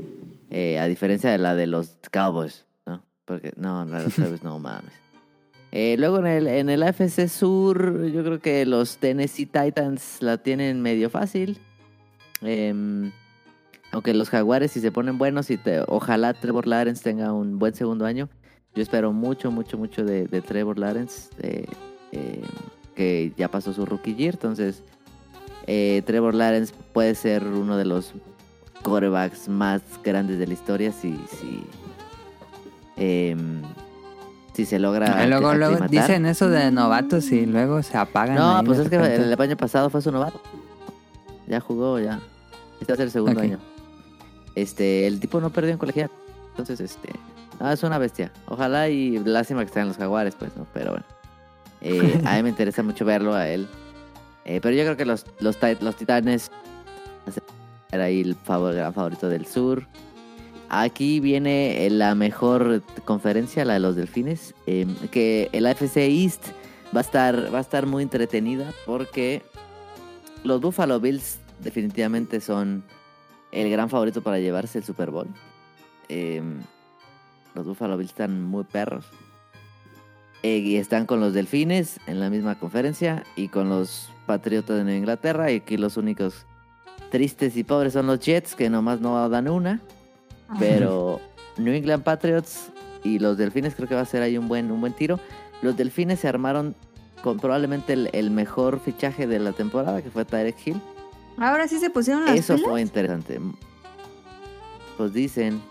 [0.51, 3.03] Eh, a diferencia de la de los Cowboys, ¿no?
[3.25, 4.93] Porque, no, de los Cowboys no mames.
[5.73, 10.39] Eh, luego en el, en el AFC Sur, yo creo que los Tennessee Titans la
[10.39, 11.59] tienen medio fácil.
[12.43, 13.11] Em,
[13.91, 17.75] aunque los Jaguares, si se ponen buenos, y te, ojalá Trevor Lawrence tenga un buen
[17.75, 18.29] segundo año.
[18.75, 21.31] Yo espero mucho, mucho, mucho de, de Trevor Lawrence.
[21.41, 21.67] eh,
[22.95, 24.35] que ya pasó su rookie year.
[24.35, 24.83] Entonces,
[25.67, 28.13] eh, Trevor Lawrence puede ser uno de los
[28.83, 31.67] quarterbacks más grandes de la historia si, si,
[32.97, 33.63] em,
[34.53, 35.25] si se logra.
[35.25, 38.37] Y luego, luego dicen eso de novatos y luego se apagan.
[38.37, 40.41] No, pues es que el, el año pasado fue su novato.
[41.47, 42.21] Ya jugó, ya.
[42.81, 43.59] Este va a ser el segundo año.
[44.55, 46.11] Este, el tipo no perdió en colegial.
[46.51, 47.11] Entonces, este.
[47.61, 48.33] Ah, es una bestia.
[48.47, 50.67] Ojalá y lástima que estén en los jaguares, pues, ¿no?
[50.73, 51.07] Pero bueno.
[51.81, 53.67] Eh, a mí me interesa mucho verlo a él.
[54.45, 56.51] Eh, pero yo creo que los, los, los titanes
[57.93, 59.87] era ahí el gran favorito del sur.
[60.69, 64.55] Aquí viene la mejor conferencia, la de los delfines.
[64.67, 66.49] eh, que el AFC East
[66.95, 69.43] va a estar, va a estar muy entretenida porque
[70.43, 72.83] los Buffalo Bills definitivamente son
[73.53, 75.29] el gran favorito para llevarse el Super Bowl.
[76.09, 76.43] Eh,
[77.55, 79.07] los Buffalo Bills están muy perros.
[80.47, 84.85] Eh, y están con los Delfines en la misma conferencia y con los Patriotas de
[84.85, 85.51] Nueva Inglaterra.
[85.51, 86.45] Y aquí los únicos
[87.11, 89.81] tristes y pobres son los Jets, que nomás no dan una.
[90.59, 91.19] Pero
[91.57, 92.71] New England Patriots
[93.03, 95.19] y los Delfines creo que va a ser ahí un buen, un buen tiro.
[95.63, 96.75] Los Delfines se armaron
[97.23, 100.81] con probablemente el, el mejor fichaje de la temporada, que fue Tyreek Hill.
[101.39, 102.69] Ahora sí se pusieron las Eso pilas.
[102.71, 103.41] fue interesante.
[104.99, 105.63] Pues dicen.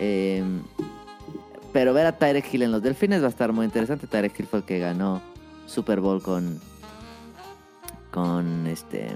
[0.00, 0.42] eh,
[1.76, 4.06] pero ver a Tyreek Hill en los Delfines va a estar muy interesante.
[4.06, 5.20] Tyreek Hill fue el que ganó
[5.66, 6.58] Super Bowl con.
[8.10, 9.08] Con este.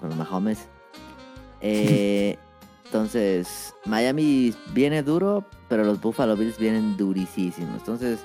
[0.00, 0.58] Con los Mahomes.
[1.66, 2.36] Eh,
[2.84, 7.78] entonces, Miami viene duro, pero los Buffalo Bills vienen durísimos.
[7.78, 8.18] Entonces,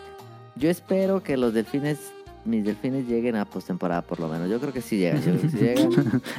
[0.57, 1.99] yo espero que los Delfines.
[2.43, 4.49] Mis delfines lleguen a postemporada por lo menos.
[4.49, 5.21] Yo creo que sí llegan.
[5.21, 6.21] Yo creo que sí llegan.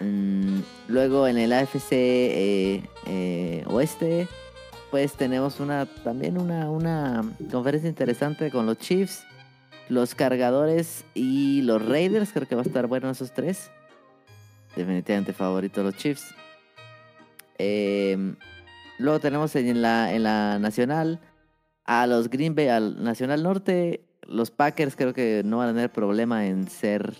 [0.00, 4.28] Mm, luego en el AFC eh, eh, Oeste,
[4.90, 9.24] pues tenemos una también una, una conferencia interesante con los Chiefs,
[9.88, 12.32] los Cargadores y los Raiders.
[12.32, 13.70] Creo que va a estar bueno esos tres.
[14.76, 16.34] Definitivamente favorito los Chiefs.
[17.58, 18.34] Eh,
[18.98, 21.20] luego tenemos en la, en la Nacional
[21.84, 24.04] a los Green Bay, al Nacional Norte.
[24.22, 27.14] Los Packers creo que no van a tener problema en ser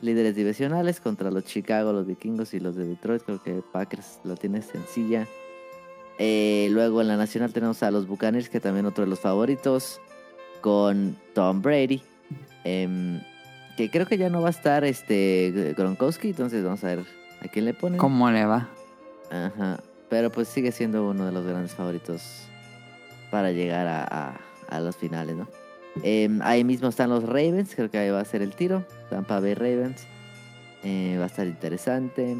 [0.00, 3.22] líderes divisionales contra los Chicago, los Vikingos y los de Detroit.
[3.22, 5.26] Creo que Packers lo tiene sencilla.
[6.24, 10.00] Eh, luego en la nacional tenemos a los Buccaneers, que también otro de los favoritos,
[10.60, 12.00] con Tom Brady.
[12.62, 13.20] Em,
[13.76, 17.04] que creo que ya no va a estar este Gronkowski, entonces vamos a ver
[17.40, 17.98] a quién le ponen.
[17.98, 18.68] ¿Cómo le va?
[19.32, 19.80] Ajá.
[20.10, 22.44] Pero pues sigue siendo uno de los grandes favoritos
[23.32, 25.48] para llegar a, a- a los finales, ¿no?
[26.04, 28.84] Em, ahí mismo están los Ravens, creo que ahí va a ser el tiro.
[29.10, 30.06] Tampa Bay Ravens.
[30.84, 32.36] Eh, va a estar interesante.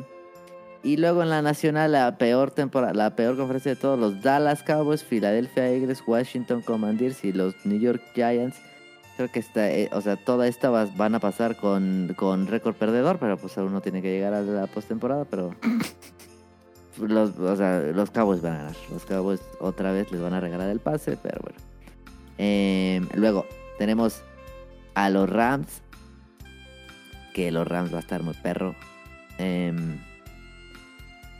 [0.84, 4.62] Y luego en la nacional, la peor temporada, la peor conferencia de todos, los Dallas
[4.64, 8.56] Cowboys, Philadelphia Eagles, Washington Commanders y los New York Giants.
[9.16, 12.74] Creo que está, eh, o sea, toda esta va- van a pasar con, con récord
[12.74, 15.54] perdedor, pero pues aún no tiene que llegar a la postemporada, pero
[16.98, 18.76] los, o sea, los Cowboys van a ganar.
[18.90, 21.58] Los Cowboys otra vez les van a regalar el pase, pero bueno.
[22.38, 23.46] Eh, luego
[23.78, 24.22] tenemos
[24.94, 25.82] a los Rams.
[27.34, 28.74] Que los Rams va a estar muy perro.
[29.38, 29.98] Em,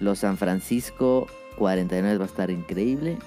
[0.03, 3.19] los San Francisco 49 va a estar increíble.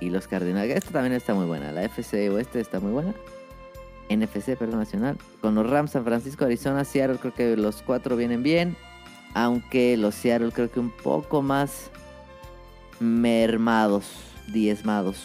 [0.00, 0.70] Y los Cardinals.
[0.70, 1.70] Esta también está muy buena.
[1.72, 3.14] La FC Oeste está muy buena.
[4.08, 5.16] NFC, perdón, nacional.
[5.40, 8.76] Con los Rams, San Francisco, Arizona, Seattle, creo que los cuatro vienen bien.
[9.34, 11.90] Aunque los Seattle creo que un poco más
[13.00, 14.06] mermados,
[14.52, 15.24] diezmados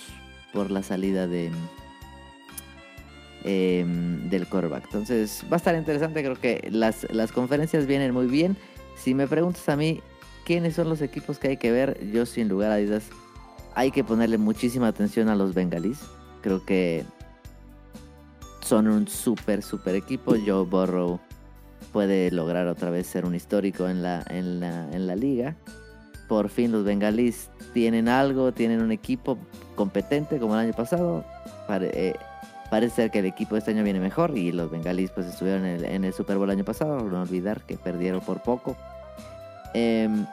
[0.53, 1.51] por la salida de
[3.43, 4.85] em, del quarterback.
[4.85, 8.55] Entonces va a estar interesante, creo que las, las conferencias vienen muy bien.
[8.95, 10.01] Si me preguntas a mí
[10.47, 13.09] quiénes son los equipos que hay que ver, yo sin lugar a dudas
[13.75, 15.99] hay que ponerle muchísima atención a los bengalís.
[16.41, 17.03] Creo que
[18.61, 20.35] son un súper, súper equipo.
[20.45, 21.19] Joe Burrow
[21.91, 25.57] puede lograr otra vez ser un histórico en la, en la, en la liga.
[26.29, 29.37] Por fin los bengalís tienen algo, tienen un equipo
[29.75, 31.25] competente como el año pasado.
[31.67, 32.15] Pare- eh,
[32.71, 35.65] parece ser que el equipo de este año viene mejor y los bengalís pues estuvieron
[35.65, 37.01] en el, en el Super Bowl el año pasado.
[37.01, 38.77] No olvidar que perdieron por poco.
[39.73, 40.25] Em,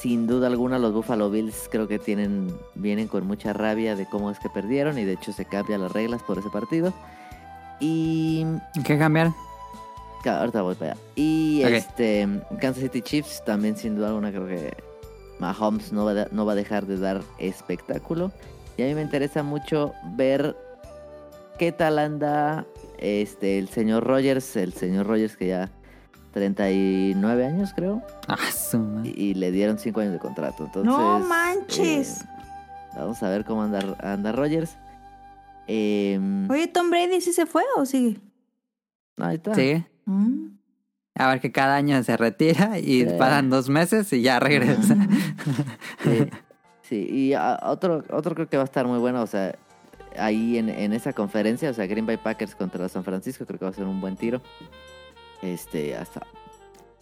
[0.00, 4.30] sin duda alguna los Buffalo Bills creo que tienen vienen con mucha rabia de cómo
[4.30, 6.92] es que perdieron y de hecho se cambian las reglas por ese partido.
[7.80, 8.44] Y
[8.84, 9.32] ¿Qué cambiar?
[10.22, 11.00] Claro, ahorita voy para allá.
[11.16, 12.28] Y este
[12.60, 14.76] Kansas City Chiefs también sin duda alguna creo que
[15.38, 18.32] Mahomes no va, no va a dejar de dar espectáculo.
[18.76, 20.56] Y a mí me interesa mucho ver
[21.58, 22.64] qué tal anda
[22.98, 25.70] este el señor Rogers, el señor Rogers que ya
[26.32, 29.12] 39 años creo, Ah, su madre.
[29.16, 30.64] y, y le dieron 5 años de contrato.
[30.66, 32.22] Entonces, no manches.
[32.22, 32.24] eh,
[32.96, 34.76] vamos a ver cómo anda, anda Rogers.
[35.66, 38.20] Em, Oye, Tom Brady sí se fue o sigue?
[39.18, 39.54] ahí está.
[39.54, 39.84] Sí.
[40.06, 40.56] Mm.
[41.16, 43.06] A ver que cada año se retira y Sí.
[43.18, 44.96] pasan dos meses y ya regresa.
[46.04, 46.28] Sí,
[46.82, 49.56] sí, y ah, otro, otro creo que va a estar muy bueno, o sea,
[50.16, 53.64] ahí en, en esa conferencia, o sea, Green Bay Packers contra San Francisco, creo que
[53.64, 54.40] va a ser un buen tiro.
[55.42, 56.26] Este, hasta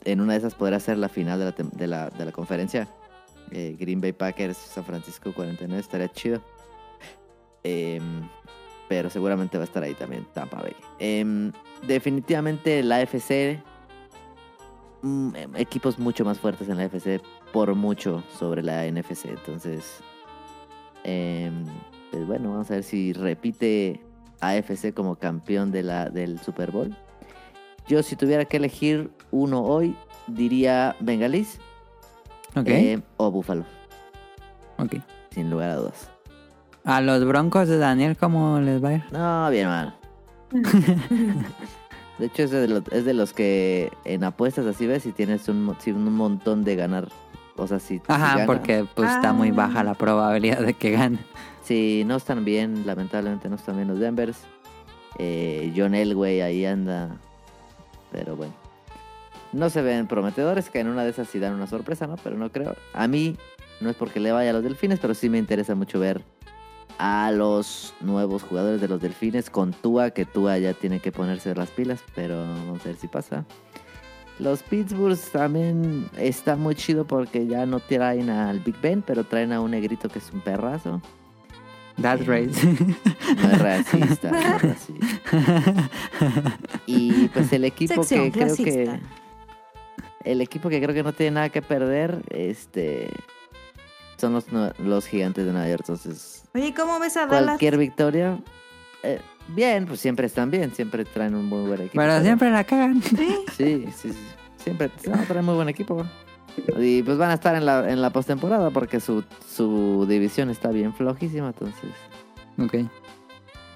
[0.04, 2.88] en una de esas podrá ser la final de la, de la, de la conferencia.
[3.50, 6.40] Eh, Green Bay Packers, San Francisco 49, estaría chido.
[7.62, 8.28] Em,
[8.88, 10.76] pero seguramente va a estar ahí también Tampa Bay.
[10.98, 11.52] Em,
[11.86, 13.60] definitivamente la AFC,
[15.02, 17.20] mm, em, equipos mucho más fuertes en la AFC
[17.52, 19.30] por mucho sobre la NFC.
[19.30, 20.00] Entonces,
[21.02, 24.00] pues bueno, vamos a ver si repite
[24.40, 26.96] AFC como campeón de la, del Super Bowl.
[27.88, 29.94] Yo si tuviera que elegir uno hoy,
[30.26, 31.58] diría Bengalis
[32.56, 32.66] ok.
[32.68, 33.64] eh, o Buffalo,
[34.78, 34.96] ok.
[35.30, 36.10] sin lugar a dudas.
[36.84, 39.04] A los broncos de Daniel, ¿cómo les va a ir?
[39.12, 39.96] No, bien mal.
[42.18, 45.48] De hecho, es de, los, es de los que en apuestas así ves si tienes
[45.50, 47.08] un, mo- si un montón de ganar.
[47.56, 49.54] O sea, si, si Ajá, gana- porque pues está muy Ah.
[49.54, 51.18] baja la probabilidad de que gane.
[51.62, 54.38] Si no están bien, lamentablemente no están bien los Denvers.
[55.18, 57.16] Eh, John Elway ahí anda.
[58.12, 58.54] Pero bueno.
[59.52, 62.16] No se ven prometedores, que en una de esas sí dan una sorpresa, ¿no?
[62.16, 62.74] Pero no creo.
[62.92, 63.36] A mí,
[63.80, 66.22] no es porque le vaya a los delfines, pero sí me interesa mucho ver
[66.98, 71.54] a los nuevos jugadores de los delfines con Tua, que Tua ya tiene que ponerse
[71.54, 73.44] las pilas, pero vamos a ver si pasa.
[74.38, 79.52] Los Pittsburgh también está muy chido porque ya no traen al Big Ben, pero traen
[79.52, 81.00] a un negrito que es un perrazo.
[82.01, 82.52] That's Eh, right.
[83.43, 85.90] No es racista, no es racista.
[86.86, 89.01] Y pues el equipo Sección que creo que
[90.24, 93.09] el equipo que creo que no tiene nada que perder, este
[94.18, 94.47] son los,
[94.78, 95.82] los gigantes de Nueva York.
[95.82, 97.44] Entonces, Oye, ¿cómo ves a Dallas?
[97.44, 98.39] cualquier victoria,
[99.02, 101.98] eh, bien, pues siempre están bien, siempre traen un muy buen equipo.
[102.02, 103.02] Pero siempre la cagan.
[103.02, 103.16] Sí.
[103.56, 104.18] Sí, sí, sí.
[104.64, 106.05] Siempre no, traen muy buen equipo.
[106.78, 110.70] Y pues van a estar en la, en la postemporada porque su, su división está
[110.70, 111.48] bien flojísima.
[111.48, 111.90] Entonces,
[112.58, 112.74] Ok.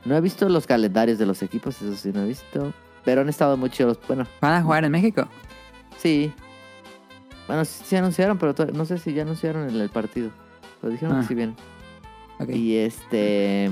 [0.05, 2.73] no he visto los calendarios de los equipos, eso sí no he visto.
[3.05, 3.99] Pero han estado muy chidos.
[4.07, 5.27] Bueno, ¿Van a jugar en México?
[5.99, 6.33] sí.
[7.47, 10.31] Bueno, sí, sí anunciaron, pero no sé si ya anunciaron el, el partido.
[10.83, 11.21] Lo dijeron Ah.
[11.23, 11.57] que sí vienen.
[12.39, 12.51] Ok.
[12.51, 13.69] Y este.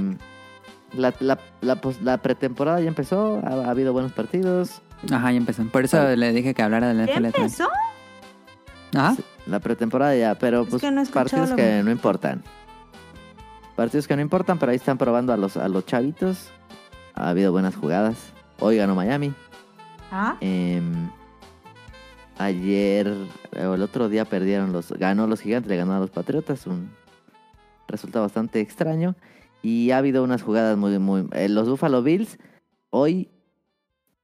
[0.96, 3.40] La, la, la, pretemporada ya empezó.
[3.44, 4.82] Ha, ha habido buenos partidos.
[5.12, 5.62] Ajá, ya empezó.
[5.68, 7.30] Por eso le dije que hablara del ¿Ya NFL.
[7.30, 7.50] también.
[8.94, 9.16] Ajá.
[9.46, 12.42] La pretemporada ya, pero Es pues que no partidos que no importan.
[13.76, 16.50] Partidos que no importan, pero ahí están probando a los, a los chavitos.
[17.14, 18.16] Ha habido buenas jugadas.
[18.60, 19.32] Hoy ganó Miami.
[20.10, 21.10] Ah, Em,
[22.38, 23.14] ayer
[23.64, 24.90] o el otro día perdieron los.
[24.92, 26.66] Ganó los gigantes, le ganó a los patriotas.
[26.66, 26.90] Un
[27.86, 29.14] resultado bastante extraño.
[29.62, 31.26] Y ha habido unas jugadas muy, muy.
[31.32, 32.38] eh, los Buffalo Bills.
[32.90, 33.28] Hoy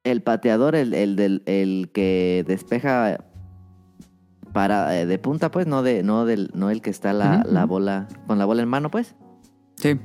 [0.04, 3.24] el pateador, el, el, del, el que despeja
[4.54, 7.66] para eh, de punta, pues, no de, no del, no el que está la, la
[7.66, 9.14] bola, con la bola en mano, pues.
[9.76, 10.00] Sí.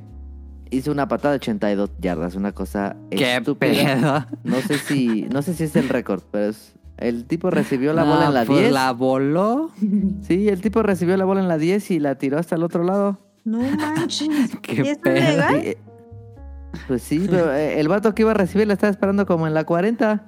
[0.70, 4.26] Hizo una patada de 82 yardas, una cosa Qué estúpida.
[4.28, 4.38] pedo.
[4.44, 8.04] No sé si, no sé si es el récord, pero es- el tipo recibió la
[8.04, 8.72] No, bola en la pues 10.
[8.72, 9.70] la voló.
[10.22, 12.84] Sí, el tipo recibió la bola en la 10 y la tiró hasta el otro
[12.84, 13.18] lado.
[13.44, 14.28] no manches.
[14.62, 15.54] Qué ¿Y es legal?
[15.56, 15.78] eh,
[16.88, 19.54] pues sí, pero eh, el vato que iba a recibir la estaba esperando como en
[19.54, 20.24] la 40.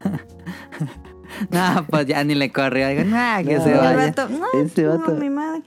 [1.50, 2.88] No, pues ya ni le corrió.
[2.88, 3.64] Digo, nah, que No.
[3.64, 3.96] se vaya.
[3.96, 5.14] vato, no, Ese no, vato.
[5.14, 5.62] mi madre.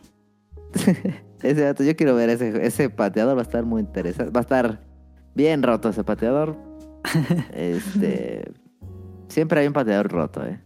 [1.44, 4.32] Ese vato, yo quiero ver ese, ese pateador, va a estar muy interesante.
[4.32, 4.80] Va a estar
[5.36, 6.58] bien roto ese pateador.
[7.54, 8.52] Este.
[9.28, 10.60] Siempre hay un pateador roto, eh.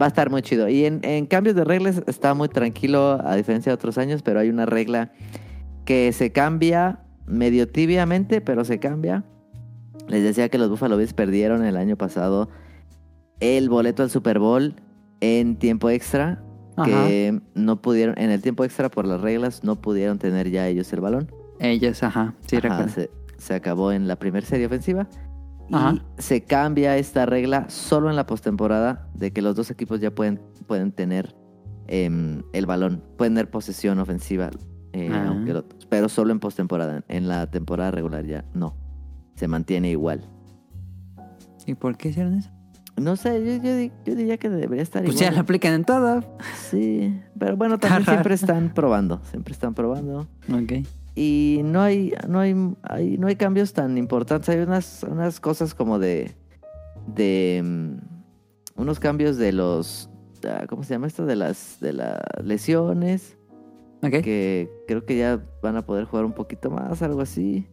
[0.00, 0.68] Va a estar muy chido.
[0.68, 4.40] Y en, en cambios de reglas está muy tranquilo, a diferencia de otros años, pero
[4.40, 5.12] hay una regla
[5.84, 9.22] que se cambia medio tibiamente, pero se cambia.
[10.08, 12.48] Les decía que los Buffalo Bills perdieron el año pasado
[13.40, 14.74] el boleto al Super Bowl
[15.20, 16.42] en tiempo extra.
[16.76, 16.86] Ajá.
[17.06, 20.92] Que no pudieron, en el tiempo extra por las reglas, no pudieron tener ya ellos
[20.92, 21.30] el balón.
[21.60, 22.34] Ellos, ajá.
[22.46, 22.88] Sí, Ajá, recuerdo.
[22.92, 25.06] se, se acabó en la primera serie ofensiva.
[25.68, 26.04] Y Ajá.
[26.18, 30.40] se cambia esta regla solo en la postemporada de que los dos equipos ya pueden,
[30.66, 31.34] pueden tener
[31.86, 34.50] em, el balón, pueden tener posesión ofensiva,
[34.92, 35.26] eh, Ah.
[35.28, 37.04] aunque lo- pero solo en postemporada.
[37.08, 38.74] En la temporada regular ya no.
[39.36, 40.28] Se mantiene igual.
[41.66, 42.50] ¿Y por qué hicieron eso?
[42.96, 46.22] No sé, yo, yo yo diría que debería estar Pues ya lo aplican en todo.
[46.70, 50.28] Sí, pero bueno, también siempre están probando, siempre están probando.
[50.52, 50.86] Ok.
[51.16, 54.48] Y no hay, no hay, hay- no hay cambios tan importantes.
[54.48, 56.32] Hay unas, unas cosas como de,
[57.06, 60.08] de mm, unos cambios de los,
[60.48, 61.26] ah, ¿cómo se llama esto?
[61.26, 63.36] De las, de las lesiones,
[64.02, 64.22] Ok.
[64.22, 67.66] que creo que ya van a poder jugar un poquito más, algo así.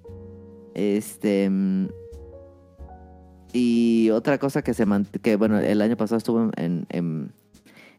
[0.74, 1.88] Este, mm,
[3.54, 7.32] y otra cosa que se mant que bueno, el año pasado estuvo en, en,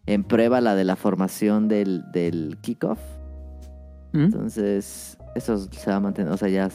[0.06, 2.98] en prueba la de la formación del, del kickoff.
[4.12, 4.24] ¿Mm?
[4.24, 6.68] Entonces, eso se va a mantener, o sea, ya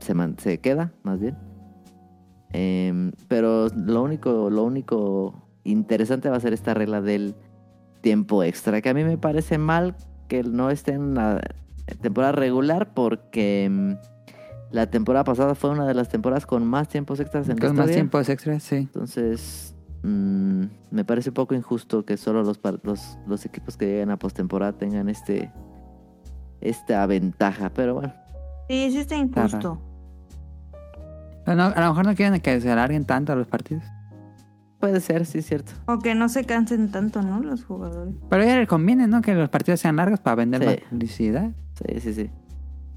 [0.00, 1.36] se, man- se queda, más bien.
[2.52, 7.34] Em, pero lo único, lo único interesante va a ser esta regla del
[8.00, 9.96] tiempo extra, que a mí me parece mal
[10.28, 11.40] que no esté en la
[12.00, 13.96] temporada regular porque em,
[14.74, 17.68] la temporada pasada fue una de las temporadas con más tiempos extras en la Con
[17.70, 17.94] más historia.
[17.94, 18.76] tiempos extras, sí.
[18.76, 24.10] Entonces, mm, me parece un poco injusto que solo los, los, los equipos que lleguen
[24.10, 25.52] a postemporada tengan este
[26.60, 27.70] esta ventaja.
[27.74, 28.12] Pero bueno,
[28.68, 29.80] Sí, sí está injusto.
[31.46, 33.84] No, a lo mejor no quieren que se alarguen tanto los partidos.
[34.80, 35.72] puede ser, sí es cierto.
[35.86, 37.40] O que no se cansen tanto, ¿no?
[37.40, 38.14] Los jugadores.
[38.28, 39.22] Pero a ella le conviene, ¿no?
[39.22, 40.66] Que los partidos sean largos para vender Sí.
[40.66, 41.50] más publicidad.
[41.74, 42.30] Sí, sí, sí.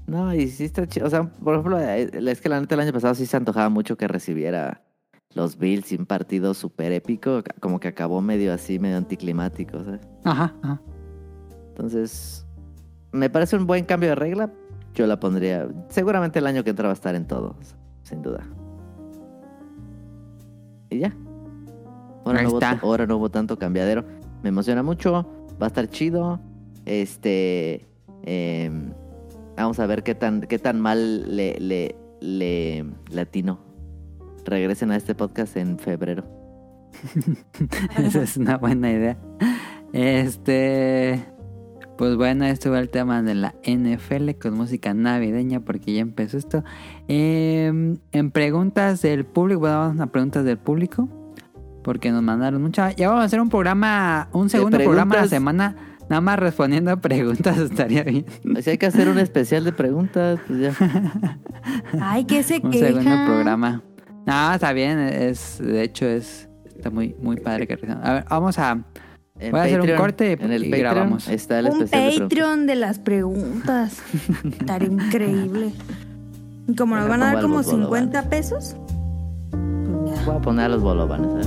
[0.08, 1.06] No, y sí está chido.
[1.06, 3.68] O sea, por ejemplo, eh, es que la neta el año pasado sí se antojaba
[3.68, 4.82] mucho que recibiera
[5.34, 7.42] los Bills un partido súper épico.
[7.60, 10.00] Como que acabó medio así, medio anticlimático, ¿sabes?
[10.24, 10.80] Ajá, ajá.
[11.68, 12.46] Entonces,
[13.12, 14.50] me parece un buen cambio de regla.
[14.94, 15.68] Yo la pondría.
[15.90, 18.48] Seguramente el año que entra va a estar en todos, sin duda.
[20.88, 21.14] Y ya.
[22.24, 24.06] Ahora no, hubo, ahora no hubo tanto cambiadero.
[24.42, 25.26] Me emociona mucho.
[25.60, 26.40] Va a estar chido.
[26.86, 27.86] Este.
[28.22, 28.90] em,
[29.62, 33.60] vamos a ver qué tan, qué tan mal le, le, le latino.
[34.44, 36.24] Regresen a este podcast en febrero.
[37.98, 39.18] Esa es una buena idea.
[39.92, 41.24] Este.
[41.96, 46.38] Pues bueno, esto fue el tema de la NFL con música navideña porque ya empezó
[46.38, 46.62] esto.
[47.08, 51.08] Eh, en preguntas del público, bueno, vamos a preguntas del público
[51.82, 52.94] porque nos mandaron muchas.
[52.94, 55.74] Ya vamos a hacer un programa, un segundo programa a la semana,
[56.08, 58.24] nada más respondiendo a preguntas, estaría bien.
[58.62, 60.74] Si hay que hacer un especial de preguntas, pues ya.
[62.00, 62.86] Ay, que se Un queja.
[62.86, 63.82] segundo programa.
[64.26, 68.58] No, está bien, es, de hecho es, está muy, muy padre que A ver, vamos
[68.58, 68.72] a,
[69.38, 71.28] En Voy a hacer un Patreon, corte en el y Patreon grabamos.
[71.28, 72.20] Está el Un especial de.
[72.20, 74.02] Patreon de las preguntas.
[74.44, 75.72] Estaría increíble.
[76.66, 78.76] Y como nos van a dar como algo, Bolo, 50 pesos,
[79.50, 80.24] pues ya.
[80.26, 81.46] Voy a poner a los bolovanes, a ver.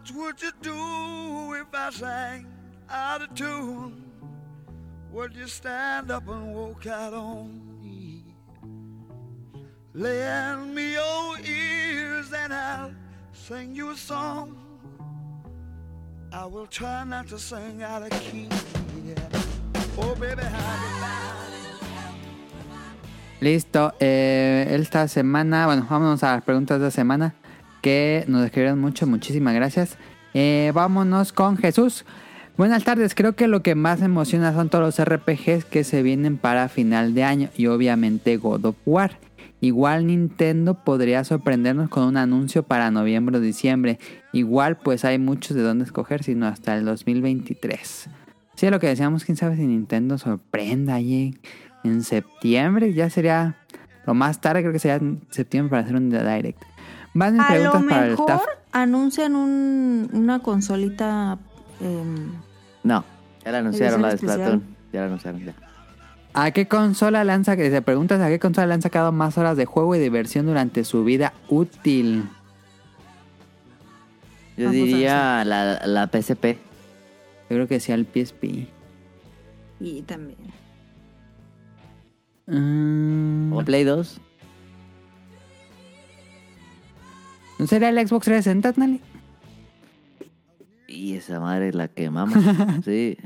[0.00, 2.46] What would you do if I sang
[2.88, 4.02] out of tune?
[5.12, 8.24] Would you stand up and walk out on me?
[9.92, 12.92] Lend me your ears and I'll
[13.32, 14.56] sing you a song.
[16.32, 18.48] I will try not to sing out of key.
[19.98, 21.10] Oh, baby, how
[23.40, 23.94] Listo.
[24.00, 27.34] eh, esta semana, bueno, vámonos a las preguntas de la semana
[27.80, 29.06] que nos escribieron mucho.
[29.06, 29.96] Muchísimas gracias.
[30.34, 32.04] Eh, vámonos con Jesús.
[32.56, 33.14] Buenas tardes.
[33.14, 37.14] Creo que lo que más emociona son todos los RPGs que se vienen para final
[37.14, 39.18] de año y obviamente God of War.
[39.62, 43.98] Igual Nintendo podría sorprendernos con un anuncio para noviembre o diciembre.
[44.32, 48.08] Igual pues hay muchos de dónde escoger, sino hasta el 2023.
[48.56, 51.34] Sí, lo que decíamos, quién sabe si Nintendo sorprenda ahí
[51.84, 52.92] en, septiembre.
[52.92, 53.56] Ya sería
[54.06, 55.00] lo más tarde, creo que sería
[55.30, 56.62] septiembre para hacer un direct.
[57.40, 58.26] A lo preguntas para el mejor
[58.72, 61.38] anuncian un, una consolita.
[61.80, 62.32] em,
[62.84, 63.04] No,
[63.44, 64.62] ya la anunciaron la de Splatoon.
[64.92, 65.54] Ya la anunciaron, ya.
[66.32, 67.70] ¿A qué consola sacado?
[67.70, 70.84] Se preguntas a qué consola le han sacado más horas de juego y diversión durante
[70.84, 72.24] su vida útil.
[74.56, 76.44] Yo Vamos diría la, la PSP.
[77.48, 78.68] Yo creo que sea el PSP.
[79.80, 80.38] y también.
[82.46, 84.20] Mm, O Play 2.
[87.60, 89.00] ¿No sería el Xbox 360, Nali?
[90.88, 92.34] Y esa madre la quemamos.
[92.86, 93.18] sí.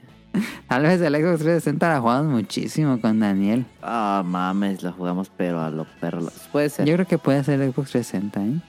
[0.69, 3.65] Tal vez el Xbox 360 la jugamos muchísimo con Daniel.
[3.81, 6.28] Ah, mames, la jugamos pero a lo perro.
[6.51, 6.85] Puede ser.
[6.85, 8.61] Yo creo que puede ser el Xbox 360, ¿eh?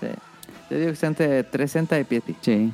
[0.00, 0.06] Sí.
[0.70, 2.36] Yo digo que está entre 360 y PSP.
[2.40, 2.72] Sí.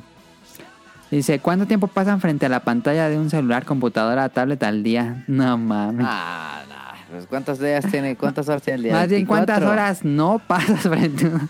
[1.11, 5.23] Dice, ¿cuánto tiempo pasan frente a la pantalla de un celular, computadora, tablet al día?
[5.27, 6.05] No mames.
[6.09, 6.75] Ah, no.
[7.11, 8.15] Pues ¿cuántos días tiene?
[8.15, 8.93] ¿Cuántas horas tiene el día?
[8.93, 9.71] Más bien, ¿cuántas 24?
[9.71, 11.49] horas no pasas frente a un-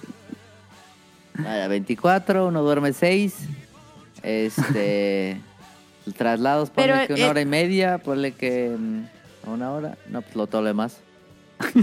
[1.37, 3.35] Vaya, 24, uno duerme 6.
[4.23, 5.41] Este.
[6.13, 9.97] traslados, ponle Pero, que una eh, hora y media, ponle que mm, una hora.
[10.09, 10.99] No, pues lo tole más.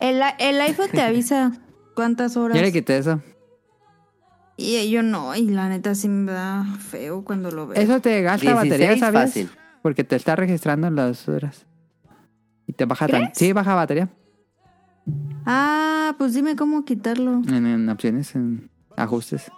[0.00, 1.52] El, el iPhone te avisa
[1.94, 2.56] cuántas horas.
[2.56, 3.20] Yo le quité eso.
[4.56, 7.78] Y yo no, y la neta sí me da feo cuando lo veo.
[7.78, 9.20] Eso te gasta 16 batería, ¿sabes?
[9.20, 9.50] fácil.
[9.82, 11.66] Porque te está registrando las horas.
[12.66, 13.30] Y te baja tan...
[13.34, 14.08] Sí, baja batería.
[15.44, 17.42] Ah, pues dime cómo quitarlo.
[17.48, 19.50] En, en opciones, en ajustes.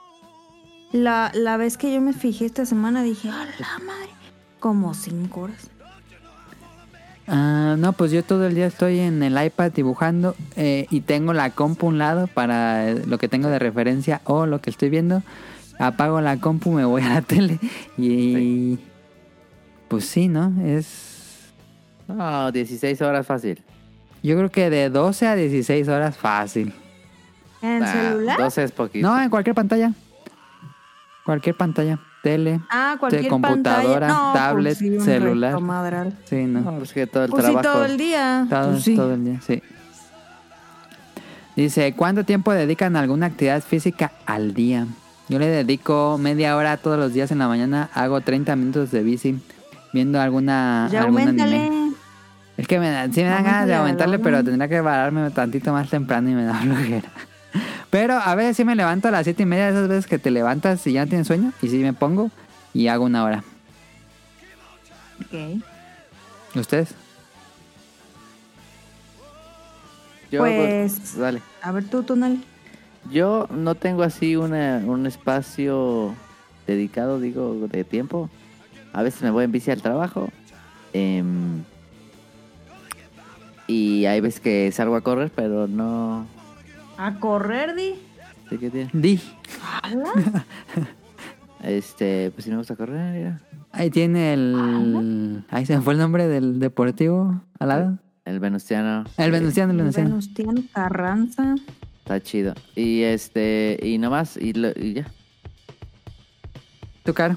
[0.92, 4.10] La, la vez que yo me fijé esta semana dije, ¡a la madre!
[4.60, 5.70] Como cinco horas.
[7.26, 11.32] Ah, no, pues yo todo el día estoy en el iPad dibujando eh, y tengo
[11.32, 14.70] la compu a un lado para eh, lo que tengo de referencia o lo que
[14.70, 15.22] estoy viendo.
[15.78, 17.58] Apago la compu, me voy a la tele
[17.96, 18.78] y...
[19.88, 20.52] Pues sí, ¿no?
[20.64, 21.52] Es...
[22.08, 23.62] No, 16 horas fácil.
[24.22, 26.72] Yo creo que de 12 a 16 horas fácil.
[27.62, 28.38] ¿En Ah, celular?
[28.38, 29.08] 12 es poquito.
[29.08, 29.92] No, en cualquier pantalla.
[31.24, 31.98] Cualquier pantalla.
[32.22, 32.60] Tele.
[32.70, 34.08] Ah, cualquier computadora, pantalla.
[34.08, 35.58] No, tablet, pues sí, un celular.
[36.24, 36.60] Sí, no.
[36.60, 37.72] No, pues que todo el Pues sí, trabajo.
[37.74, 38.46] todo el día.
[38.48, 38.94] Todo, Pues sí.
[38.96, 39.62] todo el día, sí.
[41.56, 44.86] Dice, ¿cuánto tiempo dedican a alguna actividad física al día?
[45.28, 49.02] Yo le dedico media hora todos los días en la mañana, hago 30 minutos de
[49.02, 49.38] bici,
[49.92, 50.88] viendo alguna...
[50.90, 51.92] Ya algún anime.
[52.56, 55.72] Es que me, da- sí me dan ganas de aumentarle, pero tendría que pararme tantito
[55.72, 57.08] más temprano y me da flojera.
[57.90, 60.30] Pero a veces sí me levanto a las siete y media, esas veces que te
[60.30, 62.30] levantas y ya no tienes sueño, y sí me pongo
[62.72, 63.44] y hago una hora.
[65.20, 65.62] Ok.
[66.54, 66.94] ¿Ustedes?
[70.30, 71.42] Yo, Pues- Dale.
[71.60, 72.38] A ver tú, Tonal.
[73.10, 76.14] Yo no tengo así una, un espacio
[76.66, 78.30] dedicado, digo, de tiempo.
[78.92, 80.30] A veces me voy en bici al trabajo.
[80.94, 81.62] em,
[83.66, 86.26] y hay veces que salgo a correr, pero no...
[87.04, 87.94] A correr, Di.
[88.48, 88.90] ¿sí qué tiene?
[88.92, 89.20] Di.
[91.62, 93.40] Este, pues si me gusta correr, mira.
[93.70, 95.44] Ahí tiene el...
[95.48, 97.98] Ahí se me fue el nombre del deportivo al lado.
[98.24, 99.04] El venustiano.
[99.16, 100.10] El Venustiano, el Venustiano.
[100.10, 101.54] Venustiano Carranza.
[102.00, 102.54] Está chido.
[102.74, 105.06] Y este, y nomás, y, lo- y ya.
[107.04, 107.36] Tu cara.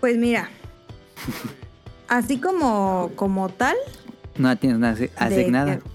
[0.00, 0.48] Pues mira.
[2.08, 3.76] Así como, como tal.
[4.38, 5.78] No tienes nada asi- de asignada.
[5.78, 5.91] que-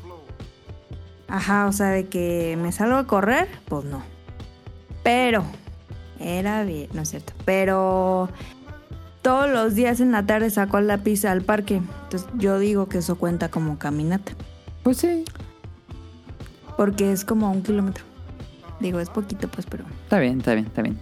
[1.27, 4.03] ajá, o sea, de que me salgo a correr, pues no.
[5.03, 5.43] Pero,
[6.19, 7.33] era bien, no es cierto.
[7.45, 8.29] Pero
[9.21, 11.81] todos los días en la tarde saco la pizza al parque.
[12.03, 14.33] Entonces yo digo que eso cuenta como caminata.
[14.83, 15.25] Pues sí.
[16.75, 18.03] Porque es como un kilómetro.
[18.79, 19.85] Digo, es poquito, pues, pero.
[20.03, 20.99] Está bien, está bien, está bien.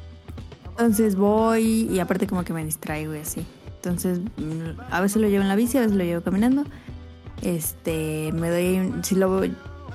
[0.70, 3.46] Entonces voy y aparte como que me distraigo y así.
[3.76, 6.64] Entonces mm, a veces lo llevo en la bici, a veces lo llevo caminando.
[7.42, 9.44] Este, me doy, si lo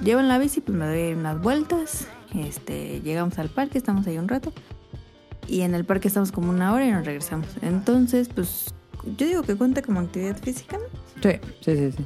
[0.03, 4.19] llevo en la bici, pues me doy unas vueltas Este, llegamos al parque, estamos ahí
[4.19, 4.53] un rato.
[5.47, 7.49] Y en el parque estamos como una hora y nos regresamos.
[7.61, 8.73] Entonces, pues,
[9.17, 11.21] yo digo que cuenta como actividad física, ¿no?
[11.23, 12.05] Sí, sí, sí, sí.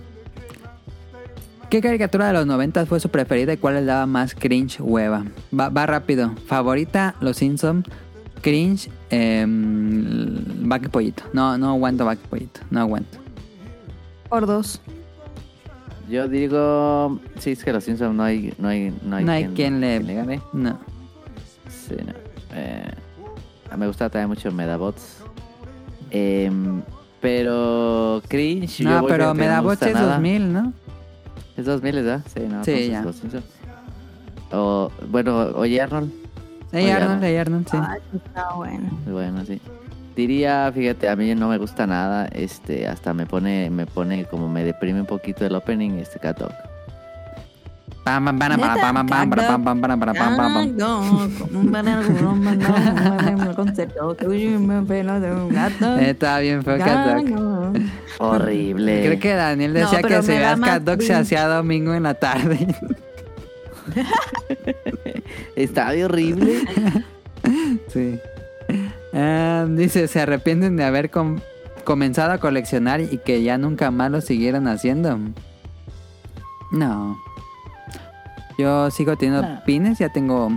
[1.69, 5.25] ¿Qué caricatura de los 90 fue su preferida y cuál les daba más cringe hueva?
[5.59, 6.33] Va, va rápido.
[6.47, 7.85] Favorita, Los Simpsons.
[8.41, 11.25] Cringe, eh, Vaca Pollito.
[11.33, 12.61] No, no aguanto Vaca Pollito.
[12.71, 13.19] No aguanto.
[14.29, 14.81] Por dos.
[16.15, 19.47] Yo digo, sí, es que los Simpsons no hay, no hay, no hay, No hay
[19.49, 19.99] quien le...
[19.99, 20.41] gane.
[20.53, 20.79] No.
[21.69, 22.13] Sí, no.
[22.53, 22.89] Eh,
[23.77, 25.25] me gusta también mucho Medabots.
[26.13, 26.83] Em,
[27.21, 28.85] pero cringe.
[28.85, 30.13] yo No, voy pero con que me da no gusta boche nada.
[30.13, 30.73] 2000, ¿no?
[31.57, 32.21] Es 2000, ¿verdad?
[32.33, 32.65] Sí, no.
[32.65, 33.03] Sí, ya.
[33.03, 33.45] Los Simpsons.
[34.53, 36.13] O, bueno, oye Arnold.
[36.73, 37.77] Oye, sí.
[37.77, 38.89] Ay, está bueno.
[39.11, 39.61] Bueno, sí.
[40.17, 44.49] Diría, fíjate, a mí no me gusta nada, este, hasta me pone, me pone como
[44.49, 46.53] me deprime un poquito el opening, este Cat Dog.
[55.81, 57.81] No, Estaba bien feo Cat Dog.
[58.19, 59.07] Horrible.
[59.07, 62.03] Creo que Daniel No, decía pero que da veas Cat Dog se hacía domingo en
[62.05, 62.69] la tarde.
[65.57, 66.61] Está bien horrible.
[67.89, 68.21] Sí.
[69.15, 71.39] Ah, dice, se arrepienten de haber com-
[71.85, 75.19] comenzado a coleccionar y que ya nunca más lo siguieron haciendo.
[76.73, 77.17] No.
[78.59, 79.65] Yo sigo teniendo No.
[79.65, 80.51] pines, ya tengo...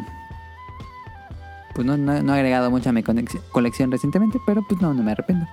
[1.75, 5.03] Pues no, no- no he agregado mucho a mi colección recientemente, pero pues no, no
[5.03, 5.45] me arrepiento.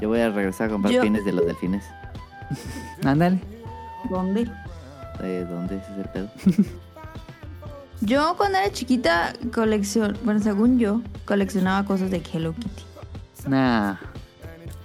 [0.00, 1.84] Yo voy a regresar a comprar Yo- pines de los delfines.
[3.04, 3.38] Ándale.
[4.10, 4.50] ¿Dónde?
[5.22, 6.28] Eh, ¿Dónde es ese pedo?
[8.02, 12.82] Yo cuando era chiquita colección, bueno, según yo, coleccionaba cosas de Hello Kitty.
[13.48, 13.96] Nah.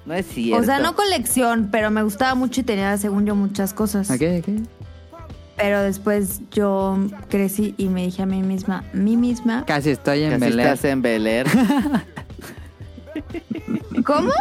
[0.05, 0.61] No es cierto.
[0.61, 4.09] O sea, no colección, pero me gustaba mucho y tenía, según yo, muchas cosas.
[4.09, 4.49] Ok, ok.
[5.57, 6.97] Pero después yo
[7.29, 10.67] crecí y me dije a mí misma, mí misma, Casi estoy en Casi Bel Air.
[10.67, 11.47] estás en Bel Air.
[14.05, 14.31] ¿cómo?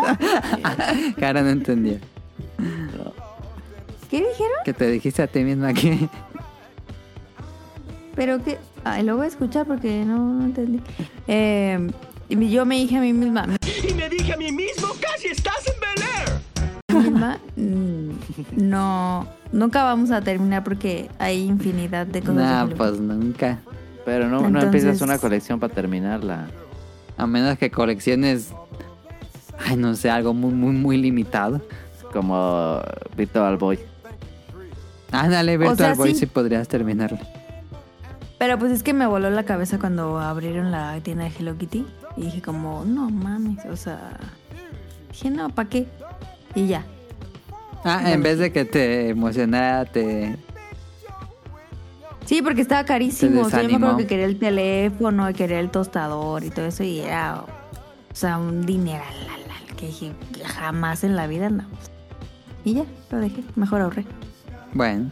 [1.19, 1.99] Cara no entendía.
[4.11, 4.59] ¿Qué dijeron?
[4.65, 6.09] Que te dijiste a ti misma que...
[8.17, 10.81] Pero que, ay, lo voy a escuchar porque no, no entendí.
[11.29, 11.91] Eh,
[12.29, 13.47] y yo me dije a mí misma,
[13.89, 17.05] Y me dije a mí mismo, casi estás en Bel Air.
[17.05, 18.11] misma, mm,
[18.57, 22.37] no, nunca vamos a terminar porque hay infinidad de cosas.
[22.37, 23.61] Nah, pues nunca.
[24.05, 26.49] Pero no, no empiezas una colección para terminarla.
[27.17, 28.53] A menos que colecciones...
[29.59, 31.61] Ay, no sé, algo muy, muy, muy limitado.
[32.13, 32.81] Como
[33.17, 33.79] Virtual Boy.
[35.11, 36.21] Ándale, Virtual sea, Boy sí.
[36.21, 37.19] si podrías terminarlo.
[38.39, 41.87] Pero pues es que me voló la cabeza cuando abrieron la tienda de Hello Kitty.
[42.17, 44.19] Y dije como, no mames, o sea...
[45.11, 45.87] Dije, no, ¿para qué?
[46.55, 46.85] Y ya.
[47.85, 50.37] Ah, en vez de que te emocionara, te...
[52.27, 53.43] Sí, porque estaba carísimo.
[53.43, 56.83] O sea, yo me acuerdo que quería el teléfono quería el tostador y todo eso.
[56.83, 59.15] Y era, o sea, un dineral.
[59.77, 60.13] Que dije,
[60.45, 61.65] jamás en la vida, no.
[62.65, 63.45] Y ya, lo dejé.
[63.57, 64.07] Mejor ahorré.
[64.73, 65.11] Bueno.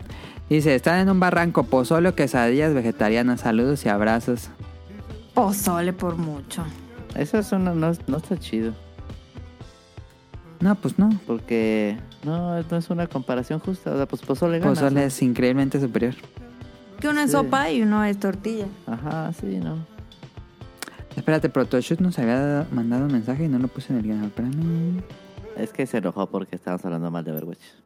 [0.49, 3.41] Dice, están en un barranco, pozole o quesadillas vegetarianas.
[3.41, 4.51] Saludos y abrazos.
[5.33, 6.65] Pozole por mucho.
[7.15, 8.75] Eso es una, no, no está chido.
[10.61, 11.11] No, pues no.
[11.27, 13.93] Porque no, no es una comparación justa.
[13.93, 14.71] O sea, pues pozole gana.
[14.71, 16.15] Pozole es increíblemente superior.
[17.01, 18.67] Que uno es sopa y uno es tortilla.
[18.87, 19.79] Ajá, sí, no.
[21.17, 24.25] Espérate, Protoshoot nos había mandado un mensaje y no lo puse en el guion.
[24.25, 25.03] Espérame.
[25.57, 27.84] Es que se enojó porque estábamos hablando mal de Overwatch.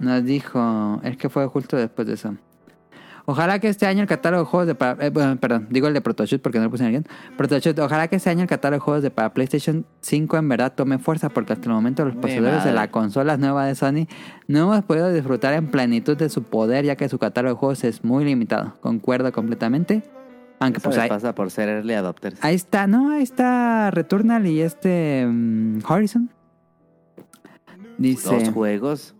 [0.00, 2.34] Nos dijo, es que fue justo después de eso.
[3.26, 5.94] Ojalá que este año el catálogo de juegos de para, eh, bueno, perdón, digo el
[5.94, 7.06] de Protoshoot porque no lo puse en el guion.
[7.38, 10.74] Protoshoot, ojalá que este año el catálogo de juegos de para PlayStation 5 en verdad
[10.74, 14.06] tome fuerza porque hasta el momento los poseedores de la consola nueva de Sony
[14.46, 17.84] no hemos podido disfrutar en plenitud de su poder ya que su catálogo de juegos
[17.84, 18.74] es muy limitado.
[18.80, 20.02] Concuerdo completamente.
[20.60, 22.38] Aunque Eso pues ahí, pasa por ser early adopters.
[22.42, 23.10] ahí está, ¿no?
[23.10, 26.30] Ahí está Returnal y este mm, Horizon.
[27.96, 28.38] Dice...
[28.38, 29.14] Dos juegos.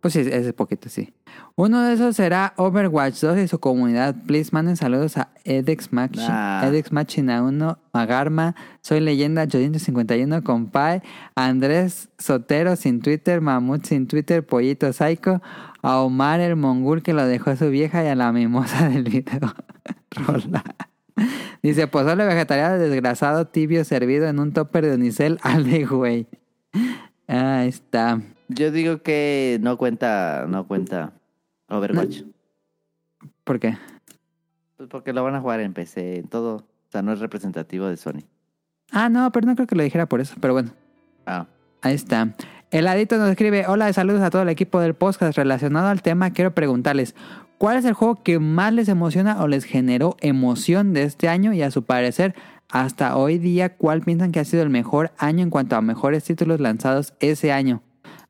[0.00, 1.12] Pues sí, ese poquito, sí.
[1.56, 4.14] Uno de esos será Overwatch 2 y su comunidad.
[4.26, 6.66] Please manden saludos a Edex Machina, Ah.
[6.66, 11.02] Edex Machina 1, Magarma, Soy Leyenda 851, Compay,
[11.34, 15.42] Andrés Sotero sin Twitter, Mamut sin Twitter, Pollito Psycho,
[15.82, 19.02] a Omar el Mongul que lo dejó a su vieja y a la mimosa del
[19.04, 19.54] video.
[20.12, 20.64] Rola.
[21.62, 26.26] Dice, pozole vegetariano desgrasado, tibio, servido en un topper de unicel al de güey.
[27.28, 28.22] Ahí está.
[28.52, 31.12] Yo digo que no cuenta, no cuenta
[31.68, 32.22] Overwatch.
[33.44, 33.78] ¿Por qué?
[34.76, 36.56] Pues porque lo van a jugar en PC, en todo.
[36.56, 38.24] O sea, no es representativo de Sony.
[38.90, 40.34] Ah, no, pero no creo que lo dijera por eso.
[40.40, 40.72] Pero bueno,
[41.26, 41.46] Ah,
[41.82, 42.34] ahí está.
[42.72, 45.36] El adito nos escribe, hola, saludos a todo el equipo del podcast.
[45.36, 47.14] Relacionado al tema, quiero preguntarles,
[47.58, 51.52] ¿cuál es el juego que más les emociona o les generó emoción de este año?
[51.52, 52.34] Y a su parecer,
[52.68, 56.24] hasta hoy día, ¿cuál piensan que ha sido el mejor año en cuanto a mejores
[56.24, 57.82] títulos lanzados ese año?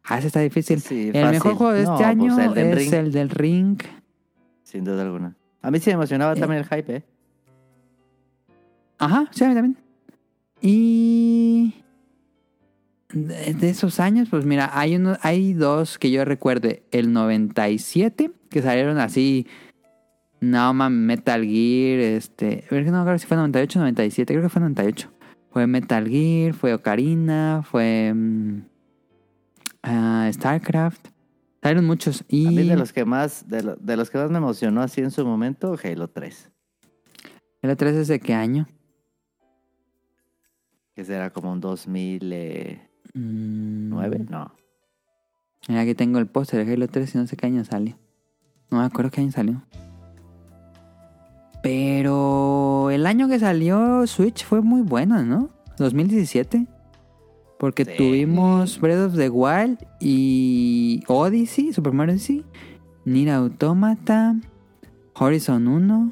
[0.05, 0.81] Ah, ese está difícil.
[0.81, 1.31] Sí, el fácil.
[1.31, 2.95] mejor juego de No, este pues año es Ring.
[2.95, 3.79] el del Ring.
[4.63, 5.37] Sin duda alguna.
[5.63, 6.41] A mí sí me emocionaba Eh.
[6.41, 7.05] también el hype, ¿eh?
[8.99, 9.77] Ajá, sí, a mí también.
[10.63, 11.75] Y
[13.13, 16.83] de, esos años, pues mira, hay uno, hay dos que yo recuerde.
[16.91, 19.47] El 97, que salieron así.
[20.41, 22.65] No, man, Metal Gear, este.
[22.71, 25.11] No acuerdo si fue 98 o 97, creo que fue 98.
[25.51, 28.13] Fue Metal Gear, fue Ocarina, fue.
[28.15, 28.63] mm,
[29.83, 31.09] ah, StarCraft.
[31.63, 32.25] Salieron muchos.
[32.29, 32.47] Y.
[32.47, 35.01] A mí de los que más, de, lo- de los que más me emocionó así
[35.03, 36.51] en su momento, Halo 3.
[37.63, 38.67] ¿El 3 es de qué año?
[40.95, 43.91] Que será como un 2009, Mm,
[44.31, 44.55] no.
[45.69, 47.99] Mira, aquí tengo el póster de Halo 3 y no sé qué año salió.
[48.71, 49.63] No me acuerdo qué año salió.
[51.63, 55.51] Pero el año que salió Switch fue muy bueno, ¿no?
[55.79, 56.67] 2017.
[57.61, 57.93] Porque Sí.
[57.99, 62.43] tuvimos Breath of the Wild y Odyssey, Super Mario Odyssey,
[63.05, 64.35] Nier Automata,
[65.15, 66.11] Horizon 1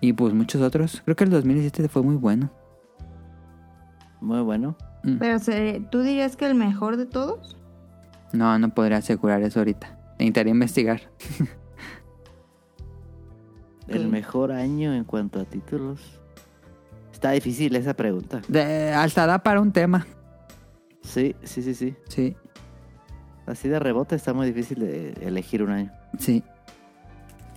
[0.00, 1.02] y pues muchos otros.
[1.04, 2.48] Creo que el 2017 fue muy bueno.
[4.22, 4.76] Muy bueno.
[5.02, 5.18] Mm.
[5.18, 7.58] Pero se- ¿tú dirías que el mejor de todos?
[8.32, 9.98] No, no podría asegurar eso ahorita.
[10.18, 11.02] Necesitaría investigar.
[13.88, 16.18] El mejor año en cuanto a títulos.
[17.24, 18.42] Está difícil esa pregunta.
[18.48, 20.06] De, hasta da para un tema.
[21.02, 21.94] Sí, sí, sí, sí.
[22.06, 22.36] Sí,
[23.46, 25.90] Así de rebote está muy difícil de elegir un año.
[26.18, 26.42] sí.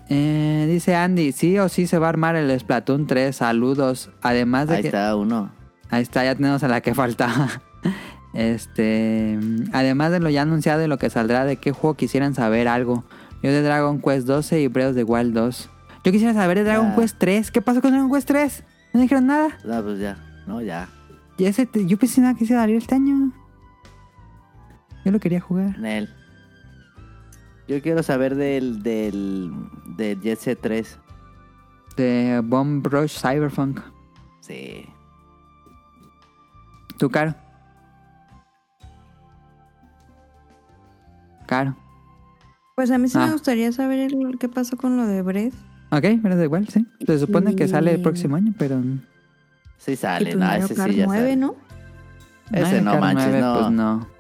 [0.10, 3.36] Eh, dice Andy, sí o sí se va a armar el Splatoon 3.
[3.36, 4.10] Saludos.
[4.22, 4.88] Además de Ahí que...
[4.88, 5.52] está uno.
[5.90, 7.50] Ahí está, ya tenemos a la que faltaba.
[8.34, 9.38] Este,
[9.74, 13.04] además de lo ya anunciado y lo que saldrá, ¿de qué juego quisieran saber algo?
[13.44, 15.70] Yo de Dragon Quest 12 y Breath of the Wild 2.
[16.06, 16.96] Yo quisiera saber de Dragon Ah.
[16.96, 17.52] Quest 3.
[17.52, 18.64] ¿Qué pasó con Dragon Quest 3?
[18.98, 19.50] No dijeron nada.
[19.64, 20.18] No, pues ya.
[20.48, 20.90] No, ya.
[21.38, 23.32] Y ese, te- yo pensé nada que se iba a salir este año.
[25.06, 25.78] Yo lo quería jugar.
[25.78, 26.10] Nel.
[27.68, 29.52] Yo quiero saber del, del,
[29.98, 30.98] del Jet Set 3.
[31.96, 33.82] De Bomb Rush Cyberpunk.
[34.40, 34.84] Sí.
[36.98, 37.36] ¿Tu caro?
[41.46, 41.76] Caro.
[42.76, 43.28] Pues a mí sí Ah.
[43.28, 45.54] me gustaría saber el- qué pasó con lo de Breath.
[45.90, 46.86] Ok, pero da igual, sí.
[47.06, 48.82] Se supone que sale el próximo año, pero...
[49.78, 51.36] Sí sale, no, ese sí ya 9, sale.
[51.36, 51.56] ¿no?
[52.52, 53.54] Ese no Kart manches, 9, no.
[53.54, 54.18] Pues no.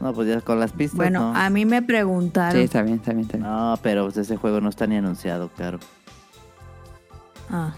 [0.00, 1.38] No, pues ya con las pistas Bueno, no.
[1.38, 2.58] a mí me preguntaron.
[2.58, 3.48] Sí, está bien, está bien, está bien.
[3.48, 5.78] No, pero pues ese juego no está ni anunciado, claro.
[7.50, 7.74] Ah,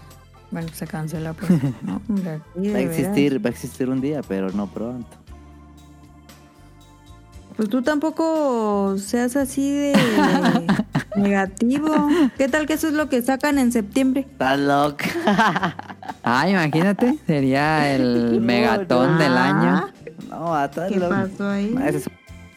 [0.51, 1.51] bueno, se cancela pues.
[1.81, 5.17] No, hombre, aquí Va a existir, va a existir un día, pero no pronto.
[7.55, 9.93] Pues tú tampoco seas así de
[11.17, 11.93] negativo.
[12.37, 14.27] ¿Qué tal que eso es lo que sacan en septiembre?
[14.31, 15.05] Estás loca.
[16.27, 19.89] Ah, imagínate, sería el megatón del año.
[20.27, 21.75] No, estás ¿Qué pasó ahí?
[21.85, 22.07] Ese es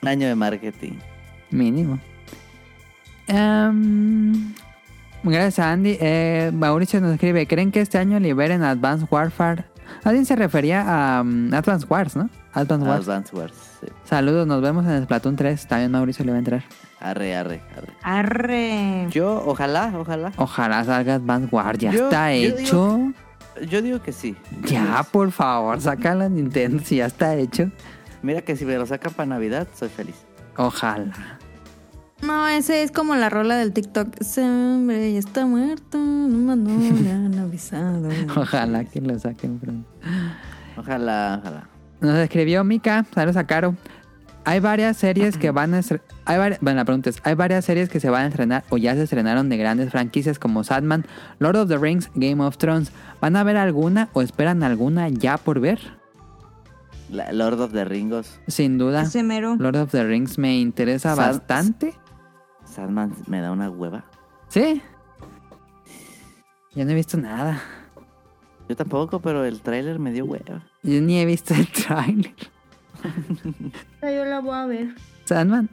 [0.00, 0.92] un año de marketing.
[1.50, 1.98] Mínimo.
[3.26, 4.54] Em,
[5.22, 5.98] gracias a Andy.
[6.00, 9.66] Eh, Mauricio nos escribe, ¿creen que este año liberen Advanced Warfare?
[10.02, 12.30] Alguien se refería a um, Advanced Wars, ¿no?
[12.54, 13.08] Advanced Wars.
[13.08, 13.52] Advance Wars.
[13.80, 13.86] sí.
[14.04, 15.66] Saludos, nos vemos en Splatoon 3.
[15.66, 16.64] También Mauricio le va a entrar.
[17.00, 17.92] Arre, arre, arre.
[18.02, 19.06] Arre.
[19.10, 20.32] Yo, ojalá, ojalá.
[20.36, 21.78] Ojalá salga Advanced Wars.
[21.78, 23.12] Ya Yo- está yo digo- hecho.
[23.68, 24.36] Yo digo que sí.
[24.64, 27.70] Ya, por favor, saca la Nintendo si ya está hecho.
[28.22, 30.16] Mira que si me lo sacan para Navidad, soy feliz.
[30.56, 31.12] Ojalá.
[32.22, 34.08] No, ese es como la rola del TikTok.
[34.20, 38.08] Ese hombre ya está muerto, no, no le han avisado.
[38.36, 39.88] Ojalá que lo saquen pronto.
[40.76, 41.68] Ojalá, ojalá.
[42.00, 43.74] Nos escribió Mika, saludos a Caro.
[44.48, 47.66] Hay varias series que van a estre- hay vari- Bueno, la pregunta es, hay varias
[47.66, 51.04] series que se van a estrenar o ya se estrenaron de grandes franquicias como Sadman,
[51.38, 52.90] Lord of the Rings, Game of Thrones.
[53.20, 55.78] ¿Van a ver alguna o esperan alguna ya por ver?
[57.10, 58.40] La- Lord of the Ringos.
[58.46, 59.02] Sin duda.
[59.02, 59.56] Ese mero.
[59.58, 61.94] Lord of the Rings me interesa Sad- bastante.
[62.64, 64.04] Sandman me da una hueva.
[64.48, 64.80] ¿Sí?
[66.74, 67.60] Yo no he visto nada.
[68.66, 70.62] Yo tampoco, pero el tráiler me dio hueva.
[70.82, 72.34] Yo ni he visto el trailer.
[74.02, 74.94] Yo la voy a ver.
[75.24, 75.68] Sandman.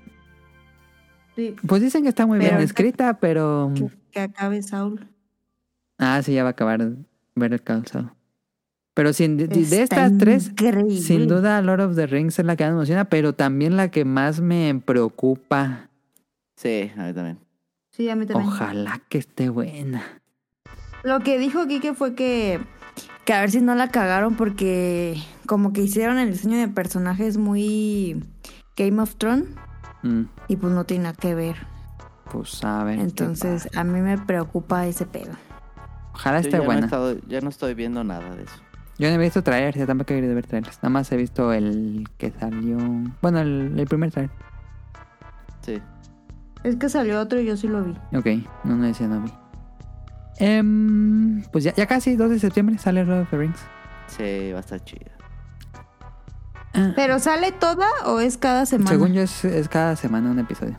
[1.35, 3.71] Sí, Pues dicen que está muy Pero- bien escrita, pero...
[3.75, 5.07] que, que acabe Saul.
[5.97, 6.81] Ah, sí, ya va a acabar
[7.35, 8.15] ver el calzado.
[8.93, 10.97] Pero sin, de, estas tres, increíble.
[10.97, 13.91] sin duda Lord of the Rings es la que más me emociona, pero también la
[13.91, 15.89] que más me preocupa.
[16.55, 17.39] Sí, a mí también.
[17.91, 18.47] Sí, a mí también.
[18.49, 20.21] Ojalá que esté buena.
[21.03, 22.61] Lo que dijo Kike fue que,
[23.25, 27.37] que a ver si no la cagaron porque como que hicieron el diseño de personajes
[27.37, 28.23] muy
[28.77, 29.45] Game of Thrones
[30.03, 31.55] Mm, y pues no tiene nada que ver.
[32.31, 32.97] Pues a ver.
[32.97, 35.31] qué Entonces, a mí me preocupa ese pedo.
[36.13, 36.85] Ojalá Yo esté ya, no buena.
[36.85, 38.55] estado- ya no estoy viendo nada de eso.
[38.99, 40.77] Yo no he visto trailers, ya tampoco he querido ver trailers.
[40.77, 42.77] Nada más he visto el que salió.
[43.21, 44.31] Bueno, el, el primer trailer.
[45.61, 45.81] Sí.
[46.63, 47.91] Es que salió otro y yo sí lo vi.
[48.15, 48.27] Ok,
[48.63, 49.31] no, no decía no vi.
[50.37, 53.59] Em, pues ya, ya casi, 2 de septiembre sale Lord of the Rings.
[54.07, 55.11] Sí, va a estar chida.
[56.95, 58.89] ¿Pero sale toda o es cada semana?
[58.89, 60.77] Según yo es, es cada semana un episodio.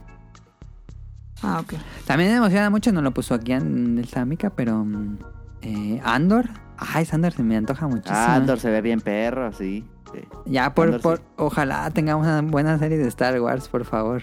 [1.42, 1.74] Ah, ok.
[2.06, 5.18] También me emociona mucho, no lo puso aquí en el Samica, pero mm,
[5.62, 6.48] eh, Andor.
[6.76, 8.14] Ay, Andor se me antoja muchísimo.
[8.16, 9.86] Ah, Andor se ve bien perro, sí.
[10.12, 10.20] sí.
[10.44, 11.24] Ya por, Andor, por sí.
[11.36, 14.22] ojalá tengamos una buena serie de Star Wars, por favor.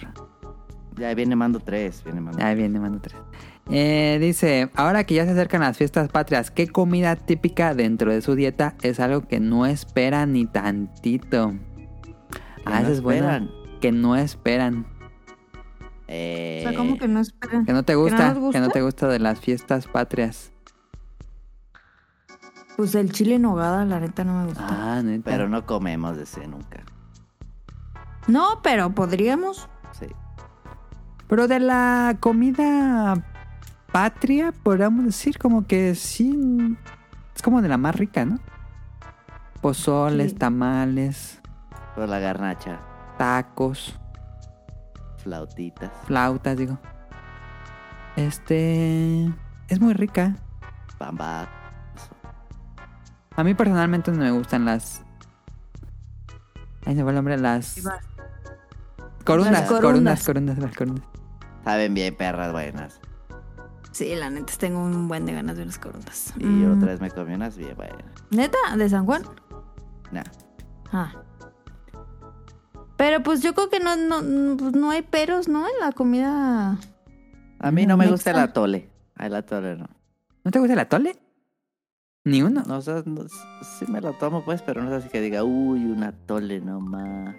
[0.96, 3.16] Ya viene Mando 3, viene Mando Ahí viene, mando tres.
[3.70, 8.20] Eh, dice, ahora que ya se acercan las fiestas patrias, ¿qué comida típica dentro de
[8.20, 11.52] su dieta es algo que no esperan ni tantito?
[12.12, 13.36] Que Ah, no esa es buena.
[13.38, 13.50] esperan.
[13.80, 14.86] Que no esperan.
[16.08, 17.64] Eh, O sea, ¿cómo que no esperan?
[17.64, 20.52] Que no te no gusta, que no te gusta de las fiestas patrias.
[22.76, 24.66] Pues el chile en nogada, la neta, no me gusta.
[24.68, 25.30] Ah, neta.
[25.30, 26.82] Pero no comemos de ese nunca.
[28.26, 29.68] No, pero podríamos.
[29.92, 30.06] Sí.
[31.28, 33.14] Pero de la comida
[33.94, 36.76] patria, podríamos decir como que sí.
[37.32, 38.40] Es como de la más rica, ¿no?
[39.60, 40.36] Pozoles, Sí.
[40.36, 41.40] tamales,
[41.94, 42.80] Pero la garnacha,
[43.18, 43.96] tacos,
[45.18, 45.92] flautitas.
[46.06, 46.76] flautas, digo.
[48.16, 49.32] Este.
[49.68, 50.34] Es muy rica.
[50.98, 51.48] Bamba.
[53.36, 55.02] A mí personalmente no me gustan las.
[56.84, 57.76] Ahí se fue el nombre, las.
[59.24, 60.24] Corundas, Las corundas, corundas.
[60.26, 61.04] corundas, las corundas.
[61.64, 63.00] Saben bien, perras buenas.
[63.94, 66.34] Sí, la neta, tengo un buen de ganas de unas corundas.
[66.40, 68.02] Y Mm, otra vez me comí unas bien buenas.
[68.30, 68.58] ¿Neta?
[68.76, 69.22] ¿De San Juan?
[70.10, 70.24] Nah.
[70.92, 71.12] Ah.
[72.96, 75.66] Pero pues yo creo que no, no, no, pues, no hay peros, ¿no?
[75.68, 76.76] En la comida.
[77.60, 78.90] A mí no me gusta el atole.
[79.16, 79.86] El atole no.
[80.42, 81.16] ¿No te gusta el atole?
[82.24, 82.64] Ni uno.
[82.66, 85.44] No, o sea, no- sí me lo tomo pues, pero no es así que diga,
[85.44, 87.36] uy, un atole nomás.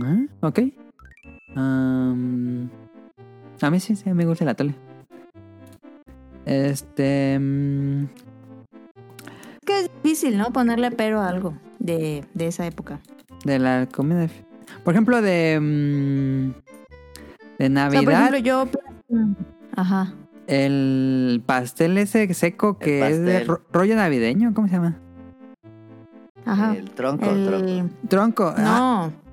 [0.00, 0.58] Ah, ok.
[1.56, 2.70] Am,
[3.66, 4.74] a mí sí, sí, me gusta el atole.
[6.44, 7.38] Este.
[7.38, 10.52] mm, Es que es difícil, ¿no?
[10.52, 13.00] Ponerle pero a algo de, de esa época.
[13.44, 14.28] de la comida.
[14.84, 15.58] Por ejemplo, de.
[15.60, 16.50] mm,
[17.58, 18.02] de O sea, Navidad.
[18.04, 18.68] por ejemplo, yo.
[19.76, 20.12] Ajá.
[20.46, 24.98] El pastel ese seco que es de ro- rollo navideño, ¿cómo se llama?
[26.46, 26.74] Ajá.
[26.74, 27.68] El tronco, tronco.
[27.68, 28.54] El, Tronco.
[28.56, 29.27] ah, no.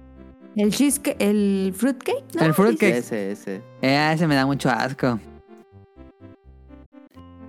[0.55, 2.45] El cheesecake, el fruitcake, ¿no?
[2.45, 2.95] El fruitcake.
[2.95, 3.61] Ese, ese.
[3.81, 5.19] eh, ese me da mucho asco.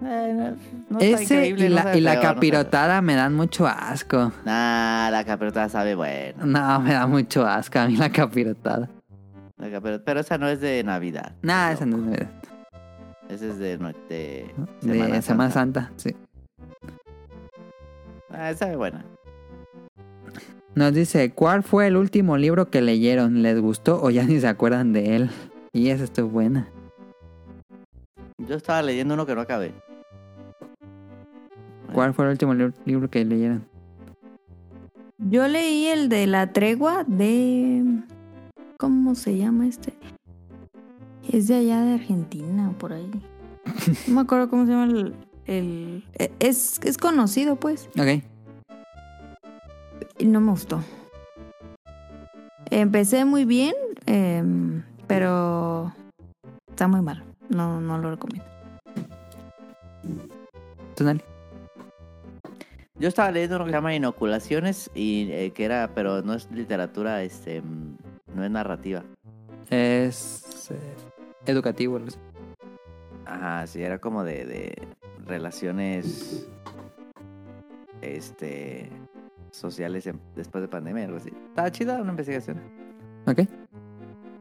[0.05, 0.57] Eh, no,
[0.91, 4.33] no está ese y la, y capirotada me dan mucho asco.
[4.45, 6.45] Nah, la capirotada sabe bueno.
[6.47, 8.89] No, me da mucho asco a mí la capirotada.
[9.57, 11.33] La capiro- Pero esa no es de Navidad.
[11.43, 12.31] Nada, esa no es Navidad.
[13.29, 14.53] Esa es de, no- de
[14.83, 16.15] De Semana Santa, sí.
[18.31, 19.05] Ah, sabe buena.
[20.77, 23.43] Nos dice, ¿cuál fue el último libro que leyeron?
[23.43, 25.31] ¿Les gustó o ya ni se acuerdan de él?
[25.73, 26.69] Y esa estuvo buena.
[28.39, 29.73] Yo estaba leyendo uno que no acabé.
[31.93, 33.67] ¿Cuál fue el último li- libro que leyeron?
[35.19, 37.83] Yo leí el de la tregua de.
[38.77, 39.95] ¿Cómo se llama este?
[41.33, 43.11] Es de allá de Argentina, por ahí.
[44.09, 45.15] No me acuerdo cómo se llama el.
[45.47, 47.89] el- e- es, es conocido, pues.
[47.99, 48.23] Ok.
[50.19, 50.81] Y no me gustó.
[52.71, 53.75] Empecé muy bien,
[54.07, 55.93] em, pero
[56.69, 57.25] está muy malo.
[57.49, 58.49] No, no lo recomiendo.
[60.97, 61.05] ¿Tú?
[62.99, 66.51] Yo estaba leyendo uno que se llama Inoculaciones y eh, que era, pero no es
[66.51, 67.63] literatura, este,
[68.35, 69.05] no es narrativa.
[69.69, 70.97] Es eh,
[71.45, 71.97] educativo.
[71.97, 72.19] algo así.
[73.27, 74.89] Ajá, sí, era como de, de
[75.27, 76.47] relaciones,
[78.01, 78.89] este,
[79.51, 81.31] sociales en- después de pandemia, algo así.
[81.49, 82.61] Estaba chida una investigación.
[83.27, 83.41] Ok.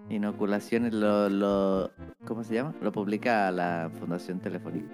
[0.09, 1.91] Inoculaciones, lo, lo,
[2.25, 2.73] ¿cómo se llama?
[2.81, 4.87] Lo publica la Fundación Telefónica.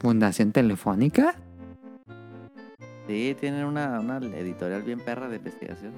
[0.00, 1.34] Fundación Telefónica.
[3.06, 5.92] Sí, tienen una, una editorial bien perra de investigación.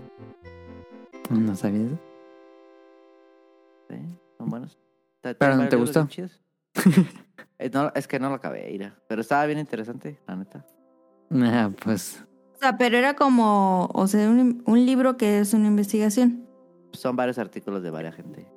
[1.31, 1.99] No sabía eso.
[3.89, 3.97] Sí,
[4.37, 4.79] son buenos.
[5.23, 6.09] Pero no te gustó.
[7.61, 8.95] Eh, no, es que no lo acabé, Ira.
[9.09, 10.65] Pero estaba bien interesante, la neta.
[11.31, 12.25] Ah, pues.
[12.55, 13.89] O sea, pero era como.
[13.93, 16.45] O sea, un, un libro que es una investigación.
[16.93, 18.51] Son varios artículos de varias gente.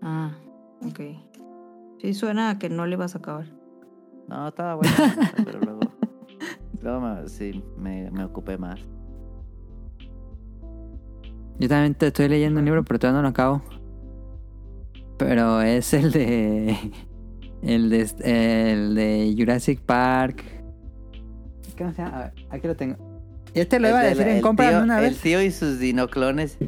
[0.00, 0.32] Ah,
[0.86, 1.00] ok.
[2.00, 3.46] Sí, suena a que no le vas a acabar.
[4.28, 4.92] No, estaba bueno,
[5.44, 5.80] pero luego,
[6.82, 8.80] luego me- sí, me, me ocupé más.
[11.58, 13.62] Yo también te estoy leyendo un libro, pero todavía no lo acabo.
[15.18, 16.76] Pero es el de.
[17.62, 18.02] El de,
[18.72, 20.44] el de Jurassic Park.
[21.76, 22.16] ¿Cómo se llama?
[22.16, 22.96] A ver, aquí lo tengo.
[23.54, 25.20] Y este lo iba a El decir en el compra una El vez.
[25.20, 26.58] tío y sus dinoclones.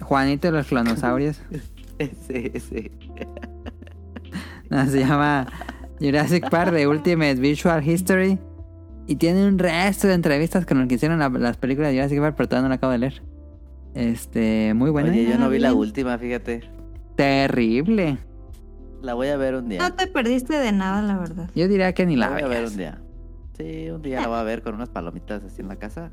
[0.00, 1.40] Juanito y los clonosaurios.
[2.26, 2.90] Sí, sí.
[4.68, 5.46] No, se llama
[6.00, 8.36] Jurassic Park The Ultimate Visual History.
[9.06, 12.18] Y tiene un resto de entrevistas con los que hicieron la- las películas de Jurassic
[12.20, 13.22] Park, pero todavía no lo acabo de leer.
[13.94, 15.10] Este, muy buena.
[15.10, 16.62] Oye, yo no vi la última, fíjate.
[17.14, 18.18] Terrible.
[19.02, 19.78] La voy a ver un día.
[19.78, 21.48] No te perdiste de nada, la verdad.
[21.54, 22.70] Yo diría que ni La la voy a ver veas.
[22.72, 22.98] un día.
[23.56, 26.10] Sí, un día la voy a ver con unas palomitas así en la casa.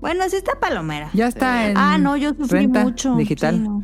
[0.00, 1.10] Bueno, sí está palomera.
[1.12, 3.16] Ya está en Ah, no, yo sufrí renta mucho.
[3.16, 3.56] digital.
[3.56, 3.82] Sí, no.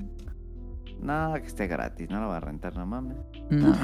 [1.02, 3.16] No, que esté gratis, no la voy a rentar, no mames.
[3.50, 3.74] No.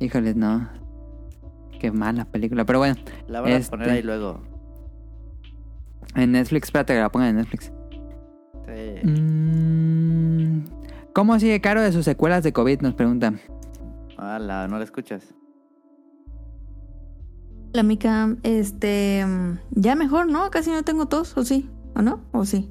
[0.00, 0.68] Híjoles, no.
[1.78, 2.64] Qué mala película.
[2.64, 2.96] Pero bueno,
[3.28, 3.70] La van a Este.
[3.70, 4.40] poner ahí luego.
[6.14, 7.72] en Netflix, espérate que la pongan en Netflix.
[8.66, 9.06] Sí.
[9.08, 10.64] Mm,
[11.14, 12.80] ¿Cómo sigue Caro de sus secuelas de COVID?
[12.82, 13.40] Nos preguntan.
[14.18, 15.34] Ala, ¿no la escuchas?
[17.72, 19.24] La mica, este.
[19.70, 20.50] Ya mejor, ¿no?
[20.50, 21.70] Casi no tengo tos, ¿o sí?
[21.94, 22.20] ¿O no?
[22.32, 22.70] ¿O sí?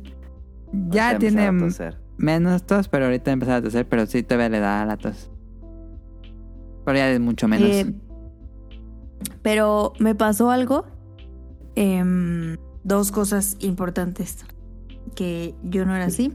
[0.90, 2.02] Ya tiene empezar a toser.
[2.18, 5.32] menos tos, pero ahorita empezar a toser, pero sí todavía le da la tos.
[6.86, 7.70] Pero ya es mucho menos.
[7.70, 7.94] Eh,
[9.42, 10.86] pero me pasó algo.
[11.76, 14.46] em, dos cosas importantes.
[15.16, 16.34] Que yo no era así.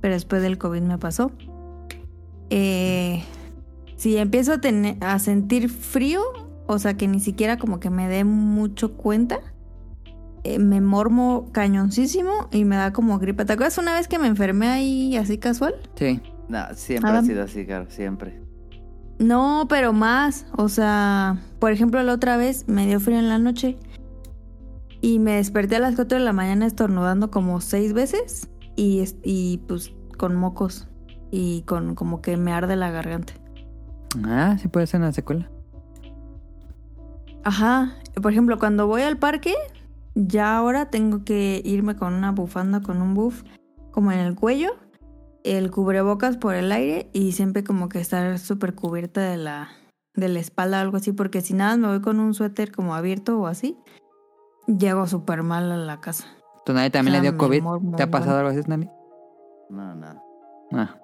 [0.00, 1.32] Pero después del COVID me pasó.
[2.50, 3.22] Eh,
[3.96, 6.20] si empiezo a, tener, a sentir frío,
[6.72, 9.40] o sea que ni siquiera como que me dé mucho cuenta,
[10.44, 13.44] eh, me mormo cañoncísimo y me da como gripe.
[13.44, 15.74] ¿Te acuerdas una vez que me enfermé ahí así casual?
[15.96, 16.20] Sí.
[16.48, 18.40] No, siempre Ah, ha sido así, Caro, siempre.
[19.18, 20.46] No, pero más.
[20.56, 23.78] O sea, por ejemplo, la otra vez me dio frío en la noche
[25.00, 29.58] y me desperté a las 4 de la mañana estornudando como seis veces y, y
[29.68, 30.88] pues con mocos
[31.30, 33.34] y con como que me arde la garganta.
[34.24, 35.50] Ah, sí puede ser una secuela.
[37.44, 37.94] Ajá.
[38.20, 39.54] Por ejemplo, cuando voy al parque,
[40.14, 43.42] ya ahora tengo que irme con una bufanda, con un buff
[43.90, 44.76] como en el cuello,
[45.44, 49.68] el cubrebocas por el aire y siempre como que estar súper cubierta de la,
[50.14, 52.94] de la espalda o algo así, porque si nada me voy con un suéter como
[52.94, 53.76] abierto o así,
[54.66, 56.26] llego súper mal a la casa.
[56.64, 57.96] ¿Tu nadie también O sea, le dio COVID?
[57.96, 58.88] ¿Te ha pasado algo así, Nani?
[59.70, 60.22] No, no.
[60.72, 60.96] Ah.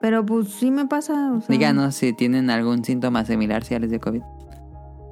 [0.00, 1.32] Pero pues sí me pasa.
[1.32, 1.48] o sea.
[1.48, 4.22] Díganos si tienen algún síntoma similar si ya les dio COVID.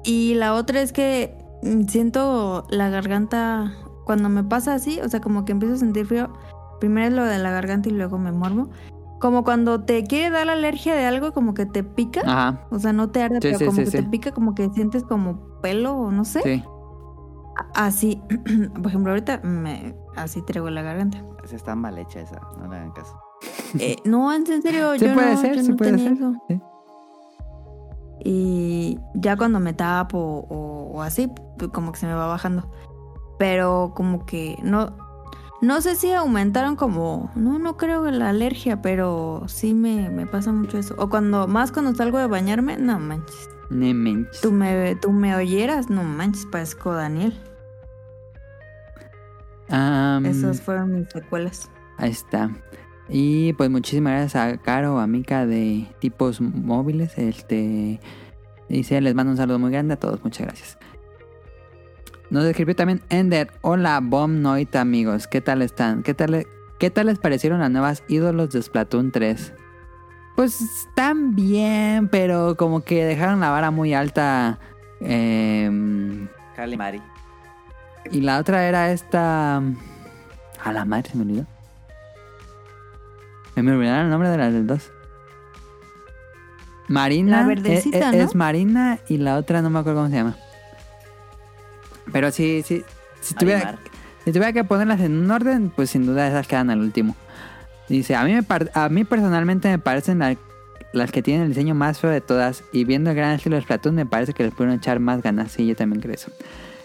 [0.05, 3.73] Y la otra es que mm, siento la garganta
[4.05, 6.31] cuando me pasa así, o sea, como que empiezo a sentir frío.
[6.79, 8.69] Primero es lo de la garganta y luego me mormo.
[9.19, 12.21] Como cuando te quiere dar la alergia de algo, como que te pica.
[12.25, 13.97] Ajá, O sea, no te arde, Sí, pero sí, como sí, que sí.
[13.97, 16.41] te pica, como que sientes como pelo o no sé.
[16.43, 16.63] sí.
[17.73, 18.21] Así,
[18.75, 21.23] por ejemplo, ahorita me, así traigo la garganta.
[21.43, 23.17] Esa está mal hecha esa, no le hagan caso.
[23.79, 26.17] Eh, no, en serio, Sí yo puede no, ser, yo sí no puede tenía ser.
[26.17, 26.33] eso.
[28.23, 30.17] Y ya cuando me tapo
[30.49, 32.69] o, o así, pues como que se me va bajando.
[33.37, 34.95] Pero como que no,
[35.61, 40.51] no sé si aumentaron como, no, no creo la alergia, pero sí me, me pasa
[40.51, 40.95] mucho eso.
[40.97, 43.49] O cuando, más cuando salgo de bañarme, no manches.
[43.69, 44.41] Ni manches.
[44.41, 47.33] Tú me, tú me oyeras, no manches, parezco Daniel.
[50.23, 51.71] Esas fueron mis secuelas.
[51.97, 52.51] Ahí está.
[53.07, 57.17] Y pues muchísimas gracias a Caro, a Mica de tipos móviles.
[57.17, 57.99] Este
[58.67, 60.77] dice, les mando un saludo muy grande a todos, muchas gracias.
[62.31, 63.51] Nos escribió también Ender.
[63.61, 65.27] Hola, Bomb Noit amigos.
[65.27, 66.01] ¿Qué tal están?
[66.01, 66.47] ¿Qué tal,
[66.79, 69.53] ¿Qué tal les parecieron las nuevas ídolos de Splatoon 3?
[70.35, 74.59] Pues están bien, pero como que dejaron la vara muy alta.
[74.99, 77.01] em, Calimari.
[78.11, 79.57] y la otra era esta.
[79.57, 81.54] A la madre se me olvidó.
[83.55, 84.91] Me olvidaron el nombre de las dos.
[86.87, 87.41] Marina.
[87.41, 88.21] La verdecita, es, ¿no?
[88.21, 90.35] es Marina y la otra no me acuerdo cómo se llama.
[92.11, 92.83] Pero sí, sí.
[93.21, 93.79] Si tuviera,
[94.23, 97.15] si tuviera que ponerlas en un orden, pues sin duda esas quedan al último.
[97.89, 100.37] Dice, a mí, me par- a mí personalmente me parecen la-
[100.93, 102.63] las que tienen el diseño más feo de todas.
[102.71, 105.51] Y viendo el gran estilo de Splatoon, me parece que les pudieron echar más ganas.
[105.51, 106.31] Sí, yo también creo eso.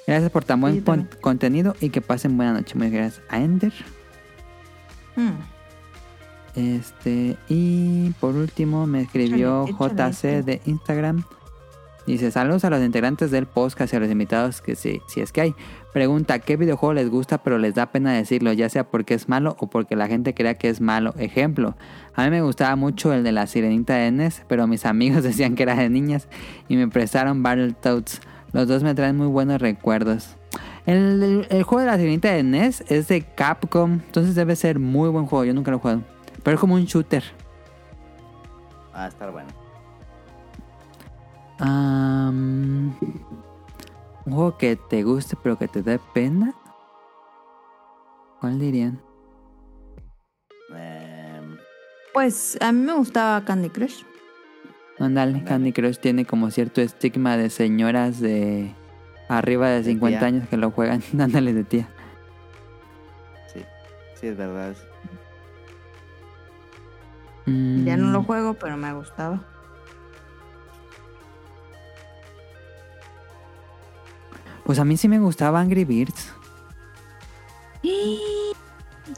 [0.06, 0.80] Gracias por tan buen
[1.20, 2.74] contenido y que pasen buena noche.
[2.74, 3.72] Muchas gracias a Ender.
[5.16, 5.30] Mm.
[6.56, 11.24] Este, y por último me escribió Échale, échale JC de Instagram.
[12.06, 15.30] Dice, saludos a los integrantes del podcast y a los invitados que sí, si es
[15.32, 15.54] que hay.
[15.92, 18.52] Pregunta, ¿qué videojuego les gusta pero les da pena decirlo?
[18.52, 21.14] Ya sea porque es malo o porque la gente crea que es malo.
[21.18, 21.76] Ejemplo,
[22.14, 25.54] a mí me gustaba mucho el de la sirenita de NES, pero mis amigos decían
[25.54, 26.26] que era de niñas
[26.68, 28.20] y me prestaron Battletoads.
[28.52, 30.34] Los dos me traen muy buenos recuerdos.
[30.86, 34.80] El, el- el juego de la sirenita de NES es de Capcom, entonces debe ser
[34.80, 35.44] muy buen juego.
[35.44, 36.02] Yo nunca lo he jugado.
[36.42, 37.22] Pero es como un shooter.
[38.92, 39.48] Ah, estar bueno.
[44.26, 46.54] Un juego que te guste pero que te dé pena.
[48.40, 49.00] ¿Cuál dirían?
[50.74, 51.58] Em,
[52.14, 54.02] Pues a mí me gustaba Candy Crush.
[54.98, 58.72] Ándale, Candy Crush tiene como cierto estigma de señoras de
[59.28, 60.28] arriba de 50 tía.
[60.28, 61.02] años que lo juegan.
[61.18, 61.88] Ándale de tía.
[63.52, 63.60] sí,
[64.14, 64.74] sí, es verdad.
[67.84, 69.40] Ya no Mm, lo juego, pero me gustaba.
[74.64, 76.32] Pues a mí sí me gustaba Angry Birds.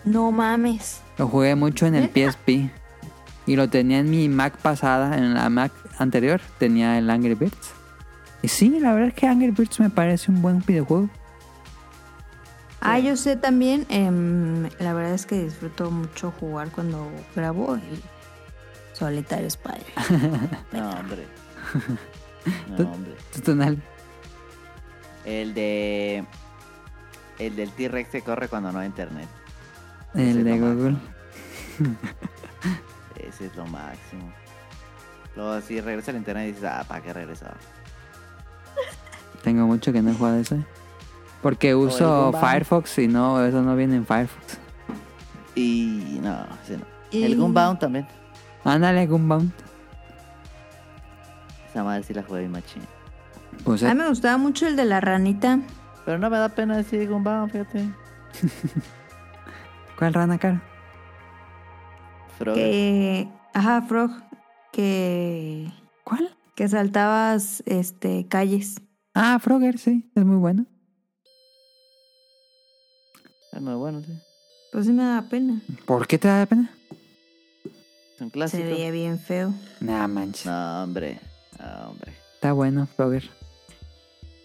[0.04, 1.02] No mames.
[1.18, 2.09] Lo jugué mucho en el.
[2.09, 2.70] PSP.
[3.46, 7.72] Y lo tenía en mi Mac pasada, en la Mac anterior, tenía el Angry Birds.
[8.40, 11.09] Y sí, la verdad es que Angry Birds me parece un buen videojuego.
[12.80, 18.02] Ah, yo sé también, em, la verdad es que disfruto mucho jugar cuando grabo el
[18.93, 19.86] Solitario Spider.
[20.73, 21.27] No, hombre.
[22.77, 23.14] No, hombre.
[23.32, 23.81] ¿Tú, Tonal?
[25.24, 26.24] El de.
[27.39, 29.28] El del T-Rex que corre cuando no hay internet.
[30.14, 30.97] El Ese de Google.
[33.16, 34.32] Ese es lo máximo.
[35.36, 37.55] Luego, si regresa al internet, dices, ah, ¿para qué regresaba?
[39.43, 40.56] Tengo mucho que no he jugado eso.
[41.43, 42.32] Porque uso.
[42.32, 44.59] Firefox y no, eso no viene en Firefox.
[45.55, 46.85] Y no, ese no.
[47.10, 48.06] Y- El Gunbound también.
[48.64, 49.52] Ándale, Gunbound.
[51.68, 52.82] Esa madre sí la jugué machín.
[53.64, 55.60] Pues A eh, mí me gustaba mucho el de la ranita.
[56.05, 57.89] Pero no me da pena decir Gunbound, fíjate.
[59.98, 60.62] ¿cuál rana cara?
[62.39, 62.55] Frog.
[62.55, 63.28] Que.
[63.55, 64.10] Ajá, Frog.
[64.72, 65.70] Que.
[66.05, 66.36] ¿Cuál?
[66.56, 68.82] Que saltabas este calles.
[69.14, 70.66] Ah, Frogger, sí, es muy bueno.
[73.52, 74.12] Es muy bueno, sí.
[74.72, 75.60] Pues sí me daba pena.
[75.84, 76.70] ¿Por qué te da pena?
[78.49, 79.53] Se veía bien feo.
[79.81, 80.47] Nah, manches.
[80.47, 81.19] No, hombre.
[81.59, 82.12] No, hombre.
[82.35, 83.31] Está bueno, Frogger.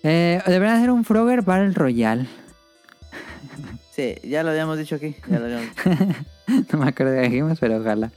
[0.04, 2.28] Eh, deberían hacer un Frogger Battle Royale.
[3.98, 5.16] Sí, ya lo habíamos dicho aquí.
[5.28, 5.90] Ya lo habíamos dicho.
[6.72, 8.12] no me acuerdo de qué dijimos, pero ojalá.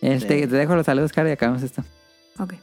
[0.00, 0.46] Este, Sí.
[0.46, 1.84] Te dejo los saludos, Caro, y acabamos esto.
[2.38, 2.54] Ok.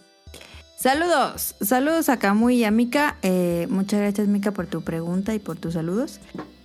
[0.75, 1.53] Saludos.
[1.61, 3.17] Saludos a Camu y a Mika.
[3.21, 6.19] Eh, muchas gracias, Mika, por tu pregunta y por tus saludos.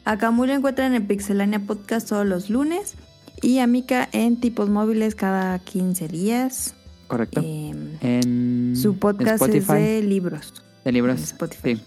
[0.06, 2.94] A Camu lo encuentran en Pixelania Podcast todos los lunes.
[3.42, 6.74] Y a Mika en tipos móviles cada 15 días.
[7.08, 7.40] Correcto.
[7.44, 10.54] Eh, en su podcast es de libros.
[10.84, 11.18] de libros.
[11.18, 11.76] en Spotify.
[11.76, 11.82] Sí.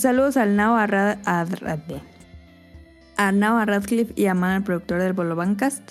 [0.00, 5.36] Saludos al Nao a, Ra- a, Nao Radcliffe y a Man, el productor del Bolo
[5.36, 5.82] Bancast.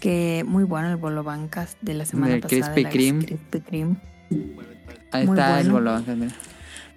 [0.00, 2.72] Que muy bueno el Bolo Bancast de la semana pasada.
[2.74, 2.90] Krispy la
[3.62, 3.96] Kreme.
[5.12, 6.04] Ahí Muy está el bolón.
[6.18, 6.32] mira.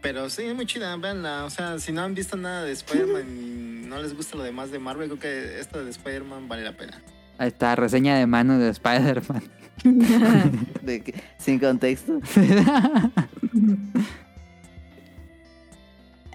[0.04, 1.46] Pero sí, muy chida, véanla.
[1.46, 4.70] O sea, si no han visto nada de Spider-Man y no les gusta lo demás
[4.70, 7.02] de Marvel, creo que esta de Spider-Man vale la pena.
[7.38, 9.42] Ahí está, reseña de mano de Spider-Man.
[11.38, 12.20] Sin contexto.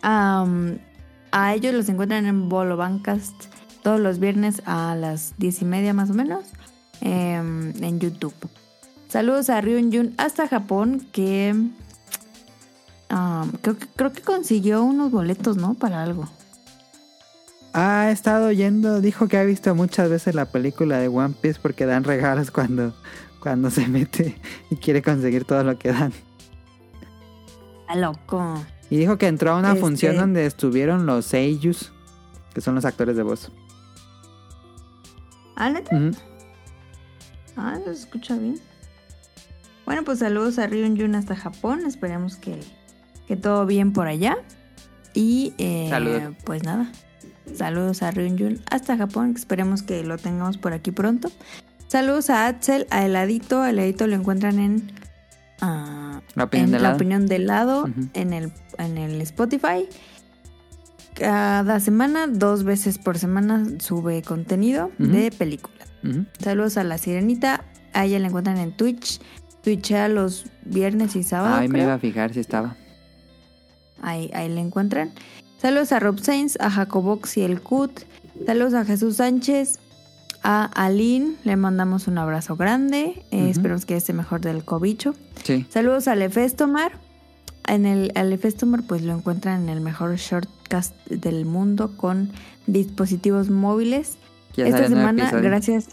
[0.02, 3.34] A ellos los encuentran en Bolo Bancast
[3.82, 6.46] todos los viernes a las diez y media más o menos
[7.00, 8.34] em, en YouTube.
[9.08, 11.54] Saludos a Ryun Jun hasta Japón que
[13.08, 15.74] am, creo, que creo que consiguió unos boletos, ¿no?
[15.74, 16.28] Para algo.
[17.72, 21.86] Ha estado oyendo, dijo que ha visto muchas veces la película de One Piece porque
[21.86, 22.94] dan regalos cuando,
[23.40, 24.40] cuando se mete
[24.70, 26.12] y quiere conseguir todo lo que dan.
[27.82, 28.64] Está loco.
[28.90, 31.92] Y dijo que entró a una Este- función donde estuvieron los Seiyus,
[32.54, 33.52] que son los actores de voz.
[35.56, 35.96] ¿Ah, neta?
[37.56, 38.58] Ah, se escucha bien.
[39.84, 41.80] Bueno, pues saludos a Ryun Jun hasta Japón.
[41.86, 42.60] Esperemos que,
[43.28, 44.36] que todo bien por allá.
[45.14, 46.90] Y eh, pues nada.
[47.54, 49.34] Saludos a Ryun Jun hasta Japón.
[49.36, 51.30] Esperemos que lo tengamos por aquí pronto.
[51.88, 53.62] Saludos a Axel, a Heladito.
[53.62, 54.92] A Heladito lo encuentran en,
[55.60, 56.96] ah, La opinión en de la lado.
[56.96, 59.88] opinión del lado en, el, en el Spotify.
[61.14, 65.88] Cada semana, dos veces por semana, sube contenido de películas.
[66.38, 67.64] Saludos a la sirenita.
[67.92, 69.20] A ella la encuentran en Twitch.
[69.62, 71.58] Twitchea los viernes y sábados.
[71.60, 72.76] Ay, me iba a fijar si estaba.
[74.00, 75.12] Ahí, ahí la encuentran.
[75.60, 78.02] Saludos a Rob Sainz, a Jacobox y el Cut.
[78.46, 79.78] Saludos a Jesús Sánchez.
[80.44, 83.22] A Aline, le mandamos un abrazo grande.
[83.32, 83.50] Eh.
[83.50, 85.14] Esperemos que esté mejor del cobicho.
[85.42, 85.66] Sí.
[85.68, 86.92] Saludos a Lefestomar.
[87.66, 92.30] En el al Lefestomar, pues lo encuentran en el mejor shortcast del mundo con
[92.66, 94.16] dispositivos móviles.
[94.56, 95.88] Esta semana, gracias,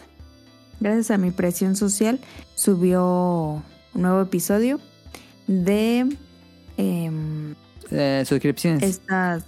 [0.80, 2.19] gracias a mi presión social,
[2.56, 3.61] subió
[3.94, 4.80] un nuevo episodio
[5.48, 6.07] de
[6.77, 7.56] em,
[7.91, 8.84] Eh, suscripciones.
[8.84, 9.44] estas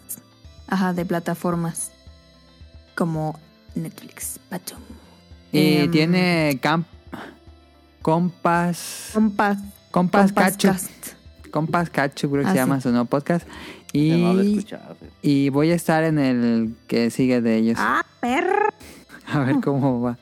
[0.68, 1.92] Ajá, de plataformas.
[2.96, 3.40] Como
[3.76, 4.40] Netflix.
[4.50, 4.80] Patum.
[5.52, 6.86] Y Em, tiene camp
[8.02, 9.12] Compas.
[9.14, 9.58] Compas.
[9.92, 10.68] Compas Compas Cacho.
[10.70, 10.92] Cast.
[11.52, 12.60] Compas Cacho, creo que Ah, se sí.
[12.60, 13.48] llama su nuevo podcast.
[13.94, 14.98] Yo no lo he Y, escuchado.
[15.22, 17.78] y voy a estar en el que sigue de ellos.
[17.80, 18.70] Ah, perro.
[19.28, 20.18] A ver cómo va.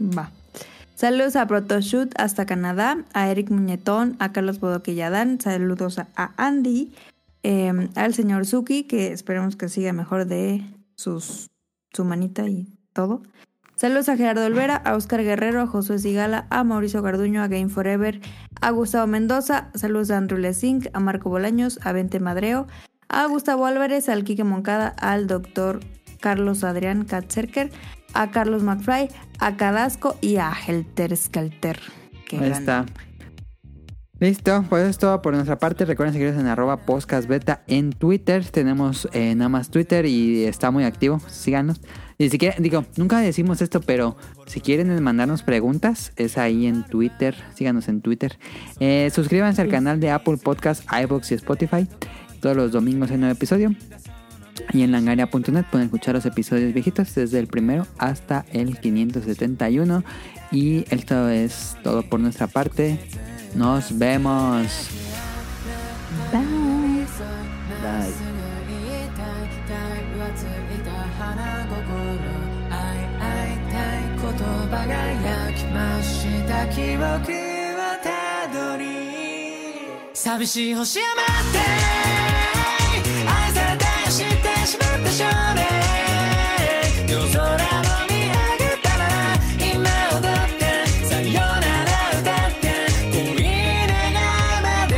[0.00, 0.30] Va.
[0.96, 6.94] Saludos a Protoshoot hasta Canadá, a Eric Muñetón, a Carlos Bodoquilladán, saludos a, Andy,
[7.42, 10.64] eh, al señor Suki, que esperemos que siga mejor de
[10.94, 11.50] sus,
[11.92, 13.20] su manita y todo.
[13.74, 17.68] Saludos a Gerardo Olvera, a Oscar Guerrero, a Josué Sigala, a Mauricio Garduño, a Game
[17.68, 18.22] Forever,
[18.62, 22.68] a Gustavo Mendoza, saludos a Andrew Lezink, a Marco Bolaños, a Vente Madreo,
[23.10, 25.80] a Gustavo Álvarez, al Quique Moncada, al doctor
[26.20, 27.70] Carlos Adrián Katzerker,
[28.20, 31.78] a Carlos McFly, a Cadasco y a Helter Skelter.
[32.28, 32.86] Qué Ahí está.
[34.18, 35.84] Listo, pues es todo por nuestra parte.
[35.84, 38.46] Recuerden seguirnos en arroba podcastbeta en Twitter.
[38.46, 41.20] Tenemos eh, nada más Twitter y está muy activo.
[41.28, 41.82] Síganos.
[42.16, 44.16] Y si quieren, digo, nunca decimos esto, pero
[44.46, 47.36] si quieren mandarnos preguntas, es ahí en Twitter.
[47.54, 48.38] Síganos en Twitter.
[48.80, 51.86] Eh, suscríbanse al canal de Apple Podcast, iVoox y Spotify.
[52.40, 53.72] Todos los domingos hay nuevo episodio.
[54.73, 60.03] Y en langaria.net pueden escuchar los episodios viejitos desde el primero hasta el 571.
[60.51, 62.99] Y esto es todo por nuestra parte.
[63.55, 64.89] Nos vemos.
[66.31, 66.61] Bye.
[80.21, 81.15] 寂しい星山っ
[81.51, 82.24] て愛されたよ知って
[84.66, 85.24] しまった少
[85.54, 85.64] 年
[87.08, 87.56] 夜空を
[88.10, 89.06] 見上げたら
[89.60, 89.78] 今
[90.10, 90.64] 踊って
[91.06, 91.86] さよなら
[92.20, 92.66] 歌って。
[93.12, 93.16] 恋
[93.86, 94.92] 願うまで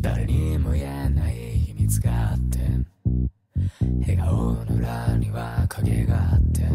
[0.00, 2.58] 誰にも言えない秘密があって
[4.00, 6.68] 笑顔の裏には影があって。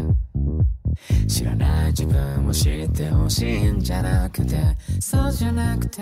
[1.28, 4.56] 知らない自分を知ってほしいんじゃなくて。
[4.98, 6.00] そうじゃなくて。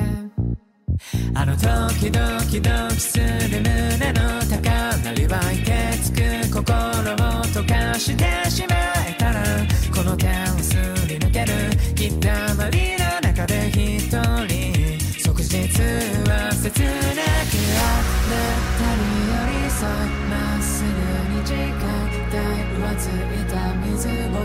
[1.35, 3.25] あの時ドキドキする
[3.61, 5.73] 胸の高鳴り湧いて
[6.03, 6.21] つく
[6.53, 7.16] 心を
[7.53, 8.77] 溶かしてしま
[9.09, 9.43] えたら
[9.95, 10.31] この手を
[10.62, 10.77] す
[11.09, 11.53] り抜ける
[11.97, 15.66] ひったまりの中で一人即日
[16.29, 17.91] は切なくあ
[18.31, 18.39] な
[18.79, 20.89] たに寄り添いまっすぐ
[21.35, 21.75] に誓っ
[22.31, 22.39] た
[22.73, 24.45] 浮ついた水心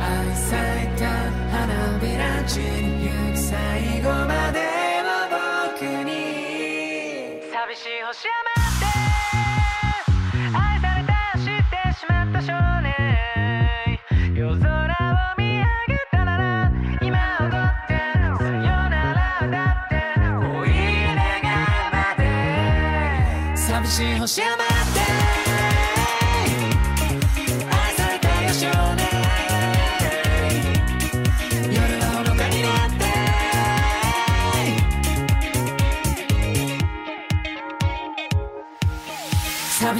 [0.00, 1.04] 愛咲いた
[1.50, 4.79] 花びら散りゆく最後まで
[7.80, 8.84] しい星山って
[10.54, 12.52] 愛された知ってしまった少
[12.82, 12.92] 年。
[14.36, 16.70] 夜空を見上げたなら
[17.00, 17.48] 今踊っ
[17.88, 17.94] て
[18.36, 19.96] さよなら歌って。
[20.28, 20.68] 追い
[21.16, 23.56] 願うまで。
[23.56, 24.69] 寂しい星山って。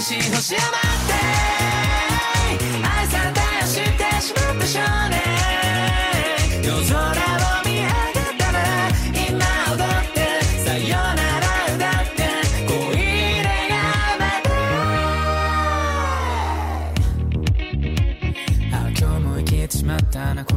[0.01, 1.13] 寂しい星山って
[2.83, 5.21] 愛されたよ知ってしまった少年
[6.65, 8.57] 夜空を見上げたら
[9.13, 9.45] 今
[9.77, 10.19] 踊って
[10.65, 11.45] さよなら
[11.77, 12.19] 歌って
[12.67, 12.73] 恋
[13.45, 13.53] 願
[14.07, 14.25] うま
[17.79, 17.85] で
[18.73, 20.50] あ今日も生きてしまったな。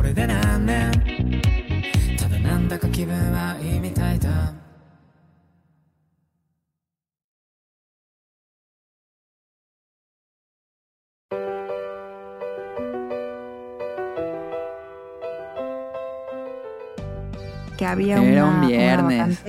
[17.84, 19.40] Que había Era una, un una viernes.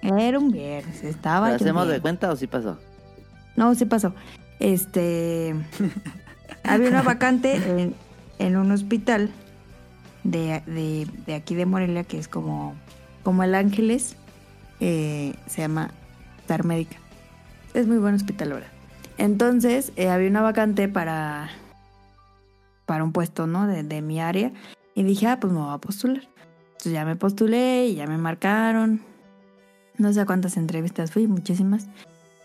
[0.00, 2.78] Era un viernes, estaba ¿Lo hacemos de cuenta o sí pasó?
[3.56, 4.14] No, sí pasó.
[4.58, 5.54] Este.
[6.64, 7.94] había una vacante en,
[8.38, 9.30] en un hospital
[10.22, 12.74] de, de, de aquí de Morelia, que es como,
[13.22, 14.16] como el Ángeles.
[14.80, 15.90] eh, se llama
[16.40, 16.96] Star Médica.
[17.74, 18.66] Es muy buen hospital ahora.
[19.18, 21.50] Entonces, eh, había una vacante para.
[22.86, 23.66] Para un puesto, ¿no?
[23.66, 24.52] De, de mi área.
[24.94, 26.22] Y dije, ah, pues me voy a postular.
[26.84, 29.00] Entonces ya me postulé y ya me marcaron.
[29.96, 31.86] No sé cuántas entrevistas fui, muchísimas.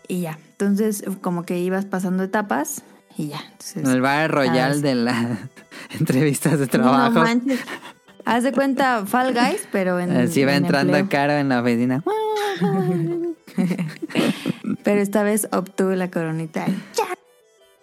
[0.08, 0.38] Y ya.
[0.52, 2.82] Entonces, como que ibas pasando etapas
[3.18, 3.40] y ya.
[3.52, 5.26] Entonces, El bar royal de las
[5.98, 7.12] entrevistas de trabajo.
[7.12, 7.60] No manches.
[8.24, 10.10] Haz de cuenta Fall Guys, pero en.
[10.16, 11.20] Así va en entrando empleo.
[11.20, 12.02] caro en la oficina.
[14.82, 16.64] Pero esta vez obtuve la coronita.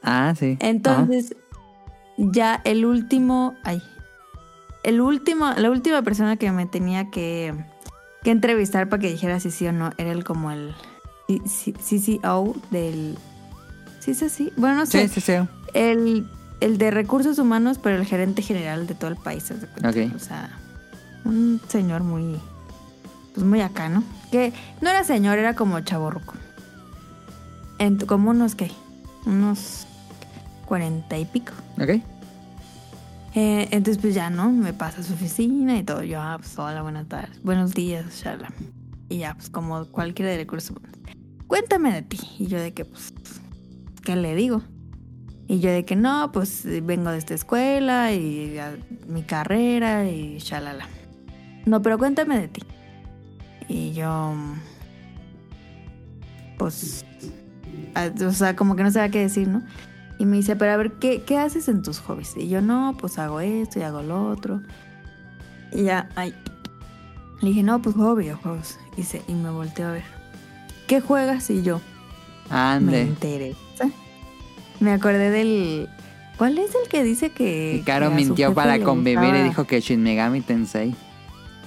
[0.01, 0.57] Ah, sí.
[0.59, 1.35] Entonces,
[2.17, 3.53] ya el último.
[3.63, 3.79] Ay.
[4.83, 7.53] El último, la última persona que me tenía que,
[8.23, 9.91] que entrevistar para que dijera si sí o no.
[9.97, 10.73] Era el como el
[11.27, 13.17] CCO del...
[13.99, 14.53] ¿Sí es así?
[14.55, 15.07] Bueno, no sé.
[15.07, 15.47] Sí, sí, sí.
[15.73, 16.27] El,
[16.61, 19.51] el de recursos humanos, pero el gerente general de todo el país.
[19.51, 19.89] haz de cuenta.
[19.89, 20.15] Ok.
[20.15, 20.57] O sea,
[21.25, 22.39] un señor muy...
[23.33, 24.03] Pues muy acá, ¿no?
[24.31, 26.33] Que no era señor, era como chaborruco.
[27.77, 28.71] En, como unos, ¿qué?
[29.25, 29.85] Unos
[30.65, 31.53] cuarenta y pico.
[31.79, 32.01] Ok.
[33.39, 34.51] Eh, entonces, pues ya, ¿no?
[34.51, 36.01] Me pasa a su oficina y todo.
[36.01, 37.39] Yo, ah, pues hola, buenas tardes.
[37.43, 38.51] Buenos días, charla.
[39.09, 40.75] Y ya, pues como cualquiera de recursos.
[41.45, 42.17] Cuéntame de ti.
[42.39, 43.13] Y yo de que, pues,
[44.03, 44.63] ¿qué le digo?
[45.47, 48.57] Y yo de que no, pues vengo de esta escuela y
[49.05, 50.87] mi carrera y shalala.
[51.67, 52.63] No, pero cuéntame de ti.
[53.67, 54.33] Y yo,
[56.57, 57.05] pues,
[57.93, 59.61] ah, o sea, como que no sabía qué decir, ¿no?
[60.19, 62.35] Y me dice, pero a ver, ¿qué, qué haces en tus hobbies?
[62.37, 64.61] Y yo, no, pues hago esto y hago lo otro.
[65.71, 66.33] Y ya, ay.
[67.41, 68.79] Le dije, no, pues juego videojuegos.
[68.95, 70.03] Y, se, y me volteó a ver.
[70.87, 71.49] ¿Qué juegas?
[71.51, 71.81] Y yo,
[72.49, 73.01] me Ande.
[73.03, 73.89] interesa.
[74.79, 75.87] Me acordé del...
[76.37, 77.75] ¿Cuál es el que dice que...
[77.75, 80.95] Y Caro que mintió para convivir y dijo que Shin Megami Tensei.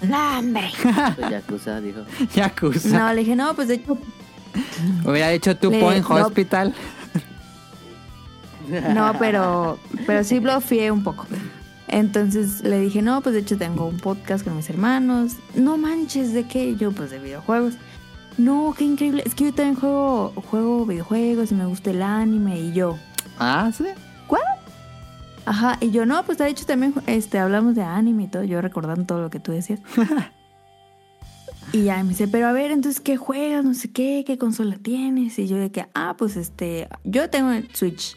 [0.03, 0.71] ¡No, hombre!
[1.17, 2.01] Pues Yakuza dijo.
[2.35, 2.89] Yakuza.
[2.89, 3.99] No, le dije, no, pues de hecho...
[5.05, 6.15] Hubiera dicho Le- Point no.
[6.27, 6.75] Hospital.
[8.95, 11.27] No, pero, pero sí bloqueé un poco.
[11.89, 15.33] Entonces le dije, no, pues de hecho tengo un podcast con mis hermanos.
[15.55, 16.77] No manches, ¿de qué?
[16.77, 17.75] Yo, pues de videojuegos.
[18.39, 19.23] No, qué increíble.
[19.27, 22.61] Es que yo también juego, juego videojuegos y me gusta el anime.
[22.61, 22.97] Y yo,
[23.39, 23.85] Ah, sí.
[25.47, 25.79] ajá.
[25.81, 28.45] Y yo, no, pues de hecho también este, hablamos de anime y todo.
[28.45, 29.81] Yo recordando todo lo que tú decías.
[31.73, 33.65] y ya me dice, pero a ver, entonces, ¿qué juegas?
[33.65, 35.39] No sé qué, ¿qué consola tienes?
[35.39, 38.17] Y yo de que, ah, pues este, yo tengo el Switch.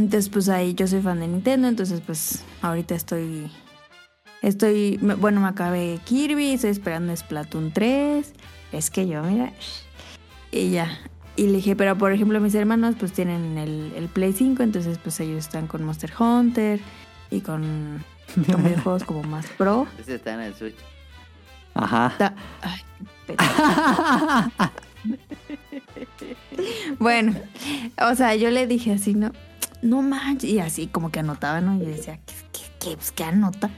[0.00, 3.50] Entonces, pues ahí yo soy fan de Nintendo, entonces pues ahorita estoy...
[4.40, 8.32] Estoy, bueno, me acabé Kirby, estoy esperando Splatoon 3.
[8.72, 9.52] Es que yo, mira,
[10.50, 10.98] y ya.
[11.36, 14.96] Y le dije, pero por ejemplo mis hermanos pues tienen el, el Play 5, entonces
[14.96, 16.80] pues ellos están con Monster Hunter
[17.30, 18.02] y con,
[18.34, 19.86] con videojuegos como más pro.
[19.98, 20.76] Ese está en el Switch.
[21.74, 22.14] Ajá.
[22.16, 22.80] Ta- Ay,
[26.98, 27.34] bueno,
[28.10, 29.32] o sea, yo le dije así, no,
[29.82, 31.76] no manches, y así como que anotaba, ¿no?
[31.76, 33.70] Y yo decía, ¿qué, qué, qué, pues, ¿qué anota?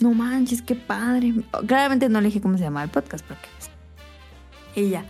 [0.00, 1.34] No manches, qué padre.
[1.66, 3.70] Claramente no le dije cómo se llamaba el podcast, porque pues,
[4.76, 5.04] y ya.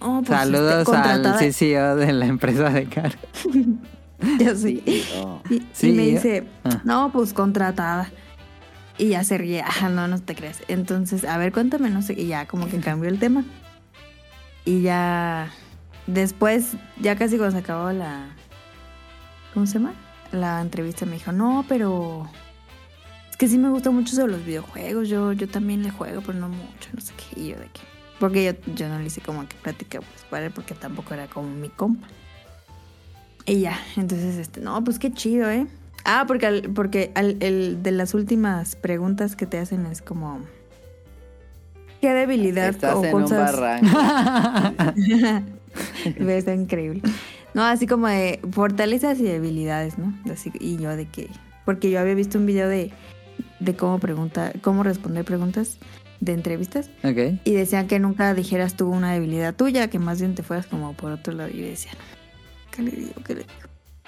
[0.00, 3.18] Oh, pues, Saludos este, contratada- al CCO de la empresa de Caro.
[4.38, 4.82] Yo sí.
[5.72, 5.90] Sí.
[5.90, 6.80] Y, me dice, ah.
[6.84, 8.10] no, pues contratada.
[8.98, 10.62] Y ya se ríe, ah, no, no te creas.
[10.68, 13.44] Entonces, a ver, cuéntame, no sé, y ya como que cambió el tema.
[14.64, 15.50] Y ya,
[16.06, 18.34] después, ya casi cuando se acabó la,
[19.56, 19.94] ¿cómo se llama?
[20.32, 22.28] La entrevista me dijo, no, pero
[23.30, 26.36] es que sí me gusta mucho sobre los videojuegos, yo, yo también le juego, pero
[26.38, 27.40] no mucho, no sé qué.
[27.40, 27.80] Y yo de qué.
[28.20, 31.26] Porque yo, yo no le hice como que plática pues, para él, porque tampoco era
[31.26, 32.06] como mi compa.
[33.46, 35.66] Y ya, entonces, este, no, pues qué chido, ¿eh?
[36.04, 40.40] Ah, porque, al- porque al- el de las últimas preguntas que te hacen es como...
[42.02, 43.38] ¿Qué debilidad Estás o en un cosas...
[43.56, 43.98] barranco.
[46.28, 47.02] Está increíble.
[47.56, 50.12] No, así como de fortalezas y debilidades, ¿no?
[50.30, 51.30] Así, y yo de que...
[51.64, 52.92] Porque yo había visto un video de,
[53.60, 55.78] de cómo preguntar, cómo responder preguntas
[56.20, 57.40] de entrevistas ok.
[57.44, 60.92] y decían que nunca dijeras tú una debilidad tuya, que más bien te fueras como
[60.92, 61.48] por otro lado.
[61.48, 62.04] Y yo decía, no,
[62.72, 63.14] ¿qué le digo?
[63.24, 63.52] ¿Qué le digo?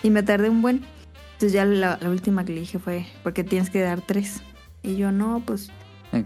[0.02, 0.84] Y me tardé un buen.
[1.32, 4.42] Entonces ya la, la última que le dije fue, porque tienes que dar tres.
[4.82, 5.70] Y yo, no, pues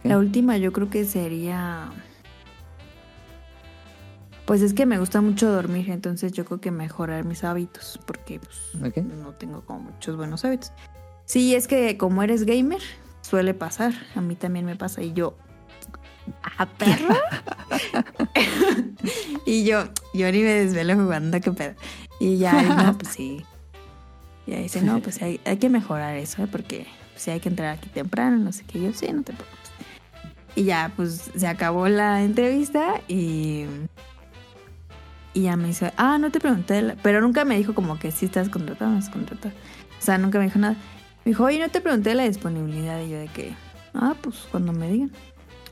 [0.02, 1.88] la última yo creo que sería...
[4.46, 8.40] Pues es que me gusta mucho dormir, entonces yo creo que mejorar mis hábitos, porque
[8.40, 10.72] pues, no tengo como muchos buenos hábitos.
[11.24, 12.82] Sí, es que como eres gamer,
[13.20, 13.92] suele pasar.
[14.14, 15.02] A mí también me pasa.
[15.02, 15.36] Y yo,
[16.58, 17.14] ¿a perro?
[19.46, 21.74] y yo, yo ni me desvelo jugando, qué pedo.
[22.20, 23.44] Y ya, y no, pues sí.
[24.46, 26.48] Y ahí dice, no, pues hay, hay que mejorar eso, ¿eh?
[26.50, 28.80] porque pues, sí hay que entrar aquí temprano, no sé qué.
[28.80, 29.70] Yo, sí, no te preocupes.
[30.54, 33.64] Y ya, pues se acabó la entrevista y.
[35.34, 36.96] Y ya me dice, ah, no te pregunté, de la-".
[37.02, 39.54] pero nunca me dijo como que sí estás contratado o no estás contratado.
[39.98, 40.74] O sea, nunca me dijo nada.
[41.24, 43.00] Me dijo, oye, no te pregunté la disponibilidad.
[43.00, 43.54] Y yo de que,
[43.94, 45.12] ah, pues cuando me digan.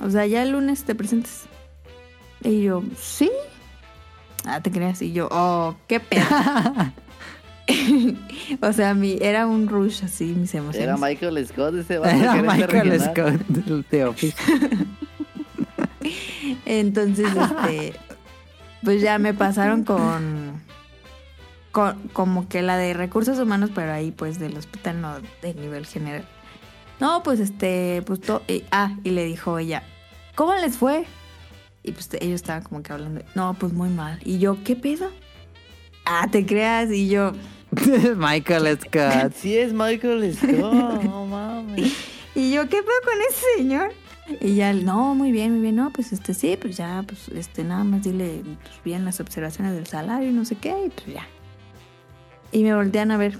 [0.00, 1.44] O sea, ya el lunes te presentes.
[2.42, 3.30] Y yo, sí.
[4.44, 5.02] Ah, te creas.
[5.02, 6.24] Y yo, oh, qué pedo.
[8.62, 10.88] o sea, mi, era un rush así, mis emociones.
[10.88, 13.00] Era Michael Scott ese vato Era gerente Michael regional.
[13.00, 14.36] Scott del The Office.
[16.64, 17.92] Entonces, este,
[18.84, 20.62] pues ya me pasaron con,
[21.72, 25.86] con, como que la de recursos humanos, pero ahí pues del hospital, no de nivel
[25.86, 26.24] general.
[27.00, 29.82] No, pues este, pues to- y- ah, y le dijo ella,
[30.34, 31.04] ¿cómo les fue?
[31.82, 34.18] Y pues ellos estaban como que hablando, no, pues muy mal.
[34.24, 35.10] Y yo, ¿qué pedo?
[36.04, 36.90] Ah, te creas.
[36.90, 37.32] Y yo,
[38.16, 39.32] Michael Scott.
[39.34, 41.92] Sí es Michael Scott, no mames.
[42.34, 43.92] y yo, ¿qué pedo con ese señor?
[44.40, 47.64] Y ya, no, muy bien, muy bien, no, pues este sí, pues ya, pues este,
[47.64, 51.14] nada más dile pues, bien las observaciones del salario y no sé qué, y pues
[51.14, 51.26] ya.
[52.52, 53.38] Y me voltean a ver,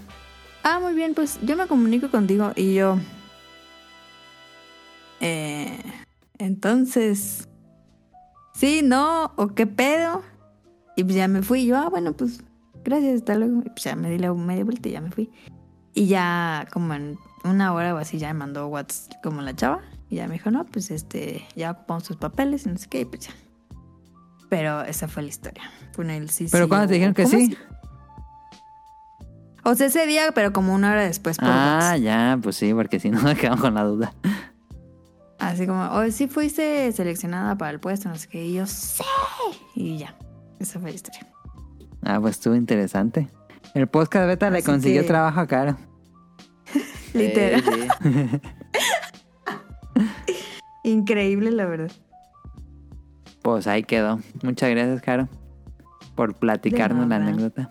[0.62, 2.98] ah, muy bien, pues yo me comunico contigo y yo,
[5.20, 5.78] eh,
[6.38, 7.46] entonces,
[8.54, 10.22] sí, no, o qué pedo.
[10.96, 12.42] Y pues ya me fui, yo, ah, bueno, pues
[12.84, 13.60] gracias, hasta luego.
[13.60, 15.30] Y pues ya me di la media vuelta y ya me fui.
[15.94, 19.82] Y ya como en una hora o así ya me mandó WhatsApp como la chava.
[20.10, 23.00] Y ya me dijo, no, pues este, ya ocupamos tus papeles y no sé qué,
[23.00, 23.32] y pues ya.
[24.48, 25.62] Pero esa fue la historia.
[25.92, 27.56] Fue en el sí, Pero sí, cuando te dijeron que ¿cómo sí.
[29.62, 32.98] O sea, ese día, pero como una hora después por Ah, ya, pues sí, porque
[32.98, 34.12] si no me quedamos con la duda.
[35.38, 38.44] Así como, oh, sí fuiste seleccionada para el puesto, no sé qué.
[38.44, 39.02] Y yo, sí.
[39.74, 40.16] Y ya.
[40.58, 41.26] Esa fue la historia.
[42.02, 43.28] Ah, pues estuvo interesante.
[43.74, 45.76] El podcast beta le consiguió que- trabajo a Caro.
[47.14, 47.62] Literal.
[50.84, 51.90] Increíble, la verdad.
[53.42, 54.20] Pues ahí quedó.
[54.42, 55.28] Muchas gracias, Caro,
[56.14, 57.70] por platicarnos la anécdota.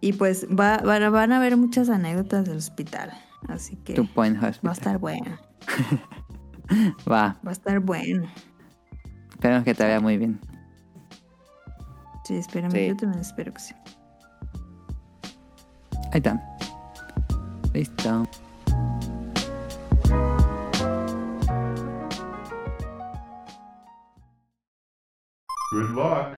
[0.00, 3.12] Y pues va, va- van a haber muchas anécdotas del hospital.
[3.48, 5.38] Así que Tu point va a estar bueno.
[7.10, 8.28] Va, Va a estar bueno.
[9.30, 10.38] esperemos que te vaya muy bien.
[12.24, 12.70] Sí, espérame.
[12.72, 12.86] Sí.
[12.88, 13.74] Yo también espero que sí.
[16.12, 16.42] Ahí está.
[17.72, 18.26] Listo.
[25.70, 26.34] Good luck.